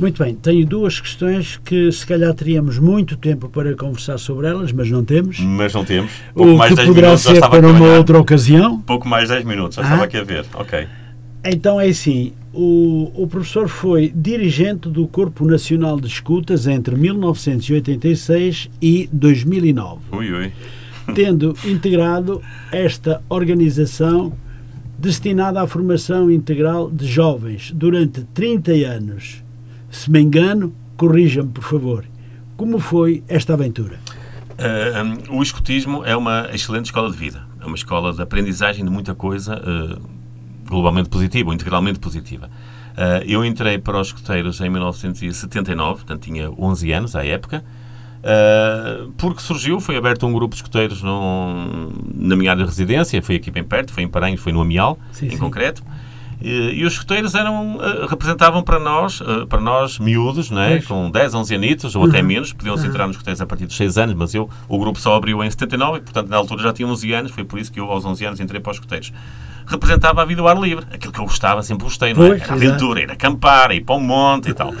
[0.00, 4.72] Muito bem, tenho duas questões que se calhar teríamos muito tempo para conversar sobre elas,
[4.72, 5.38] mas não temos.
[5.40, 6.10] Mas não temos.
[6.34, 8.80] Pouco O mais que 10 poderá minutos já ser para uma outra ocasião.
[8.80, 9.84] Pouco mais 10 minutos, já Ah.
[9.84, 10.46] estava aqui a ver.
[10.54, 10.86] Ok.
[11.44, 18.70] Então é assim, o, o professor foi dirigente do Corpo Nacional de Escutas entre 1986
[18.80, 20.52] e 2009, Ui, ui.
[21.14, 22.40] tendo integrado
[22.72, 24.32] esta organização
[24.98, 29.42] destinada à formação integral de jovens durante 30 anos.
[29.90, 32.04] Se me engano, corrija-me, por favor.
[32.56, 33.98] Como foi esta aventura?
[34.58, 37.42] Uh, o escotismo é uma excelente escola de vida.
[37.60, 40.00] É uma escola de aprendizagem de muita coisa uh,
[40.68, 42.46] globalmente positiva, ou integralmente positiva.
[42.92, 47.64] Uh, eu entrei para os escoteiros em 1979, portanto tinha 11 anos à época,
[48.20, 53.20] uh, porque surgiu, foi aberto um grupo de escoteiros num- na minha área de residência,
[53.22, 55.38] foi aqui bem perto, foi em Paranhos, foi no Amial, Sim, em sim.
[55.38, 55.82] concreto.
[56.40, 60.76] E, e os escoteiros eram, eh, representavam para nós, eh, para nós miúdos, não é?
[60.76, 60.86] Pois.
[60.86, 63.98] com 10, 11 anitos ou até menos, podiam-se entrar nos escoteiros a partir dos 6
[63.98, 66.88] anos, mas eu, o grupo só abriu em 79 e, portanto, na altura já tinha
[66.88, 69.12] 11 anos, foi por isso que eu, aos 11 anos, entrei para os escoteiros.
[69.66, 72.28] Representava a vida ao ar livre, aquilo que eu gostava, sempre gostei, não é?
[72.30, 74.74] Pois, Era aventura, ir acampar, ir para um monte e tal.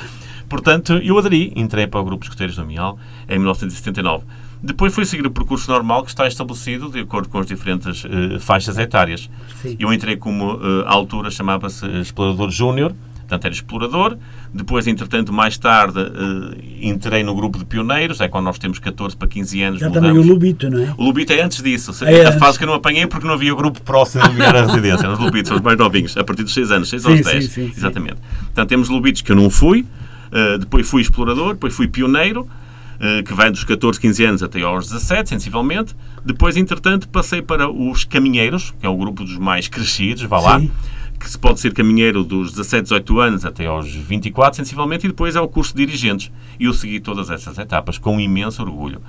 [0.48, 4.24] Portanto, eu aderi, entrei para o grupo de escoteiros do Amial em 1979.
[4.62, 8.38] Depois fui seguir o percurso normal que está estabelecido de acordo com as diferentes eh,
[8.38, 9.30] faixas etárias.
[9.62, 9.76] Sim.
[9.78, 14.18] Eu entrei como, eh, à altura, chamava-se Explorador Júnior, portanto era explorador.
[14.52, 19.16] Depois, entretanto, mais tarde, eh, entrei no grupo de pioneiros, é quando nós temos 14
[19.16, 19.80] para 15 anos.
[19.80, 20.08] Já mudamos.
[20.08, 20.94] também o Lubito, não é?
[20.98, 21.92] O Lubito é antes disso.
[22.04, 25.08] É a fase que eu não apanhei porque não havia grupo próximo de minha residência.
[25.08, 27.24] Os Lubitos são os mais novinhos, a partir dos 6 anos, 6 Sim, aos sim,
[27.24, 27.44] 10.
[27.44, 27.72] sim, sim.
[27.74, 28.16] Exatamente.
[28.40, 29.86] Portanto, temos Lubitos que eu não fui,
[30.32, 32.46] eh, depois fui explorador, depois fui pioneiro,
[33.26, 35.96] que vai dos 14, 15 anos até aos 17, sensivelmente.
[36.24, 40.60] Depois, entretanto, passei para os caminheiros, que é o grupo dos mais crescidos, vá lá.
[40.60, 40.70] Sim.
[41.18, 45.36] que se pode ser caminheiro dos 17, 18 anos até aos 24, sensivelmente, e depois
[45.36, 46.32] é o curso de dirigentes.
[46.58, 49.02] E eu segui todas essas etapas com imenso orgulho.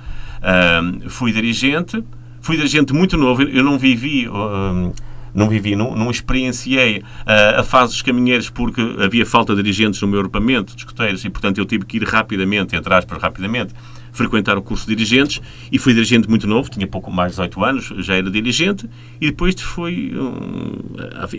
[1.08, 2.04] Fui dirigente,
[2.42, 4.28] fui dirigente muito novo, eu não vivi.
[4.28, 4.92] Uh,
[5.34, 10.00] não vivi, não, não experienciei uh, a fase dos caminheiros porque havia falta de dirigentes
[10.00, 13.74] no meu agrupamento de escoteiros e, portanto, eu tive que ir rapidamente, entre aspas, rapidamente,
[14.12, 15.40] frequentar o curso de dirigentes
[15.70, 18.88] e fui dirigente muito novo, tinha pouco mais de 18 anos, já era dirigente
[19.20, 20.74] e depois foi um,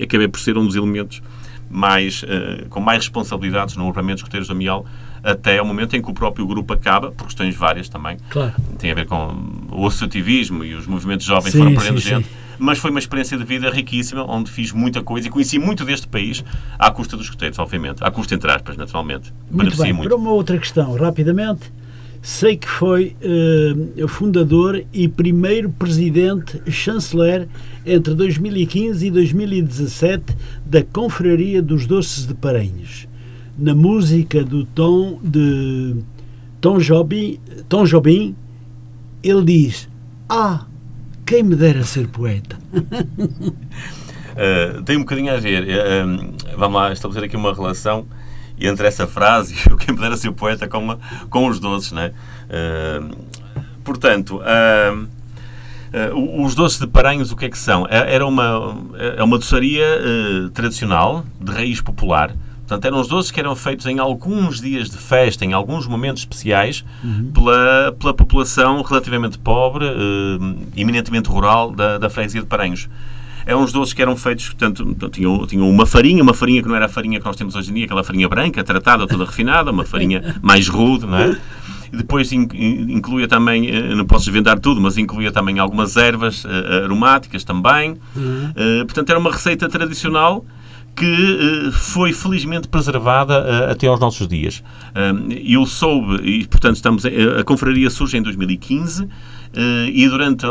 [0.02, 1.22] acabei por ser um dos elementos
[1.70, 4.86] mais, uh, com mais responsabilidades no agrupamento de escoteiros da Mial
[5.24, 8.18] até o momento em que o próprio grupo acaba, por questões várias também.
[8.30, 8.54] Claro.
[8.78, 12.26] Tem a ver com o associativismo e os movimentos jovens Sim, foram perdendo sim.
[12.64, 16.08] Mas foi uma experiência de vida riquíssima, onde fiz muita coisa e conheci muito deste
[16.08, 16.46] país,
[16.80, 18.02] à custa dos escoteiros, obviamente.
[18.02, 19.34] À custa, entre aspas, naturalmente.
[19.52, 20.08] Muito bem, muito.
[20.08, 21.70] para uma outra questão, rapidamente.
[22.22, 27.50] Sei que foi eh, fundador e primeiro presidente chanceler
[27.86, 30.24] entre 2015 e 2017
[30.66, 33.10] da Confraria dos Doces de Paranhos.
[33.60, 35.98] Na música do Tom de
[36.62, 38.34] Tom Jobim, Tom Jobim
[39.22, 39.90] ele diz:
[40.30, 40.66] Ah,
[41.26, 42.58] quem me dera ser poeta.
[42.74, 45.64] Uh, tem um bocadinho a ver.
[45.64, 48.06] uh, vamos lá estabelecer aqui uma relação
[48.60, 50.98] entre essa frase e o quem puder ser poeta com,
[51.30, 52.14] com os doces, não é?
[52.50, 53.16] Uh,
[53.84, 54.42] portanto,
[56.38, 57.86] os doces de Paranhos, o que é que são?
[57.88, 58.76] É- Era uma,
[59.18, 59.86] é uma doçaria
[60.54, 62.34] tradicional, de raiz popular.
[62.68, 66.22] Portanto, eram os doces que eram feitos em alguns dias de festa, em alguns momentos
[66.24, 66.84] especiais,
[67.34, 72.88] pela, pela população relativamente pobre, uh, eminentemente rural da, da freguesia de Paranhos.
[73.46, 76.76] Eram uns doces que eram feitos, portanto, tinham, tinham uma farinha, uma farinha que não
[76.78, 79.70] era a farinha que nós temos hoje em dia, aquela farinha branca, tratada, toda refinada,
[79.70, 81.38] uma farinha mais rude, não é?
[81.92, 85.98] E depois in- in- incluía também, eh, não posso desvendar tudo, mas incluía também algumas
[85.98, 87.98] ervas eh, aromáticas também.
[88.56, 90.46] Eh, Portanto, era uma receita tradicional
[90.96, 94.64] que eh, foi felizmente preservada eh, até aos nossos dias.
[94.96, 99.08] Um, eu soube, e portanto estamos, a, confraria surge em 2015
[99.56, 100.46] eh, e durante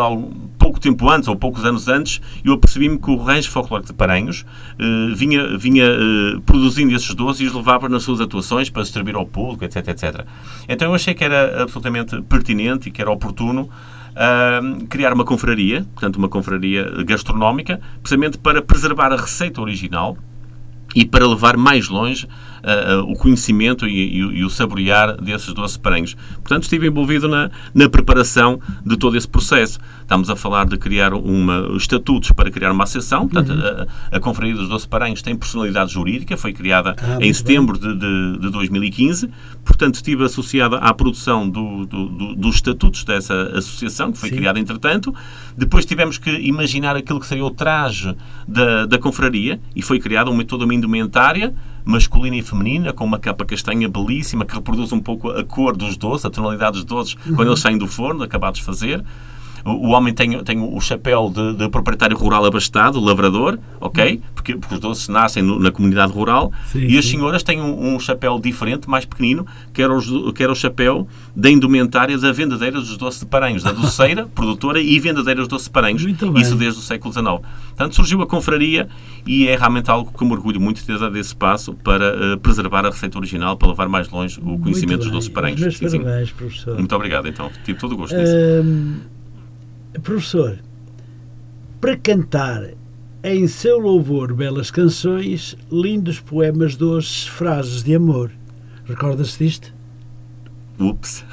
[0.57, 4.47] pouco tempo antes, ou poucos anos antes, eu apercebi-me que o Rancho Folclórico de Paranhos
[4.79, 9.17] eh, vinha, vinha eh, produzindo esses doces e os levava nas suas atuações para distribuir
[9.17, 10.25] ao público, etc, etc.
[10.69, 13.69] Então eu achei que era absolutamente pertinente e que era oportuno
[14.15, 20.17] ahm, criar uma confraria, portanto uma confraria gastronómica, precisamente para preservar a receita original
[20.95, 22.29] e para levar mais longe
[22.65, 26.15] ah, o conhecimento e, e o- e o saborear desses doces paranhos.
[26.35, 29.79] Portanto, estive envolvido na, na preparação de todo esse processo.
[30.01, 33.27] Estamos a falar de criar uma, estatutos para criar uma associação.
[33.29, 33.53] Portanto,
[34.11, 37.95] a, a Confraria dos Doces Paranhos tem personalidade jurídica, foi criada Ah, em setembro de,
[37.97, 39.29] de, de 2015.
[39.65, 44.37] Portanto, estive associada à produção do- do- do- dos estatutos dessa associação, que foi Sim.
[44.37, 45.15] criada entretanto.
[45.57, 48.15] Depois tivemos que imaginar aquilo que seria o traje
[48.47, 53.19] da, da confraria e foi criada uma, toda uma indumentária masculina e feminina, com uma
[53.19, 57.15] capa castanha belíssima que reproduz um pouco a cor dos doces, a tonalidade dos doces,
[57.35, 59.05] quando eles saem do forno, acabados de fazer.
[59.65, 64.21] O, o homem tem, tem o chapéu de, de proprietário rural abastado, lavrador, ok?
[64.35, 66.53] Porque, porque os doces nascem no- na comunidade rural.
[66.67, 67.13] Sim, e as sim.
[67.13, 71.07] senhoras têm um, um chapéu diferente, mais pequenino, que era, os que era o chapéu
[71.35, 75.67] da indumentária da vendadeira dos doces de Paranhos, da doceira, produtora e vendadeira dos doces
[75.67, 76.03] de Paranhos.
[76.03, 77.27] Isso desde o século XIX.
[77.69, 78.89] Portanto, surgiu a confraria
[79.27, 82.37] e é realmente algo que me orgulho muito de ter dado esse passo para eh,
[82.37, 85.77] preservar a receita original, para levar mais longe o conhecimento dos doces de Paranhos.
[85.77, 86.77] Sim, parabéns, professor.
[86.79, 87.51] Muito obrigado, então.
[87.65, 88.33] Tive todo o gosto nisso.
[88.65, 88.97] Hum,
[90.01, 90.59] professor,
[91.81, 92.71] para cantar
[93.25, 98.31] em seu louvor belas canções, lindos poemas doces, frases de amor.
[98.85, 99.73] Recordas-se disto?
[100.79, 101.25] Ups.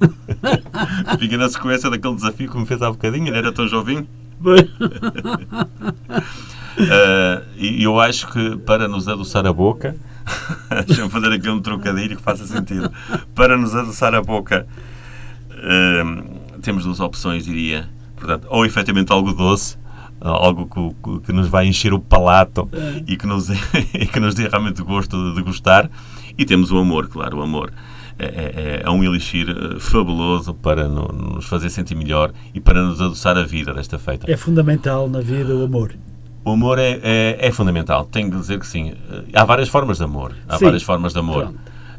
[1.18, 4.06] Fica na sequência daquele desafio que me fez há bocadinho, não era tão jovinho.
[6.78, 9.96] Ah, e eu acho que para nos adoçar a boca,
[10.86, 12.90] deixa-me fazer aqui um trocadilho que faça sentido.
[13.34, 14.66] Para nos adoçar a boca,
[15.50, 16.24] ah,
[16.62, 17.88] temos duas opções, diria.
[18.20, 19.76] Portanto, ou efetivamente algo doce,
[20.20, 22.68] algo que, que nos vai encher o palato
[23.06, 23.48] e, que nos,
[24.12, 25.90] que nos dê realmente gosto de, gostar.
[26.38, 27.72] E temos o amor, claro, o amor.
[28.18, 32.82] É, é- é um elixir eh, fabuloso para no- nos fazer sentir melhor e para
[32.82, 34.30] nos adoçar a vida desta feita.
[34.30, 35.94] É fundamental na vida o amor.
[36.44, 38.92] O amor é, é, é fundamental, tenho que dizer que sim.
[39.34, 40.34] Há várias formas de amor.
[40.48, 40.64] Há Sim.
[40.66, 41.44] várias formas de amor.
[41.44, 41.58] Pronto.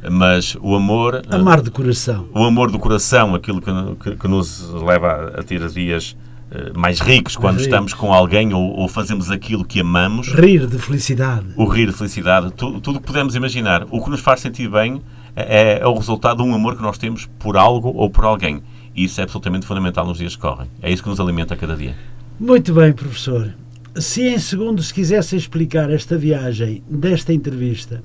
[0.09, 2.27] Mas o amor, Amar de coração.
[2.33, 3.71] o amor do coração, aquilo que,
[4.03, 6.15] que- que nos leva a, a ter dias
[6.51, 7.65] eh, mais ricos quando ricos.
[7.67, 11.45] estamos com alguém ou, ou fazemos aquilo que amamos, Rir de felicidade.
[11.55, 13.85] o rir de felicidade, tu- tudo o que podemos imaginar.
[13.91, 15.01] O que nos faz sentir bem
[15.35, 18.61] é, é o resultado de um amor que nós temos por algo ou por alguém.
[18.95, 20.67] E isso é absolutamente fundamental nos dias que correm.
[20.81, 21.95] É isso que nos alimenta a cada dia.
[22.39, 23.53] Muito bem, professor.
[23.95, 28.03] Se em segundos quisesse explicar esta viagem desta entrevista,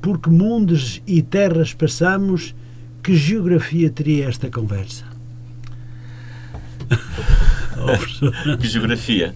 [0.00, 2.54] por que mundos e terras passamos,
[3.02, 5.04] que geografia teria esta conversa?
[8.60, 9.34] Que geografia?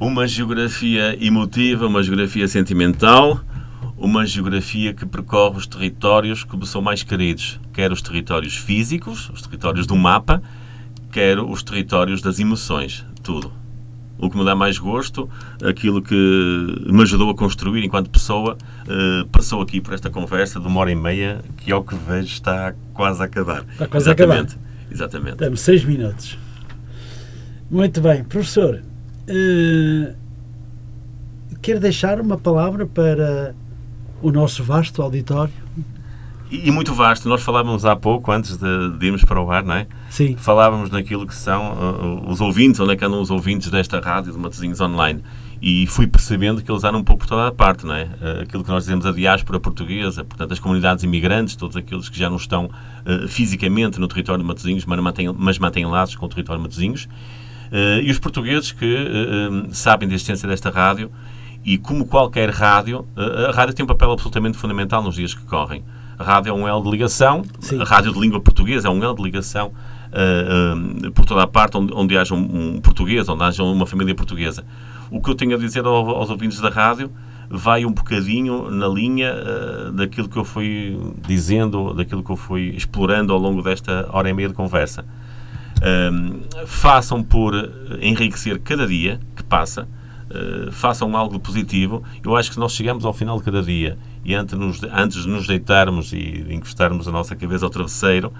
[0.00, 3.40] Uma geografia emotiva, uma geografia sentimental,
[3.96, 9.28] uma geografia que percorre os territórios que me são mais queridos, quer os territórios físicos,
[9.30, 10.42] os territórios do mapa,
[11.10, 13.57] quer os territórios das emoções, tudo.
[14.18, 15.28] O que me dá mais gosto,
[15.62, 16.14] aquilo que
[16.86, 20.90] me ajudou a construir enquanto pessoa, uh, passou aqui por esta conversa de uma hora
[20.90, 23.64] e meia, que ao que vejo está quase a acabar.
[23.70, 24.38] Está quase Exatamente.
[24.38, 24.68] a acabar.
[24.90, 25.36] Exatamente.
[25.36, 26.38] Temos seis minutos.
[27.70, 28.24] Muito bem.
[28.24, 28.82] Professor,
[29.28, 30.14] uh,
[31.60, 33.54] quer deixar uma palavra para
[34.22, 35.52] o nosso vasto auditório?
[36.50, 37.28] E, muito vasto.
[37.28, 39.86] Nós falávamos há pouco, antes de, de irmos para o ar, não é?
[40.08, 40.36] Sim.
[40.36, 44.32] Falávamos naquilo que são uh, os ouvintes, onde é que andam os ouvintes desta rádio
[44.32, 45.22] de Matosinhos Online.
[45.60, 48.04] E fui percebendo que eles andam um pouco por toda a parte, não é?
[48.04, 52.18] Uh, aquilo que nós dizemos a diáspora portuguesa, portanto, as comunidades imigrantes, todos aqueles que
[52.18, 56.26] já não estão uh, fisicamente no território de Matosinhos, mas mantêm, mas mantêm laços com
[56.26, 57.04] o território de Matosinhos.
[57.70, 61.10] Uh, e os portugueses que uh, sabem da existência desta rádio
[61.64, 65.84] e como qualquer rádio, a rádio tem um papel absolutamente fundamental nos dias que correm.
[66.16, 67.82] A rádio é um elo de ligação, Sim.
[67.82, 69.72] a rádio de língua portuguesa é um elo de ligação
[70.12, 73.86] uh, uh, por toda a parte onde, onde haja um, um, português, onde haja uma
[73.86, 74.64] família portuguesa.
[75.10, 77.10] O que eu tenho a dizer ao, aos ouvintes da rádio
[77.50, 82.74] vai um bocadinho na linha uh, daquilo que eu fui dizendo, daquilo que eu fui
[82.76, 85.04] explorando ao longo desta hora e meia de conversa.
[86.66, 87.54] façam por
[88.00, 89.88] enriquecer cada dia que passa,
[90.28, 92.02] uh, façam algo positivo.
[92.24, 95.28] Eu acho que nós chegamos ao final de cada dia e antes, nos, antes de
[95.28, 98.32] nos deitarmos e encostarmos a nossa cabeça ao travesseiro,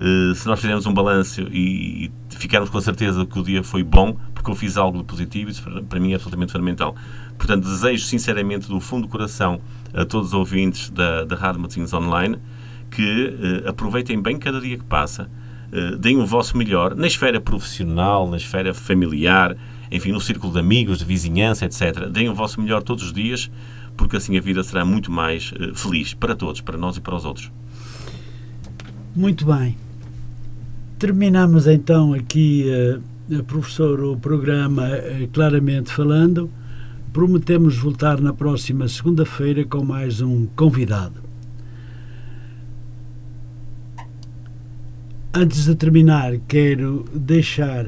[0.00, 3.62] uh, se nós fizermos um balanço e, e, ficarmos com a certeza que o dia
[3.62, 6.94] foi bom, porque eu fiz algo de positivo, isso para, para mim é absolutamente fundamental.
[7.36, 9.60] Portanto, desejo sinceramente do fundo do coração
[9.92, 12.38] a todos os ouvintes da, da Rádio Matosinhos Online
[12.90, 15.28] que uh, aproveitem bem cada dia que passa,
[15.72, 19.56] uh, deem o vosso melhor na esfera profissional, na esfera familiar,
[19.90, 22.08] enfim, no círculo de amigos, de vizinhança, etc.
[22.08, 23.50] Deem o vosso melhor todos os dias,
[23.96, 27.24] porque assim a vida será muito mais feliz para todos, para nós e para os
[27.24, 27.50] outros.
[29.14, 29.83] Muito bem.
[31.04, 32.64] Terminamos então aqui,
[33.28, 36.48] uh, professor, o programa uh, claramente falando.
[37.12, 41.20] Prometemos voltar na próxima segunda-feira com mais um convidado.
[45.34, 47.84] Antes de terminar, quero deixar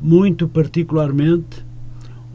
[0.00, 1.62] muito particularmente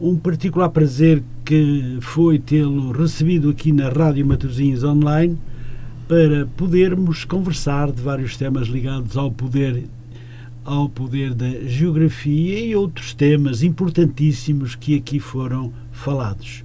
[0.00, 5.36] um particular prazer que foi tê-lo recebido aqui na Rádio Matosinhos Online
[6.06, 9.88] para podermos conversar de vários temas ligados ao poder
[10.64, 16.62] ao poder da geografia e outros temas importantíssimos que aqui foram falados.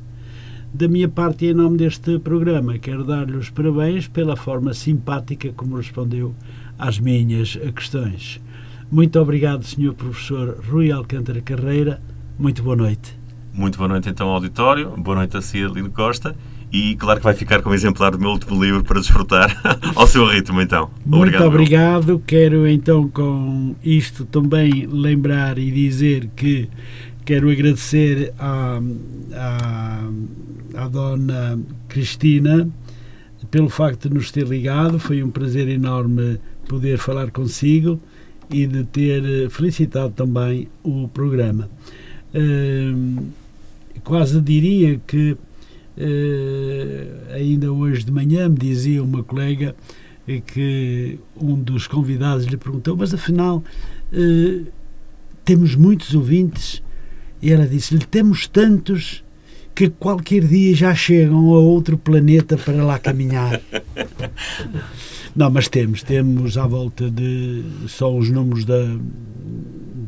[0.73, 5.77] Da minha parte em nome deste programa, quero dar-lhe os parabéns pela forma simpática como
[5.77, 6.34] respondeu
[6.77, 8.39] às minhas questões.
[8.91, 9.93] Muito obrigado, Sr.
[9.93, 12.01] Professor Rui Alcântara Carreira.
[12.38, 13.19] Muito boa noite.
[13.53, 14.91] Muito boa noite, então, ao auditório.
[14.95, 16.35] Boa noite a Cia Lino Costa.
[16.72, 19.60] E claro que vai ficar como exemplar do meu último livro para desfrutar
[19.96, 20.91] ao seu ritmo, então.
[21.04, 22.22] Muito obrigado.
[22.28, 26.70] Quero, então, com isto também lembrar e dizer que
[27.26, 28.80] quero agradecer à,
[29.34, 30.10] à,
[30.76, 32.70] à dona Cristina
[33.50, 35.00] pelo facto de nos ter ligado.
[35.00, 38.00] Foi um prazer enorme poder falar consigo
[38.52, 41.68] e de ter felicitado também o programa.
[42.34, 43.26] Uh,
[44.04, 45.36] quase diria que
[47.34, 49.76] ainda hoje de manhã me dizia uma colega
[50.39, 53.63] que um dos convidados lhe perguntou, mas afinal
[54.13, 54.67] uh,
[55.43, 56.84] temos muitos ouvintes
[57.41, 59.23] e ela disse-lhe, temos tantos
[59.73, 63.61] que qualquer dia já chegam a outro planeta para lá caminhar.
[65.35, 68.84] Não, mas temos, temos à volta de só os números da,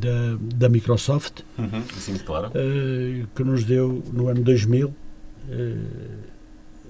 [0.02, 2.48] da, da Microsoft, uhum, sim, claro.
[2.48, 5.01] Uh, que nos deu no ano 2000, uh, eh,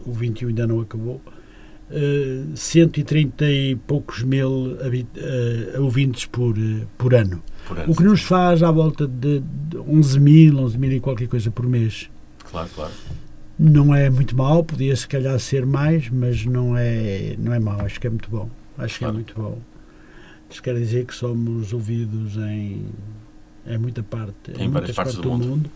[0.04, 1.20] o 21 ainda não acabou,
[1.90, 6.54] uh, 130 e poucos mil uh, ouvintes por,
[6.98, 7.42] por ano.
[7.66, 7.92] Por ano.
[7.92, 11.50] O que nos faz à volta de, de 11 mil, 11 mil e qualquer coisa
[11.50, 12.10] por mês.
[12.50, 12.92] Claro, claro
[13.58, 17.80] não é muito mau, podia se calhar ser mais, mas não é, não é mau,
[17.82, 18.50] acho que é muito bom.
[18.76, 19.60] Acho que é muito bom.
[20.50, 22.86] Isso quer dizer que somos ouvidos em,
[23.66, 25.47] em muita parte, em, em muitas partes, do, do mundo.
[25.47, 25.70] mundo.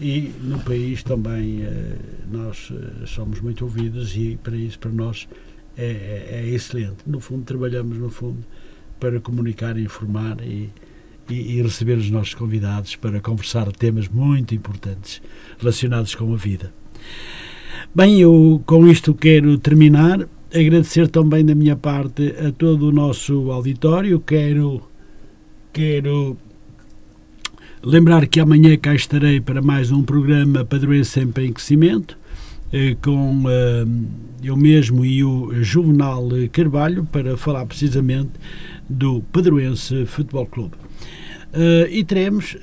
[0.00, 1.96] e no país também eh,
[2.30, 5.28] nós eh, somos muito ouvidos e para isso para nós
[5.76, 6.98] é, é, é, excelente.
[7.06, 8.44] No fundo trabalhamos no fundo
[9.00, 10.70] para comunicar, informar e,
[11.28, 15.20] e, e receber os nossos convidados para conversar temas muito importantes
[15.58, 16.72] relacionados com a vida.
[17.94, 20.28] Bem, eu com isto quero terminar.
[20.54, 24.20] Agradecer também da minha parte a todo o nosso auditório.
[24.20, 24.82] Quero,
[25.72, 26.36] quero
[27.84, 32.16] lembrar que amanhã cá estarei para mais um programa Padroense Sempre em Crescimento
[32.72, 33.84] eh, com eh,
[34.44, 38.30] eu mesmo e o Juvenal Carvalho para falar precisamente
[38.88, 40.74] do Padroense Futebol Clube.
[41.52, 42.56] Uh, e teremos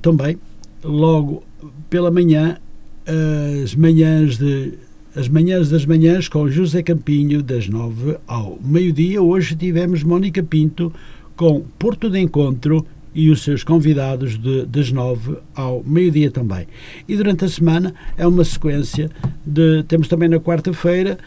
[0.00, 0.38] também,
[0.84, 1.42] logo
[1.90, 2.58] pela manhã,
[3.62, 4.74] as manhãs de
[5.16, 9.20] as manhãs das manhãs com José Campinho, das nove ao meio-dia.
[9.20, 10.92] Hoje tivemos Mónica Pinto
[11.36, 16.66] com Porto de Encontro e os seus convidados de, das nove ao meio-dia também.
[17.08, 19.10] E durante a semana é uma sequência
[19.46, 19.82] de.
[19.84, 21.18] Temos também na quarta-feira,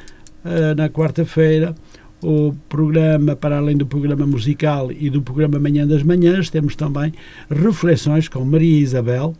[0.43, 1.73] uh, na quarta-feira,
[2.21, 7.13] o programa, para além do programa musical e do programa Manhã das Manhãs, temos também
[7.49, 9.35] reflexões com Maria Isabel,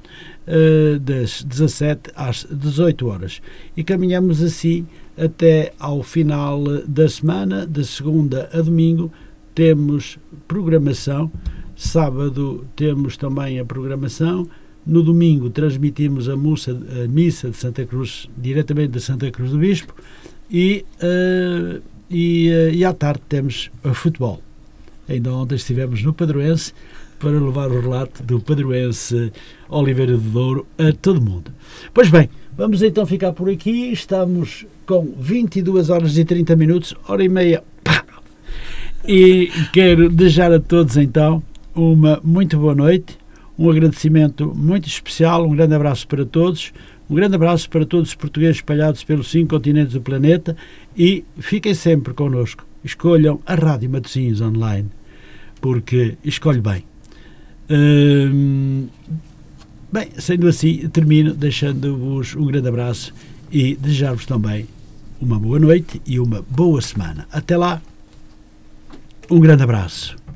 [0.48, 3.42] uh, das 17 às 18 horas.
[3.76, 4.86] E caminhamos assim
[5.18, 9.12] até ao final da semana, de segunda a domingo,
[9.56, 11.32] temos programação.
[11.78, 14.48] Sábado temos também a programação.
[14.86, 19.94] No domingo transmitimos a, a missa de Santa Cruz, diretamente de Santa Cruz do Bispo.
[20.50, 24.42] E uh, e, eh, e à tarde temos o futebol.
[25.08, 26.74] Ainda ontem estivemos no Padroense
[27.20, 29.32] para levar o relato do Padroense
[29.70, 31.52] Oliveira de Douro a todo mundo.
[31.94, 33.92] Pois bem, vamos então ficar por aqui.
[33.92, 37.64] Estamos com 22 horas e 30 minutos, hora e meia.
[39.08, 41.42] E quero desejar a todos então
[41.82, 43.18] uma muito boa noite,
[43.58, 46.74] um agradecimento muito especial, um grande abraço para todos.
[47.10, 50.58] Um grande abraço para todos os portugueses espalhados pelos cinco continentes do planeta
[50.96, 52.66] e fiquem sempre connosco.
[52.84, 54.90] Escolham a Rádio Matosinhos Online,
[55.62, 56.84] porque escolhe bem.
[57.70, 58.88] Hum,
[59.92, 63.14] bem, sendo assim, termino deixando-vos um grande abraço
[63.50, 64.68] e desejar-vos também
[65.22, 67.26] uma boa noite e uma boa semana.
[67.32, 67.82] Até lá,
[69.30, 70.27] um grande abraço.